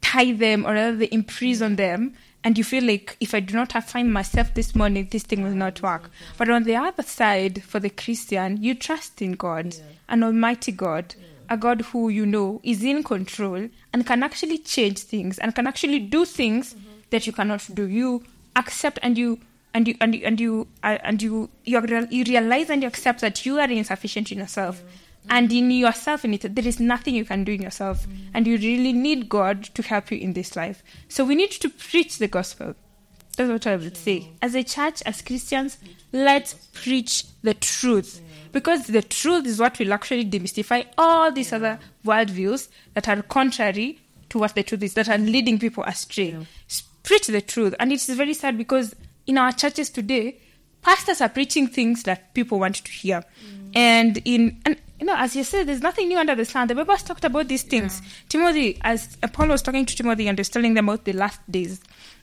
tie 0.00 0.32
them 0.32 0.66
or 0.66 0.72
rather 0.72 0.96
they 0.96 1.08
imprison 1.12 1.74
mm. 1.74 1.76
them 1.76 2.14
and 2.44 2.56
you 2.56 2.64
feel 2.64 2.84
like 2.84 3.16
if 3.20 3.34
i 3.34 3.40
do 3.40 3.52
not 3.52 3.72
have 3.72 3.84
find 3.84 4.12
myself 4.12 4.54
this 4.54 4.74
morning 4.74 5.06
this 5.10 5.24
thing 5.24 5.42
will 5.42 5.50
not 5.50 5.82
work. 5.82 6.10
But 6.36 6.48
on 6.48 6.64
the 6.64 6.76
other 6.76 7.02
side 7.02 7.62
for 7.62 7.80
the 7.80 7.90
christian 7.90 8.62
you 8.62 8.74
trust 8.74 9.20
in 9.20 9.32
god 9.32 9.76
an 10.08 10.22
almighty 10.22 10.72
god 10.72 11.14
a 11.48 11.56
god 11.56 11.80
who 11.82 12.08
you 12.08 12.26
know 12.26 12.60
is 12.62 12.82
in 12.82 13.02
control 13.02 13.68
and 13.92 14.06
can 14.06 14.22
actually 14.22 14.58
change 14.58 14.98
things 14.98 15.38
and 15.38 15.54
can 15.54 15.66
actually 15.66 15.98
do 15.98 16.24
things 16.24 16.74
that 17.10 17.26
you 17.26 17.32
cannot 17.32 17.66
do. 17.74 17.86
You 17.88 18.22
accept 18.56 18.98
and 19.02 19.16
you 19.16 19.40
and 19.74 19.88
you 19.88 19.94
and 20.00 20.14
you 20.14 20.22
and 20.24 20.40
you 20.40 20.68
uh, 20.82 20.98
and 21.02 21.22
you 21.22 21.50
you, 21.64 22.06
you 22.10 22.24
realize 22.24 22.70
and 22.70 22.82
you 22.82 22.88
accept 22.88 23.20
that 23.20 23.44
you 23.46 23.58
are 23.58 23.70
insufficient 23.70 24.32
in 24.32 24.38
yourself 24.38 24.82
and 25.30 25.52
in 25.52 25.70
yourself 25.70 26.24
in 26.24 26.34
it 26.34 26.54
there 26.54 26.66
is 26.66 26.80
nothing 26.80 27.14
you 27.14 27.24
can 27.24 27.44
do 27.44 27.52
in 27.52 27.62
yourself 27.62 28.06
and 28.34 28.46
you 28.46 28.56
really 28.56 28.92
need 28.92 29.28
god 29.28 29.62
to 29.62 29.82
help 29.82 30.10
you 30.10 30.18
in 30.18 30.32
this 30.32 30.56
life. 30.56 30.82
So 31.08 31.24
we 31.24 31.34
need 31.34 31.50
to 31.52 31.68
preach 31.68 32.18
the 32.18 32.28
gospel 32.28 32.74
that's 33.38 33.50
what 33.50 33.66
i 33.66 33.76
would 33.76 33.96
say. 33.96 34.28
As 34.42 34.54
a 34.54 34.64
church 34.64 35.02
as 35.06 35.22
christians 35.22 35.78
let's 36.12 36.54
preach 36.72 37.24
the 37.42 37.54
truth. 37.54 38.20
Because 38.50 38.86
the 38.86 39.02
truth 39.02 39.46
is 39.46 39.60
what 39.60 39.78
will 39.78 39.92
actually 39.92 40.24
demystify 40.24 40.86
all 40.96 41.30
these 41.30 41.52
other 41.52 41.78
worldviews 42.04 42.68
that 42.94 43.08
are 43.08 43.22
contrary 43.22 44.00
to 44.30 44.38
what 44.38 44.54
the 44.54 44.62
truth 44.62 44.82
is 44.82 44.94
that 44.94 45.08
are 45.08 45.18
leading 45.18 45.58
people 45.58 45.84
astray. 45.84 46.36
Preach 47.02 47.26
the 47.26 47.40
truth. 47.40 47.74
And 47.78 47.92
it's 47.92 48.08
very 48.08 48.34
sad 48.34 48.58
because 48.58 48.94
in 49.26 49.38
our 49.38 49.52
churches 49.52 49.90
today 49.90 50.38
pastors 50.82 51.20
are 51.20 51.28
preaching 51.28 51.68
things 51.68 52.02
that 52.04 52.34
people 52.34 52.58
want 52.58 52.76
to 52.76 52.90
hear. 52.90 53.20
Mm. 53.20 53.76
And 53.76 54.22
in 54.24 54.60
and 54.64 54.76
you 54.98 55.06
know 55.06 55.14
as 55.16 55.36
you 55.36 55.44
said 55.44 55.66
there's 55.68 55.82
nothing 55.82 56.08
new 56.08 56.18
under 56.18 56.34
the 56.34 56.44
sun. 56.44 56.68
The 56.68 56.74
bible 56.74 56.94
has 56.94 57.02
talked 57.02 57.24
about 57.24 57.48
these 57.48 57.62
things. 57.62 58.02
Timothy 58.28 58.78
as 58.82 59.16
paul 59.32 59.48
was 59.48 59.62
talking 59.62 59.86
to 59.86 59.94
timothy 59.94 60.28
and 60.28 60.38
was 60.38 60.48
telling 60.48 60.74
them 60.74 60.88
about 60.88 61.04
the 61.04 61.12
last 61.12 61.40
days 61.50 61.80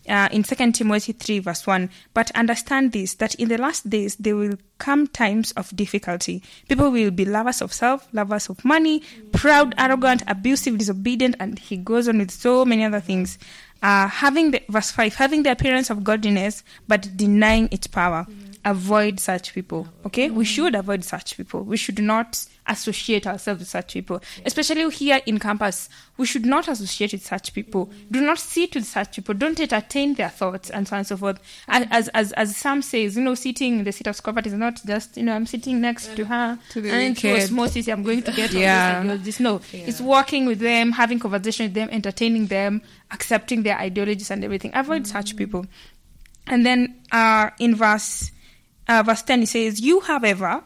uh, 0.07 0.29
in 0.31 0.43
2 0.43 0.71
timothy 0.71 1.11
3 1.11 1.39
verse 1.39 1.65
1 1.65 1.89
but 2.13 2.31
understand 2.31 2.91
this 2.91 3.15
that 3.15 3.35
in 3.35 3.49
the 3.49 3.57
last 3.57 3.89
days 3.89 4.15
there 4.17 4.35
will 4.35 4.57
come 4.77 5.07
times 5.07 5.51
of 5.53 5.75
difficulty. 5.75 6.43
People 6.67 6.91
will 6.91 7.11
be 7.11 7.25
lovers 7.25 7.61
of 7.61 7.73
self 7.73 8.07
lovers 8.13 8.49
of 8.49 8.63
money 8.65 9.01
proud 9.31 9.73
arrogant 9.77 10.23
abusive 10.27 10.77
disobedient 10.77 11.35
and 11.39 11.59
he 11.59 11.77
goes 11.77 12.07
on 12.07 12.17
with 12.17 12.31
so 12.31 12.65
many 12.65 12.83
other 12.83 12.99
things. 12.99 13.37
Uh, 13.81 14.07
having 14.07 14.51
the 14.51 14.61
verse 14.69 14.91
5 14.91 15.15
having 15.15 15.43
the 15.43 15.51
appearance 15.51 15.89
of 15.89 16.03
godliness 16.03 16.63
but 16.87 17.15
denying 17.15 17.69
its 17.71 17.87
power 17.87 18.25
avoid 18.65 19.19
such 19.19 19.53
people 19.53 19.87
okay? 20.05 20.29
We 20.29 20.43
should 20.45 20.75
avoid 20.75 21.03
such 21.03 21.37
people. 21.37 21.61
We 21.63 21.77
should 21.77 21.99
not 21.99 22.45
associate 22.67 23.27
ourselves 23.27 23.59
with 23.59 23.67
such 23.67 23.93
people. 23.93 24.19
Especially 24.43 24.89
here 24.89 25.21
in 25.27 25.37
campus 25.39 25.87
we 26.17 26.25
should 26.25 26.45
not 26.47 26.67
associate 26.67 27.11
with 27.11 27.23
such 27.23 27.53
people. 27.53 27.91
Do 28.09 28.21
not 28.21 28.39
sit 28.39 28.73
with 28.73 28.85
such 28.85 29.17
people. 29.17 29.35
Don't 29.35 29.59
entertain 29.59 30.15
their 30.15 30.29
thoughts 30.29 30.71
and 30.71 30.87
so 30.87 30.95
on 30.95 30.99
and 30.99 31.07
so 31.07 31.15
forth. 31.17 31.39
As 31.67 31.87
as 31.91 32.07
as, 32.09 32.31
as 32.33 32.57
psalm 32.57 32.81
says 32.81 33.15
you 33.15 33.23
know 33.23 33.35
sitting 33.35 33.79
in 33.79 33.83
the 33.85 33.91
seat 33.91 34.07
of 34.07 34.15
scotland 34.15 34.47
is 34.47 34.53
not 34.53 34.81
just 34.85 35.15
you 35.15 35.23
know 35.23 35.33
i'm 35.35 35.45
sitting 35.45 35.79
next 35.79 36.15
to 36.15 36.25
her. 36.25 36.57
To 36.71 36.81
the 36.81 36.89
and 36.91 37.17
osmosis 37.23 37.87
i'm 37.87 38.01
going 38.03 38.23
to 38.23 38.31
get 38.31 38.51
Yeah. 38.51 39.03
this 39.03 39.21
this 39.25 39.39
no 39.39 39.61
it's 39.71 40.01
working 40.01 40.45
with 40.47 40.59
them 40.59 40.91
having 40.91 41.19
conversation 41.19 41.67
with 41.67 41.73
them 41.75 41.89
entertaining 41.91 42.47
them 42.47 42.81
accepting 43.11 43.61
their 43.63 43.77
ideologies 43.77 44.31
and 44.31 44.43
everything. 44.43 44.71
Avoid 44.73 45.05
such 45.05 45.35
people. 45.35 45.65
And 46.47 46.65
then 46.65 46.95
uh, 47.11 47.49
in 47.59 47.75
verse 47.75 48.31
uh, 48.87 49.03
verse 49.03 49.23
10 49.23 49.43
it 49.43 49.47
says 49.47 49.81
you 49.81 50.01
however 50.01 50.63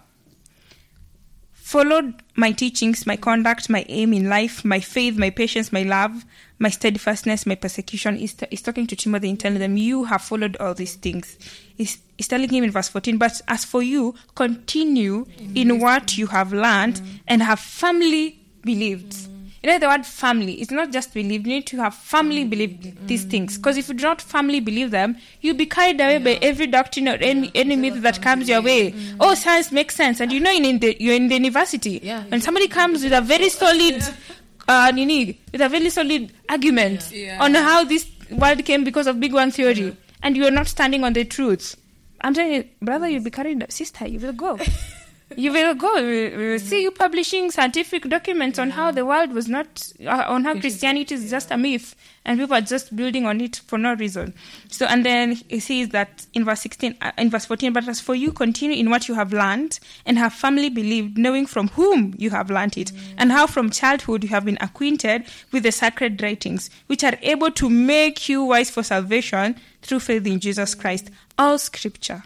followed 1.52 2.16
my 2.36 2.52
teachings 2.52 3.06
my 3.06 3.16
conduct 3.16 3.70
my 3.70 3.86
aim 3.90 4.14
in 4.14 4.30
life 4.30 4.66
my 4.66 4.80
faith 4.80 5.18
my 5.18 5.30
patience 5.30 5.72
my 5.72 5.84
love 5.84 6.26
my 6.60 6.70
steadfastness 6.70 7.46
my 7.46 7.56
persecution. 7.56 8.18
He's, 8.18 8.34
t- 8.34 8.48
he's 8.50 8.62
talking 8.62 8.86
to 8.88 8.96
timothy 8.96 9.30
and 9.30 9.40
telling 9.40 9.60
them 9.60 9.78
you 9.78 10.04
have 10.04 10.22
followed 10.22 10.58
all 10.58 10.74
these 10.74 10.96
things. 10.96 11.38
He's, 11.76 11.98
he's 12.18 12.28
telling 12.28 12.50
him 12.50 12.66
in 12.66 12.72
verse 12.72 12.90
14 12.90 13.18
but 13.18 13.42
as 13.48 13.66
for 13.66 13.82
you 13.82 14.14
continue 14.36 15.26
in 15.56 15.80
what 15.80 16.18
you 16.18 16.28
have 16.28 16.54
learned 16.54 17.02
and 17.28 17.42
have 17.42 17.60
firmly 17.60 18.40
believed 18.62 19.16
you 19.62 19.70
know 19.70 19.78
the 19.80 19.88
word 19.88 20.06
family 20.06 20.54
it's 20.62 20.72
not 20.72 20.92
just 20.92 21.14
believe 21.14 21.46
you 21.46 21.54
need 21.56 21.68
to 21.68 21.78
have 21.78 21.94
firmly 21.94 22.44
believe 22.46 23.08
these 23.08 23.24
things. 23.26 23.58
Because 23.58 23.78
if 23.78 23.88
you 23.90 23.94
do 23.96 24.04
not 24.04 24.22
family 24.22 24.60
believe 24.60 24.92
them 24.92 25.18
you'll 25.42 25.58
be 25.58 25.66
carried 25.66 26.00
away 26.00 26.18
by 26.18 26.40
every 26.42 26.68
doctrine 26.68 27.08
or 27.10 27.16
any, 27.16 27.52
any 27.56 27.76
myth 27.76 28.02
that 28.02 28.22
comes 28.22 28.48
your 28.48 28.62
way. 28.62 28.94
Oh 29.20 29.34
science 29.36 29.72
makes 29.72 29.96
sense. 29.96 30.20
And 30.22 30.32
you 30.32 30.40
know 30.40 30.52
in, 30.52 30.64
in 30.66 30.80
the, 30.80 30.96
you're 31.00 31.16
in 31.16 31.28
the 31.28 31.36
university 31.36 32.00
Yeah. 32.04 32.24
when 32.26 32.42
somebody 32.42 32.68
comes 32.68 33.04
with 33.04 33.14
a 33.14 33.22
very 33.22 33.50
solid 33.62 34.02
uh, 34.68 34.92
nini, 34.94 35.40
with 35.52 35.62
a 35.62 35.70
very 35.70 35.90
solid 35.90 36.32
argument 36.48 37.12
Yeah. 37.12 37.38
on 37.44 37.54
how 37.56 37.84
this 37.84 38.10
world 38.32 38.64
came 38.66 38.84
because 38.84 39.08
of 39.08 39.20
big 39.20 39.34
one 39.34 39.52
theory 39.52 39.96
and 40.24 40.38
you're 40.38 40.52
not 40.52 40.68
standing 40.68 41.04
on 41.04 41.14
the 41.14 41.26
truth. 41.26 41.76
I'm 42.22 42.34
telling 42.34 42.54
you 42.54 42.66
brother 42.82 43.08
you'll 43.08 43.24
be 43.24 43.32
carried 43.32 43.66
sister 43.72 44.08
you 44.08 44.20
will 44.20 44.34
go 44.34 44.58
you 45.36 45.52
will 45.52 45.76
go. 45.76 45.96
We 45.96 46.36
will 46.36 46.60
see 46.60 46.82
you 46.82 46.92
publishing 46.92 47.52
scientific 47.52 48.10
documents 48.10 48.58
on 48.60 48.72
how 48.72 48.92
the 48.92 49.06
world 49.06 49.32
was 49.32 49.48
not, 49.48 49.92
uh, 50.06 50.26
on 50.28 50.44
how 50.44 50.60
Christianity 50.60 51.16
is 51.16 51.30
just 51.30 51.52
a 51.52 51.58
myth, 51.58 51.96
and 52.26 52.40
people 52.40 52.56
are 52.56 52.62
just 52.62 52.96
building 52.96 53.26
on 53.26 53.40
it 53.42 53.58
for 53.58 53.78
no 53.78 53.94
reason. 53.96 54.34
So, 54.70 54.86
and 54.86 55.06
then 55.06 55.34
he 55.48 55.60
says 55.60 55.90
that 55.90 56.26
in 56.34 56.46
verse 56.46 56.62
sixteen, 56.62 56.98
uh, 57.02 57.12
in 57.18 57.30
verse 57.30 57.46
fourteen, 57.46 57.74
but 57.74 57.88
as 57.88 58.02
for 58.02 58.16
you, 58.16 58.32
continue 58.32 58.78
in 58.78 58.90
what 58.90 59.08
you 59.08 59.16
have 59.16 59.32
learned 59.32 59.80
and 60.06 60.18
have 60.18 60.34
firmly 60.34 60.70
believed, 60.70 61.18
knowing 61.18 61.46
from 61.46 61.70
whom 61.70 62.14
you 62.18 62.30
have 62.32 62.50
learned 62.50 62.78
it, 62.78 62.92
and 63.18 63.32
how 63.32 63.48
from 63.48 63.70
childhood 63.70 64.24
you 64.24 64.30
have 64.30 64.46
been 64.46 64.58
acquainted 64.62 65.26
with 65.52 65.64
the 65.64 65.72
sacred 65.72 66.22
writings, 66.22 66.70
which 66.88 67.04
are 67.04 67.18
able 67.22 67.52
to 67.52 67.70
make 67.70 68.28
you 68.28 68.44
wise 68.44 68.70
for 68.70 68.84
salvation 68.84 69.56
through 69.82 70.00
faith 70.00 70.26
in 70.28 70.40
Jesus 70.40 70.76
Christ. 70.76 71.10
All 71.38 71.58
Scripture 71.58 72.24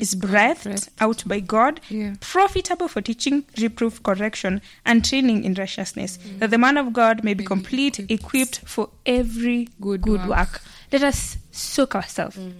is 0.00 0.14
breathed 0.14 0.88
out 1.00 1.22
by 1.26 1.40
God, 1.40 1.80
Yeah. 1.88 2.14
profitable 2.20 2.88
for 2.88 3.00
teaching, 3.00 3.44
reproof, 3.58 4.02
correction, 4.02 4.60
and 4.84 5.04
training 5.04 5.44
in 5.44 5.54
righteousness, 5.54 6.18
mm. 6.18 6.38
that 6.40 6.50
the 6.50 6.58
man 6.58 6.76
of 6.76 6.92
God 6.92 7.24
may 7.24 7.34
be 7.34 7.44
complete, 7.44 7.98
equipped 8.10 8.60
for 8.64 8.90
every 9.04 9.68
Good 9.80 10.02
good, 10.02 10.20
work. 10.20 10.28
work. 10.28 10.62
Let 10.92 11.02
us 11.02 11.36
soak 11.50 11.94
ourselves 11.94 12.36
mm. 12.36 12.52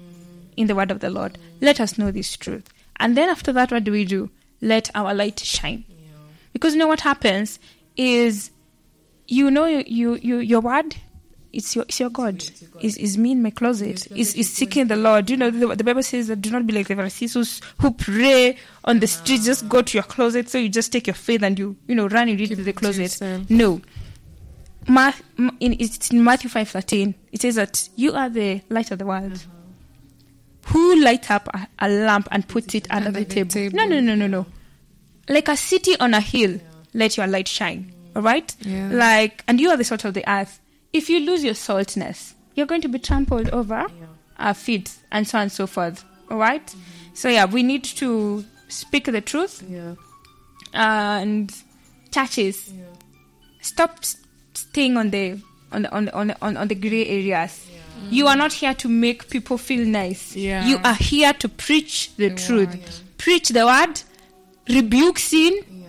in 0.56 0.66
the 0.66 0.74
word 0.74 0.90
of 0.90 1.00
the 1.00 1.10
Lord. 1.10 1.38
Let 1.60 1.80
us 1.80 1.98
know 1.98 2.10
this 2.10 2.36
truth. 2.36 2.68
And 2.98 3.16
then 3.16 3.28
after 3.28 3.52
that, 3.52 3.70
what 3.70 3.84
do 3.84 3.92
we 3.92 4.04
do? 4.04 4.30
Let 4.60 4.90
our 4.94 5.12
light 5.14 5.38
shine. 5.40 5.84
Because 6.52 6.72
you 6.72 6.78
know 6.78 6.86
what 6.86 7.00
happens 7.00 7.58
is 7.96 8.50
you 9.28 9.50
know 9.50 9.66
you, 9.66 9.84
you, 9.86 10.14
you 10.14 10.38
your 10.38 10.60
word 10.60 10.96
it's 11.56 11.74
your 11.74 11.84
it's 11.88 11.98
your 11.98 12.10
God. 12.10 12.44
Is 12.80 12.96
is 12.96 13.16
me 13.18 13.32
in 13.32 13.42
my 13.42 13.50
closet? 13.50 14.06
Is 14.12 14.34
is 14.34 14.52
seeking 14.52 14.86
the 14.86 14.96
Lord? 14.96 15.30
You 15.30 15.36
know 15.36 15.50
the, 15.50 15.74
the 15.74 15.84
Bible 15.84 16.02
says 16.02 16.28
that 16.28 16.42
do 16.42 16.50
not 16.50 16.66
be 16.66 16.74
like 16.74 16.88
the 16.88 16.94
Pharisees 16.94 17.34
who, 17.34 17.44
who 17.80 17.90
pray 17.92 18.56
on 18.84 19.00
the 19.00 19.06
street. 19.06 19.40
Just 19.42 19.68
go 19.68 19.82
to 19.82 19.96
your 19.96 20.04
closet. 20.04 20.48
So 20.48 20.58
you 20.58 20.68
just 20.68 20.92
take 20.92 21.06
your 21.06 21.14
faith 21.14 21.42
and 21.42 21.58
you 21.58 21.76
you 21.86 21.94
know 21.94 22.06
run 22.08 22.28
and 22.28 22.38
read 22.38 22.50
to 22.50 22.56
the 22.56 22.72
closet. 22.72 23.20
Um, 23.22 23.46
no. 23.48 23.80
Math, 24.88 25.20
in, 25.58 25.74
it's 25.80 26.12
in 26.12 26.22
Matthew 26.22 26.48
five 26.48 26.68
thirteen. 26.68 27.16
It 27.32 27.40
says 27.40 27.56
that 27.56 27.88
you 27.96 28.12
are 28.12 28.28
the 28.28 28.60
light 28.68 28.92
of 28.92 29.00
the 29.00 29.06
world. 29.06 29.32
Uh-huh. 29.32 30.72
Who 30.72 31.02
light 31.02 31.30
up 31.30 31.48
a, 31.54 31.66
a 31.78 31.88
lamp 31.88 32.28
and 32.30 32.46
put 32.46 32.74
it 32.74 32.86
under, 32.90 33.10
the 33.10 33.24
table? 33.24 33.50
table. 33.50 33.76
No, 33.76 33.84
no, 33.84 34.00
no, 34.00 34.14
no, 34.14 34.26
no. 34.26 34.46
Like 35.28 35.48
a 35.48 35.56
city 35.56 35.98
on 35.98 36.14
a 36.14 36.20
hill, 36.20 36.60
let 36.94 37.16
your 37.16 37.26
light 37.26 37.48
shine. 37.48 37.92
All 38.14 38.22
right. 38.22 38.54
Yeah. 38.60 38.90
Like, 38.92 39.44
and 39.48 39.60
you 39.60 39.70
are 39.70 39.76
the 39.76 39.84
salt 39.84 40.04
of 40.04 40.14
the 40.14 40.28
earth. 40.30 40.60
If 40.96 41.10
you 41.10 41.20
lose 41.20 41.44
your 41.44 41.54
saltness, 41.54 42.34
you're 42.54 42.66
going 42.66 42.80
to 42.82 42.88
be 42.88 42.98
trampled 42.98 43.48
over 43.50 43.86
our 44.38 44.54
feet, 44.54 44.92
and 45.12 45.26
so 45.26 45.38
on 45.38 45.42
and 45.42 45.52
so 45.52 45.66
forth. 45.66 46.04
All 46.30 46.38
right? 46.38 46.74
So 47.14 47.28
yeah, 47.28 47.44
we 47.46 47.62
need 47.62 47.84
to 47.84 48.44
speak 48.68 49.04
the 49.06 49.20
truth 49.20 49.62
Yeah. 49.68 49.94
and 50.74 51.52
churches 52.12 52.72
stop 53.60 53.98
s- 54.02 54.16
staying 54.54 54.96
on 54.96 55.10
the 55.10 55.38
on 55.72 55.82
the, 55.82 55.92
on 55.94 56.04
the, 56.06 56.14
on 56.14 56.26
the, 56.28 56.36
on, 56.42 56.56
on 56.56 56.68
the 56.68 56.74
gray 56.74 57.06
areas. 57.06 57.66
You 58.10 58.26
are 58.28 58.36
not 58.36 58.52
here 58.52 58.72
to 58.74 58.88
make 58.88 59.28
people 59.30 59.58
feel 59.58 59.84
nice. 59.86 60.36
Yeah. 60.36 60.64
You 60.66 60.78
are 60.84 60.94
here 60.94 61.32
to 61.32 61.48
preach 61.48 62.14
the 62.16 62.30
truth. 62.34 63.02
Preach 63.18 63.48
the 63.48 63.66
word, 63.66 64.00
rebuke 64.68 65.18
sin, 65.18 65.52
Yeah. 65.68 65.86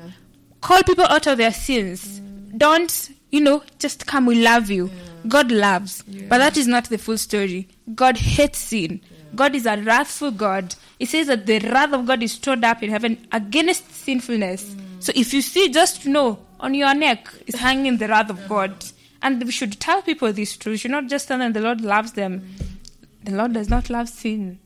call 0.62 0.82
people 0.84 1.06
out 1.06 1.28
of 1.28 1.38
their 1.38 1.52
sins. 1.54 2.20
Don't, 2.58 3.12
you 3.38 3.44
know, 3.44 3.64
just 3.80 4.06
come, 4.06 4.26
we 4.26 4.42
love 4.42 4.70
you. 4.70 4.90
God 5.28 5.52
loves. 5.52 6.04
But 6.04 6.40
that 6.40 6.58
is 6.58 6.68
not 6.68 6.86
the 6.86 6.98
full 6.98 7.18
story. 7.18 7.68
God 7.94 8.18
hates 8.18 8.60
sin. 8.60 9.02
God 9.36 9.56
is 9.56 9.66
a 9.66 9.78
wrathful 9.78 10.32
God. 10.32 10.76
It 11.00 11.10
says 11.10 11.28
that 11.28 11.46
the 11.46 11.60
wrath 11.60 11.94
of 11.94 12.06
God 12.06 12.24
is 12.24 12.34
stored 12.34 12.64
up 12.64 12.82
in 12.82 12.90
heaven 12.90 13.28
against 13.32 13.92
sinfulness. 13.92 14.64
Mm. 14.64 15.04
So 15.04 15.12
if 15.16 15.34
you 15.34 15.42
see, 15.42 15.70
just 15.70 16.06
know 16.06 16.40
on 16.60 16.74
your 16.74 16.94
neck 16.96 17.28
is 17.46 17.56
hanging 17.56 17.98
the 17.98 18.08
wrath 18.08 18.30
of 18.30 18.48
God. 18.50 18.74
And 19.22 19.44
we 19.44 19.52
should 19.52 19.80
tell 19.80 20.02
people 20.02 20.32
this 20.34 20.58
truth. 20.58 20.74
We 20.74 20.78
should 20.78 20.92
not 20.92 21.08
just 21.08 21.28
tell 21.28 21.38
them 21.38 21.54
the 21.54 21.62
Lord 21.62 21.82
loves 21.82 22.14
them. 22.14 22.40
Mm. 22.40 23.26
The 23.26 23.32
Lord 23.34 23.54
does 23.54 23.70
not 23.70 23.90
love 23.90 24.10
sin. 24.10 24.60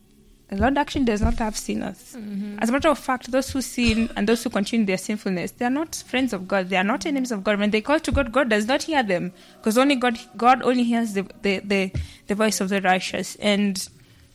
The 0.52 0.58
Lord 0.58 0.78
actually 0.78 1.06
does 1.06 1.22
not 1.22 1.36
have 1.36 1.56
sinners. 1.56 2.14
As 2.60 2.68
a 2.68 2.72
matter 2.74 2.90
of 2.90 3.00
fact, 3.00 3.32
those 3.32 3.50
who 3.52 3.62
sin 3.62 4.10
and 4.18 4.28
those 4.28 4.44
who 4.44 4.50
continue 4.50 4.86
their 4.86 4.98
sinfulness, 4.98 5.52
they 5.52 5.64
are 5.64 5.70
not 5.70 5.96
friends 6.06 6.34
of 6.34 6.46
God. 6.46 6.68
They 6.68 6.76
are 6.76 6.84
not 6.84 7.06
enemies 7.06 7.32
of 7.32 7.42
God. 7.42 7.58
When 7.58 7.72
they 7.72 7.80
call 7.80 8.02
to 8.02 8.12
God, 8.12 8.34
God 8.34 8.50
does 8.50 8.66
not 8.66 8.84
hear 8.84 9.02
them 9.02 9.32
because 9.56 9.78
only 9.78 9.96
God, 9.96 10.20
God 10.36 10.62
only 10.62 10.84
hears 10.84 11.14
the, 11.14 11.26
the, 11.42 11.60
the, 11.60 11.94
the 12.28 12.36
voice 12.36 12.60
of 12.60 12.68
the 12.68 12.82
righteous. 12.82 13.38
And 13.38 13.88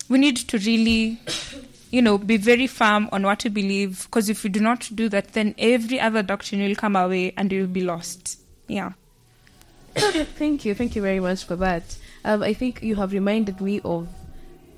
we 0.09 0.17
need 0.17 0.39
to 0.39 0.57
really, 0.57 1.21
you 1.91 2.01
know, 2.01 2.17
be 2.17 2.39
very 2.39 2.67
firm 2.67 3.11
on 3.13 3.23
what 3.25 3.45
we 3.45 3.51
believe 3.51 4.05
because 4.05 4.31
if 4.31 4.43
we 4.43 4.49
do 4.49 4.61
not 4.61 4.89
do 4.95 5.11
that, 5.11 5.35
then 5.35 5.55
every 5.59 6.01
other 6.01 6.23
doctrine 6.23 6.63
will 6.63 6.77
come 6.77 6.97
our 6.97 7.11
way 7.11 7.35
and 7.37 7.53
we 7.53 7.61
will 7.61 7.67
be 7.67 7.83
lost. 7.83 8.41
Yeah. 8.69 8.93
thank 9.95 10.65
you, 10.65 10.75
thank 10.75 10.97
you 10.97 11.03
very 11.03 11.21
much 11.21 11.45
for 11.45 11.57
that. 11.57 11.99
Um, 12.25 12.43
I 12.43 12.55
think 12.55 12.83
you 12.83 12.95
have 12.95 13.13
reminded 13.13 13.61
me 13.61 13.83
of. 13.85 14.09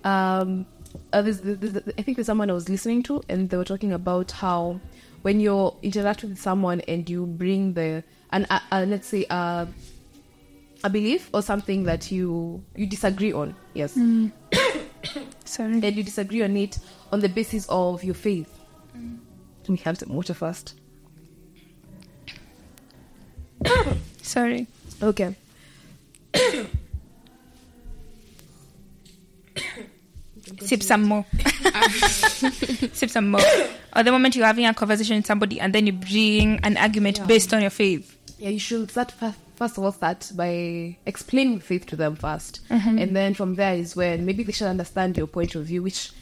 Um, 0.02 0.66
uh, 1.12 1.22
there's, 1.22 1.40
there's, 1.40 1.58
there's- 1.58 1.92
I 1.98 2.02
think 2.02 2.16
there's 2.16 2.26
someone 2.26 2.50
I 2.50 2.54
was 2.54 2.68
listening 2.68 3.02
to, 3.04 3.22
and 3.28 3.48
they 3.50 3.56
were 3.56 3.64
talking 3.64 3.92
about 3.92 4.30
how 4.32 4.80
when 5.22 5.40
you're 5.40 5.76
interacting 5.82 6.30
with 6.30 6.40
someone 6.40 6.80
and 6.82 7.08
you 7.08 7.26
bring 7.26 7.74
the 7.74 8.04
and 8.30 8.46
uh, 8.50 8.60
uh, 8.70 8.84
let's 8.86 9.08
say 9.08 9.24
uh, 9.30 9.66
a 10.84 10.90
belief 10.90 11.28
or 11.34 11.42
something 11.42 11.84
that 11.84 12.10
you 12.12 12.62
you 12.76 12.86
disagree 12.86 13.32
on, 13.32 13.54
yes, 13.74 13.92
Sorry. 15.44 15.72
and 15.72 15.96
you 15.96 16.02
disagree 16.04 16.42
on 16.42 16.56
it 16.56 16.78
on 17.12 17.20
the 17.20 17.28
basis 17.28 17.66
of 17.68 18.04
your 18.04 18.14
faith. 18.14 18.52
Let 19.62 19.68
me 19.70 19.76
have 19.84 19.98
some 19.98 20.10
water 20.14 20.34
first. 20.34 20.74
Sorry. 24.22 24.66
Okay. 25.02 25.34
Sip 30.60 30.82
some 30.82 31.02
more. 31.04 31.24
Sip 32.92 33.10
some 33.10 33.30
more. 33.30 33.40
Or 33.96 34.02
the 34.02 34.12
moment 34.12 34.36
you're 34.36 34.46
having 34.46 34.66
a 34.66 34.74
conversation 34.74 35.16
with 35.16 35.26
somebody 35.26 35.60
and 35.60 35.74
then 35.74 35.86
you 35.86 35.92
bring 35.92 36.58
an 36.62 36.76
argument 36.76 37.26
based 37.26 37.52
on 37.54 37.60
your 37.60 37.70
faith. 37.70 38.16
Yeah, 38.38 38.50
you 38.50 38.58
should 38.58 38.90
start 38.90 39.10
fir- 39.12 39.34
first 39.56 39.78
of 39.78 39.84
all 39.84 39.92
start 39.92 40.30
by 40.36 40.96
explaining 41.06 41.60
faith 41.60 41.86
to 41.86 41.96
them 41.96 42.16
1st 42.16 42.60
Mm-hmm. 42.70 42.98
and 42.98 43.16
then 43.16 43.34
from 43.34 43.56
there 43.56 43.74
is 43.74 43.96
when 43.96 44.24
maybe 44.24 44.44
they 44.44 44.52
should 44.52 44.68
understand 44.68 45.16
your 45.16 45.26
point 45.26 45.54
of 45.56 45.64
view, 45.66 45.82
which 45.82 46.12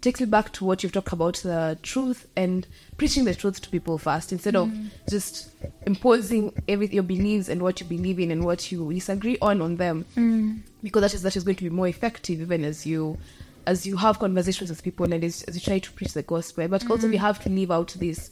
takes 0.00 0.20
me 0.20 0.26
back 0.26 0.50
to 0.52 0.64
what 0.64 0.82
you've 0.82 0.92
talked 0.92 1.12
about 1.12 1.34
the 1.42 1.76
truth 1.82 2.26
and 2.36 2.66
preaching 2.96 3.24
the 3.24 3.34
truth 3.34 3.60
to 3.60 3.68
people 3.68 3.98
first 3.98 4.32
instead 4.32 4.56
of 4.56 4.68
Mm. 4.68 4.88
just 5.10 5.50
imposing 5.86 6.52
every 6.68 6.86
your 6.86 7.02
beliefs 7.02 7.48
and 7.50 7.60
what 7.60 7.80
you 7.80 7.86
believe 7.86 8.18
in 8.18 8.30
and 8.30 8.44
what 8.44 8.70
you 8.72 8.90
disagree 8.94 9.36
on 9.42 9.60
on 9.60 9.76
them 9.76 10.06
Mm. 10.16 10.60
because 10.82 11.02
that 11.02 11.12
is 11.14 11.22
that 11.22 11.36
is 11.36 11.44
going 11.44 11.56
to 11.56 11.64
be 11.64 11.70
more 11.70 11.88
effective 11.88 12.40
even 12.40 12.64
as 12.64 12.86
you 12.86 13.18
as 13.66 13.86
you 13.86 13.96
have 13.96 14.18
conversations 14.18 14.70
with 14.70 14.82
people 14.82 15.12
and 15.12 15.22
as, 15.24 15.42
as 15.44 15.54
you 15.54 15.60
try 15.60 15.78
to 15.78 15.92
preach 15.92 16.12
the 16.14 16.22
gospel 16.22 16.66
but 16.68 16.88
also 16.90 17.06
Mm. 17.06 17.10
we 17.10 17.16
have 17.18 17.42
to 17.44 17.48
live 17.50 17.70
out 17.70 17.88
this 17.98 18.30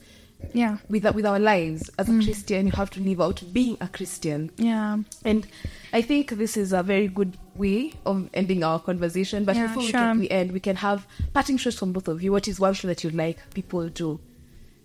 Yeah. 0.54 0.78
with 0.88 1.04
with 1.14 1.26
our 1.26 1.38
lives 1.40 1.90
as 1.98 2.08
a 2.08 2.12
Mm. 2.12 2.24
Christian. 2.24 2.66
You 2.66 2.72
have 2.72 2.90
to 2.90 3.00
live 3.00 3.20
out 3.20 3.42
being 3.52 3.76
a 3.80 3.88
Christian, 3.88 4.50
Yeah. 4.56 4.98
and 5.24 5.46
I 5.92 6.00
think 6.00 6.30
this 6.30 6.56
is 6.56 6.72
a 6.72 6.82
very 6.82 7.08
good 7.08 7.36
way 7.56 7.94
of 8.06 8.28
ending 8.32 8.62
our 8.62 8.78
conversation. 8.78 9.44
But 9.44 9.56
Yeah, 9.56 9.66
before 9.66 9.82
we, 9.82 9.90
can, 9.90 10.18
we 10.20 10.30
end, 10.30 10.52
we 10.52 10.60
can 10.60 10.76
have 10.76 11.06
parting 11.34 11.56
shots 11.56 11.76
from 11.76 11.92
both 11.92 12.06
of 12.08 12.22
you. 12.22 12.30
What 12.30 12.46
is 12.46 12.60
one 12.60 12.74
show 12.74 12.86
that 12.88 13.02
you'd 13.02 13.14
like 13.16 13.38
people 13.52 13.90
to 13.90 14.20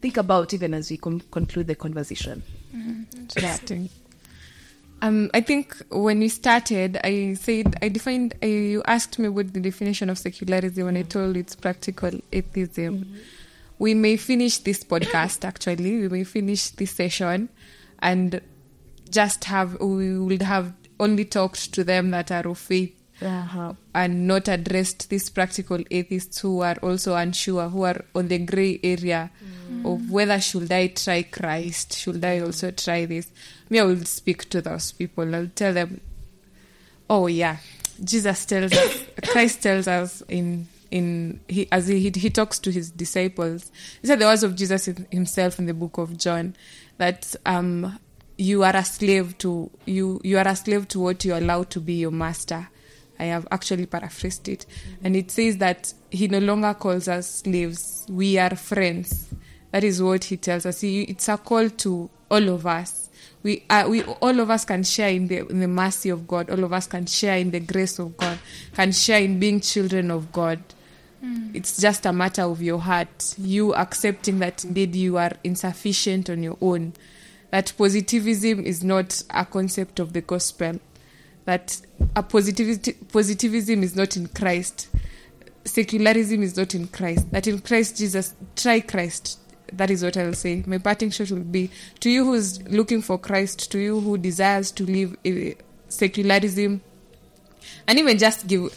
think 0.01 0.17
about 0.17 0.53
even 0.55 0.73
as 0.73 0.89
we 0.89 0.97
con- 0.97 1.21
conclude 1.31 1.67
the 1.67 1.75
conversation? 1.75 2.41
Interesting. 3.15 3.89
Um, 5.03 5.29
I 5.33 5.41
think 5.41 5.75
when 5.89 6.19
we 6.19 6.29
started, 6.29 6.97
I 7.03 7.33
said 7.33 7.75
I 7.81 7.89
defined. 7.89 8.35
I, 8.41 8.45
you 8.45 8.81
asked 8.85 9.19
me 9.19 9.27
what 9.27 9.53
the 9.53 9.59
definition 9.59 10.09
of 10.09 10.17
secularism, 10.17 10.87
and 10.87 10.97
I 10.97 11.01
told 11.01 11.35
you 11.35 11.41
it's 11.41 11.55
practical 11.55 12.11
atheism. 12.31 13.13
We 13.79 13.95
may 13.95 14.15
finish 14.15 14.59
this 14.59 14.81
podcast. 14.85 15.43
Actually, 15.51 16.03
we 16.03 16.07
may 16.07 16.23
finish 16.23 16.69
this 16.69 16.91
session, 16.91 17.49
and 17.99 18.39
just 19.09 19.43
have 19.43 19.77
we 19.81 20.17
would 20.17 20.41
have 20.41 20.73
only 21.01 21.25
talked 21.25 21.73
to 21.73 21.83
them 21.83 22.11
that 22.11 22.31
are 22.31 22.47
of 22.47 22.57
faith 22.57 22.95
Uh-huh. 23.21 23.73
and 23.93 24.27
not 24.27 24.47
addressed 24.47 25.09
these 25.09 25.29
practical 25.29 25.79
atheists 25.91 26.39
who 26.39 26.61
are 26.61 26.75
also 26.81 27.15
unsure, 27.15 27.69
who 27.69 27.83
are 27.83 28.03
on 28.15 28.27
the 28.27 28.39
gray 28.39 28.79
area 28.83 29.31
of 29.85 30.09
whether 30.09 30.39
should 30.41 30.71
I 30.71 30.87
try 30.87 31.23
Christ, 31.23 31.97
should 31.97 32.23
I 32.25 32.39
also 32.39 32.71
try 32.71 33.05
this. 33.05 33.27
Me, 33.69 33.79
I 33.79 33.83
will 33.83 34.03
speak 34.05 34.49
to 34.49 34.61
those 34.61 34.91
people. 34.91 35.33
I'll 35.35 35.47
tell 35.55 35.73
them, 35.73 36.01
oh 37.09 37.27
yeah, 37.27 37.57
Jesus 38.03 38.45
tells 38.45 38.73
us, 38.73 39.03
Christ 39.27 39.61
tells 39.63 39.87
us 39.87 40.21
in 40.27 40.67
in 40.91 41.39
he 41.47 41.67
as 41.71 41.87
he 41.87 42.11
he 42.15 42.29
talks 42.29 42.59
to 42.59 42.71
his 42.71 42.91
disciples. 42.91 43.71
These 44.01 44.11
are 44.11 44.15
the 44.15 44.25
words 44.25 44.43
of 44.43 44.55
Jesus 44.55 44.85
himself 45.11 45.59
in 45.59 45.65
the 45.65 45.73
book 45.73 45.97
of 45.97 46.17
John 46.17 46.55
that 46.97 47.35
um 47.45 47.99
you 48.37 48.63
are 48.63 48.75
a 48.75 48.83
slave 48.85 49.37
to 49.39 49.71
you 49.85 50.21
you 50.23 50.37
are 50.37 50.47
a 50.47 50.55
slave 50.55 50.87
to 50.89 50.99
what 50.99 51.25
you 51.25 51.35
allow 51.35 51.63
to 51.63 51.79
be 51.79 51.93
your 51.93 52.11
master. 52.11 52.69
I 53.23 53.27
have 53.27 53.47
actually 53.51 53.85
paraphrased 53.85 54.49
it, 54.49 54.65
and 55.01 55.15
it 55.15 55.31
says 55.31 55.57
that 55.59 55.93
he 56.11 56.27
no 56.27 56.39
longer 56.39 56.73
calls 56.73 57.07
us 57.07 57.41
slaves; 57.41 58.05
we 58.09 58.37
are 58.37 58.53
friends. 58.57 59.33
That 59.71 59.85
is 59.85 60.03
what 60.03 60.25
he 60.25 60.35
tells 60.35 60.65
us. 60.65 60.81
He, 60.81 61.03
it's 61.03 61.29
a 61.29 61.37
call 61.37 61.69
to 61.69 62.09
all 62.29 62.49
of 62.49 62.67
us. 62.67 63.09
We, 63.41 63.63
we, 63.87 64.03
all 64.03 64.39
of 64.41 64.49
us 64.49 64.65
can 64.65 64.83
share 64.83 65.09
in 65.09 65.27
the, 65.27 65.47
in 65.47 65.61
the 65.61 65.67
mercy 65.69 66.09
of 66.09 66.27
God. 66.27 66.49
All 66.49 66.63
of 66.65 66.73
us 66.73 66.85
can 66.85 67.05
share 67.05 67.37
in 67.37 67.51
the 67.51 67.61
grace 67.61 67.97
of 67.97 68.17
God. 68.17 68.39
Can 68.73 68.91
share 68.91 69.21
in 69.21 69.39
being 69.39 69.61
children 69.61 70.11
of 70.11 70.31
God. 70.31 70.61
Hmm. 71.21 71.51
It's 71.53 71.79
just 71.79 72.05
a 72.05 72.11
matter 72.11 72.43
of 72.43 72.61
your 72.61 72.79
heart. 72.79 73.35
You 73.37 73.73
accepting 73.73 74.39
that 74.39 74.65
indeed 74.65 74.95
you 74.95 75.17
are 75.17 75.31
insufficient 75.43 76.29
on 76.29 76.43
your 76.43 76.57
own. 76.61 76.93
That 77.51 77.71
positivism 77.77 78.65
is 78.65 78.83
not 78.83 79.23
a 79.29 79.45
concept 79.45 79.99
of 79.99 80.11
the 80.11 80.21
gospel. 80.21 80.79
That 81.45 81.79
a 82.15 82.23
positivity, 82.23 82.93
positivism 82.93 83.83
is 83.83 83.95
not 83.95 84.15
in 84.15 84.27
Christ. 84.27 84.87
Secularism 85.65 86.41
is 86.43 86.55
not 86.55 86.73
in 86.75 86.87
Christ. 86.87 87.29
That 87.31 87.47
in 87.47 87.59
Christ 87.59 87.97
Jesus, 87.97 88.33
try 88.55 88.79
Christ. 88.79 89.39
That 89.73 89.89
is 89.89 90.03
what 90.03 90.15
I'll 90.17 90.33
say. 90.33 90.63
My 90.65 90.77
parting 90.77 91.09
shot 91.09 91.31
will 91.31 91.39
be 91.39 91.69
to 91.99 92.09
you 92.09 92.25
who's 92.25 92.61
looking 92.67 93.01
for 93.01 93.17
Christ, 93.17 93.71
to 93.71 93.79
you 93.79 93.99
who 93.99 94.17
desires 94.17 94.71
to 94.71 94.85
live 94.85 95.15
eh, 95.25 95.53
secularism, 95.89 96.81
and 97.87 97.99
even 97.99 98.17
just 98.17 98.47
give 98.47 98.75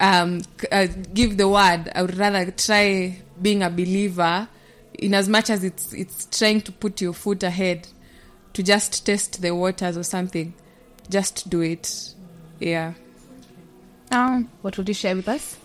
um, 0.00 0.42
uh, 0.70 0.86
give 1.14 1.36
the 1.36 1.48
word. 1.48 1.90
I 1.94 2.02
would 2.02 2.16
rather 2.16 2.50
try 2.50 3.16
being 3.40 3.62
a 3.62 3.70
believer, 3.70 4.48
in 4.94 5.14
as 5.14 5.28
much 5.28 5.50
as 5.50 5.64
it's 5.64 5.92
it's 5.92 6.26
trying 6.26 6.60
to 6.62 6.72
put 6.72 7.00
your 7.00 7.14
foot 7.14 7.42
ahead, 7.42 7.88
to 8.52 8.62
just 8.62 9.04
test 9.04 9.42
the 9.42 9.54
waters 9.54 9.96
or 9.96 10.04
something. 10.04 10.54
Just 11.10 11.48
do 11.50 11.60
it. 11.60 12.14
Yeah. 12.60 12.94
Um, 14.10 14.48
What 14.62 14.76
would 14.78 14.88
you 14.88 14.94
share 14.94 15.16
with 15.16 15.28
us? 15.28 15.56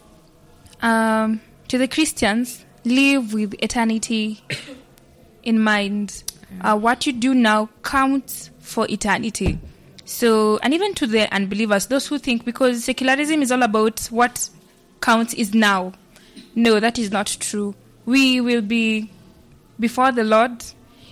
um, 0.81 1.41
to 1.67 1.77
the 1.77 1.88
Christians, 1.88 2.63
live 2.85 3.33
with 3.33 3.55
eternity 3.63 4.41
in 5.43 5.59
mind. 5.59 6.23
Uh, 6.61 6.77
what 6.77 7.05
you 7.05 7.11
do 7.13 7.33
now 7.33 7.67
counts 7.83 8.51
for 8.59 8.88
eternity. 8.89 9.59
So, 10.05 10.57
and 10.63 10.73
even 10.73 10.93
to 10.95 11.07
the 11.07 11.31
unbelievers, 11.33 11.88
those 11.88 12.07
who 12.07 12.17
think 12.19 12.45
because 12.45 12.83
secularism 12.85 13.41
is 13.41 13.51
all 13.51 13.63
about 13.63 13.99
what 14.05 14.49
counts 15.01 15.33
is 15.33 15.53
now. 15.53 15.91
No, 16.55 16.79
that 16.79 16.97
is 16.97 17.11
not 17.11 17.27
true. 17.39 17.75
We 18.05 18.39
will 18.39 18.61
be 18.61 19.11
before 19.79 20.11
the 20.13 20.23
Lord. 20.23 20.63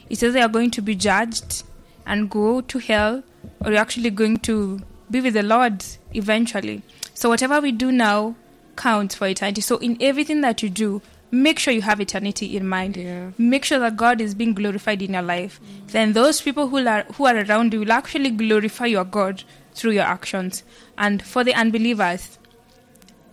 It 0.10 0.20
says 0.20 0.34
they 0.34 0.42
are 0.42 0.48
going 0.48 0.72
to 0.72 0.82
be 0.82 0.96
judged 0.96 1.64
and 2.06 2.30
go 2.30 2.62
to 2.62 2.78
hell, 2.80 3.24
or 3.64 3.72
you're 3.72 3.82
actually 3.82 4.10
going 4.10 4.38
to 4.38 4.80
be 5.10 5.22
with 5.22 5.34
the 5.34 5.44
Lord 5.44 5.84
eventually. 6.14 6.82
So, 7.14 7.30
whatever 7.30 7.62
we 7.62 7.72
do 7.72 7.92
now 7.92 8.36
counts 8.76 9.16
for 9.16 9.28
eternity. 9.28 9.62
So, 9.62 9.78
in 9.78 9.98
everything 10.02 10.42
that 10.42 10.62
you 10.62 10.70
do, 10.70 11.02
make 11.32 11.60
sure 11.60 11.74
you 11.74 11.82
have 11.82 12.02
eternity 12.02 12.56
in 12.56 12.68
mind. 12.68 12.98
Yeah. 12.98 13.32
Make 13.38 13.66
sure 13.66 13.80
that 13.80 13.98
God 13.98 14.22
is 14.22 14.36
being 14.36 14.54
glorified 14.54 15.02
in 15.02 15.14
your 15.14 15.22
life. 15.22 15.60
Then, 15.88 16.14
those 16.14 16.42
people 16.42 16.68
who 16.68 16.86
are, 16.88 17.04
who 17.16 17.26
are 17.26 17.38
around 17.38 17.74
you 17.74 17.82
will 17.82 17.92
actually 17.92 18.32
glorify 18.32 18.86
your 18.86 19.06
God 19.06 19.44
through 19.74 19.92
your 19.92 20.04
actions. 20.04 20.64
And 20.98 21.22
for 21.22 21.44
the 21.44 21.54
unbelievers, 21.54 22.38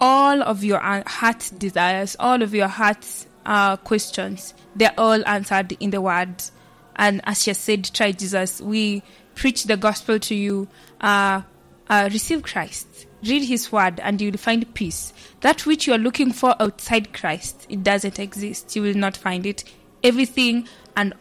all 0.00 0.42
of 0.42 0.64
your 0.64 0.82
uh, 0.82 1.02
heart's 1.06 1.50
desires, 1.50 2.16
all 2.18 2.42
of 2.42 2.54
your 2.54 2.68
heart's 2.68 3.26
uh, 3.46 3.76
questions, 3.78 4.54
they're 4.74 4.94
all 4.98 5.26
answered 5.26 5.76
in 5.80 5.90
the 5.90 6.00
Word. 6.00 6.42
And 6.96 7.20
as 7.24 7.42
she 7.42 7.54
said, 7.54 7.90
try 7.92 8.12
Jesus. 8.12 8.60
We 8.60 9.02
preach 9.34 9.64
the 9.64 9.76
gospel 9.76 10.18
to 10.18 10.34
you. 10.34 10.68
Uh, 11.00 11.42
uh, 11.88 12.08
receive 12.12 12.42
Christ. 12.42 13.06
Read 13.22 13.44
His 13.44 13.70
Word, 13.70 14.00
and 14.00 14.20
you 14.20 14.30
will 14.30 14.38
find 14.38 14.72
peace. 14.74 15.12
That 15.40 15.66
which 15.66 15.86
you 15.86 15.92
are 15.92 15.98
looking 15.98 16.32
for 16.32 16.54
outside 16.60 17.12
Christ, 17.12 17.66
it 17.68 17.82
doesn't 17.82 18.18
exist. 18.18 18.74
You 18.74 18.82
will 18.82 18.94
not 18.94 19.16
find 19.16 19.44
it. 19.44 19.64
Everything 20.02 20.66
and 20.96 21.14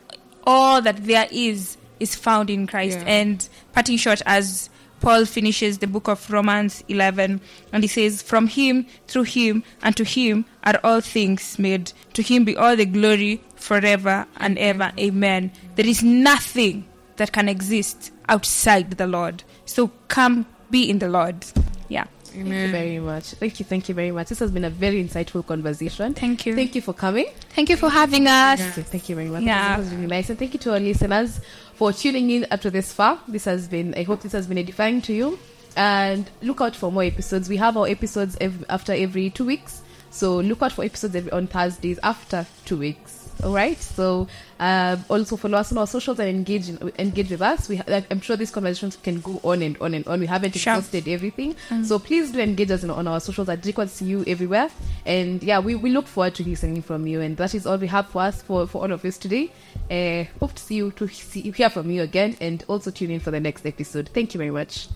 all 0.45 0.82
that 0.82 1.05
there 1.05 1.28
is 1.32 1.78
is 1.99 2.15
found 2.15 2.49
in 2.49 2.67
Christ. 2.67 2.99
Yeah. 2.99 3.05
And 3.05 3.49
parting 3.74 3.97
short, 3.97 4.22
as 4.26 4.69
Paul 5.01 5.26
finishes 5.26 5.80
the 5.80 5.88
book 5.88 6.07
of 6.07 6.32
Romans 6.32 6.84
11, 6.88 7.41
and 7.74 7.84
he 7.84 7.88
says, 7.88 8.22
From 8.22 8.47
him, 8.47 8.88
through 9.07 9.24
him, 9.24 9.63
and 9.84 9.95
to 9.97 10.03
him 10.03 10.45
are 10.63 10.80
all 10.84 11.01
things 11.01 11.59
made. 11.59 11.91
To 12.13 12.22
him 12.24 12.45
be 12.45 12.55
all 12.55 12.76
the 12.76 12.86
glory 12.86 13.41
forever 13.62 14.26
and 14.38 14.57
ever. 14.57 14.91
Amen. 14.99 15.51
There 15.76 15.88
is 15.88 16.03
nothing 16.03 16.86
that 17.18 17.32
can 17.32 17.47
exist 17.47 18.12
outside 18.28 18.91
the 18.91 19.07
Lord. 19.07 19.43
So 19.66 19.91
come 20.07 20.45
be 20.70 20.89
in 20.89 20.99
the 20.99 21.09
Lord. 21.09 21.45
Yeah. 21.88 22.05
Amen. 22.34 22.45
Thank 22.45 22.66
you 22.66 22.72
very 22.72 22.99
much. 22.99 23.26
Thank 23.26 23.59
you, 23.59 23.66
thank 23.66 23.89
you 23.89 23.95
very 23.95 24.12
much. 24.12 24.30
This 24.30 24.39
has 24.39 24.51
been 24.51 24.64
a 24.64 24.70
very 24.70 25.03
insightful 25.03 25.45
conversation. 25.45 26.14
Thank 26.14 26.45
you. 26.45 26.55
Thank 26.55 26.76
you 26.76 26.82
for 26.82 26.93
coming. 26.93 27.26
Thank 27.49 27.70
you 27.70 27.76
for 27.76 27.89
having 27.89 28.26
us. 28.28 28.62
Okay, 28.62 28.84
thank 28.84 29.09
you 29.09 29.16
very 29.16 29.28
much. 29.28 29.43
Yeah. 29.43 29.76
This 29.78 29.86
was 29.86 29.95
really 29.95 30.07
nice. 30.07 30.30
And 30.30 30.39
thank 30.39 30.53
you 30.53 30.59
to 30.59 30.74
our 30.74 30.80
listeners 30.80 31.41
for 31.74 31.91
tuning 31.91 32.30
in 32.32 32.47
up 32.49 32.62
to 32.62 32.72
this 32.72 32.93
far. 32.93 33.20
This 33.28 33.43
has 33.45 33.68
been, 33.68 33.93
I 33.95 34.03
hope 34.03 34.22
this 34.22 34.32
has 34.32 34.47
been 34.47 34.57
edifying 34.57 35.01
to 35.03 35.14
you. 35.14 35.39
And 35.76 36.30
look 36.41 36.62
out 36.62 36.76
for 36.76 36.89
more 36.91 37.03
episodes. 37.03 37.49
We 37.49 37.57
have 37.57 37.76
our 37.76 37.88
episodes 37.88 38.38
ev- 38.39 38.66
after 38.70 38.93
every 38.93 39.30
two 39.30 39.45
weeks. 39.45 39.82
So 40.09 40.38
look 40.38 40.62
out 40.62 40.72
for 40.72 40.86
episodes 40.86 41.16
every, 41.16 41.32
on 41.34 41.47
Thursdays 41.47 41.99
after 42.01 42.45
two 42.66 42.78
weeks. 42.78 43.20
All 43.44 43.54
right. 43.54 43.80
So 43.82 44.28
um, 44.60 45.04
also 45.10 45.36
follow 45.36 45.58
us 45.58 45.72
on 45.72 45.80
our 45.80 45.88
socials 45.88 46.20
and 46.20 46.30
engage 46.30 46.70
in, 46.70 46.92
engage 47.00 47.32
with 47.32 47.42
us. 47.42 47.68
We 47.68 47.78
ha- 47.78 47.84
like, 47.88 48.06
I'm 48.12 48.22
sure 48.22 48.36
these 48.36 48.52
conversations 48.52 48.98
can 48.98 49.20
go 49.20 49.39
on 49.44 49.64
and 49.64 49.76
on 49.82 49.96
and 49.96 50.08
on. 50.08 50.20
We 50.20 50.28
haven't 50.28 50.56
Sure. 50.56 50.76
exhausted 50.76 51.08
everything. 51.08 51.56
So 51.84 51.98
please 51.98 52.32
do 52.32 52.39
engage 52.39 52.70
us 52.70 52.84
on, 52.84 52.92
on 52.92 53.08
our 53.08 53.20
socials 53.20 53.50
at 53.50 53.64
see 53.89 54.06
you 54.06 54.24
everywhere. 54.28 54.70
And 55.06 55.42
yeah, 55.42 55.60
we, 55.60 55.74
we 55.76 55.89
look 55.89 56.06
forward 56.06 56.36
to 56.36 56.44
listening 56.44 56.84
from 56.84 57.08
you. 57.08 57.22
And 57.22 57.36
that 57.38 57.56
is 57.56 57.66
all 57.66 57.78
we 57.78 57.88
have 57.88 58.08
for 58.10 58.22
us 58.22 58.42
for, 58.44 58.68
for 58.68 58.84
all 58.84 58.92
of 58.92 59.04
us 59.06 59.18
today. 59.18 59.52
Uh, 59.89 60.26
hope 60.39 60.54
to 60.54 60.62
see 60.62 60.76
you 60.76 60.92
to 60.92 61.08
see, 61.08 61.42
you 61.42 61.52
hear 61.52 61.70
from 61.72 61.89
you 61.89 62.04
again 62.04 62.38
and 62.39 62.64
also 62.68 62.92
tune 62.92 63.10
in 63.10 63.20
for 63.20 63.32
the 63.32 63.39
next 63.39 63.66
episode. 63.66 64.10
Thank 64.14 64.36
you 64.36 64.38
very 64.38 64.52
much. 64.52 64.88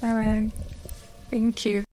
Bye 0.00 0.12
bye. 0.12 0.50
Thank 1.30 1.64
you. 1.66 1.84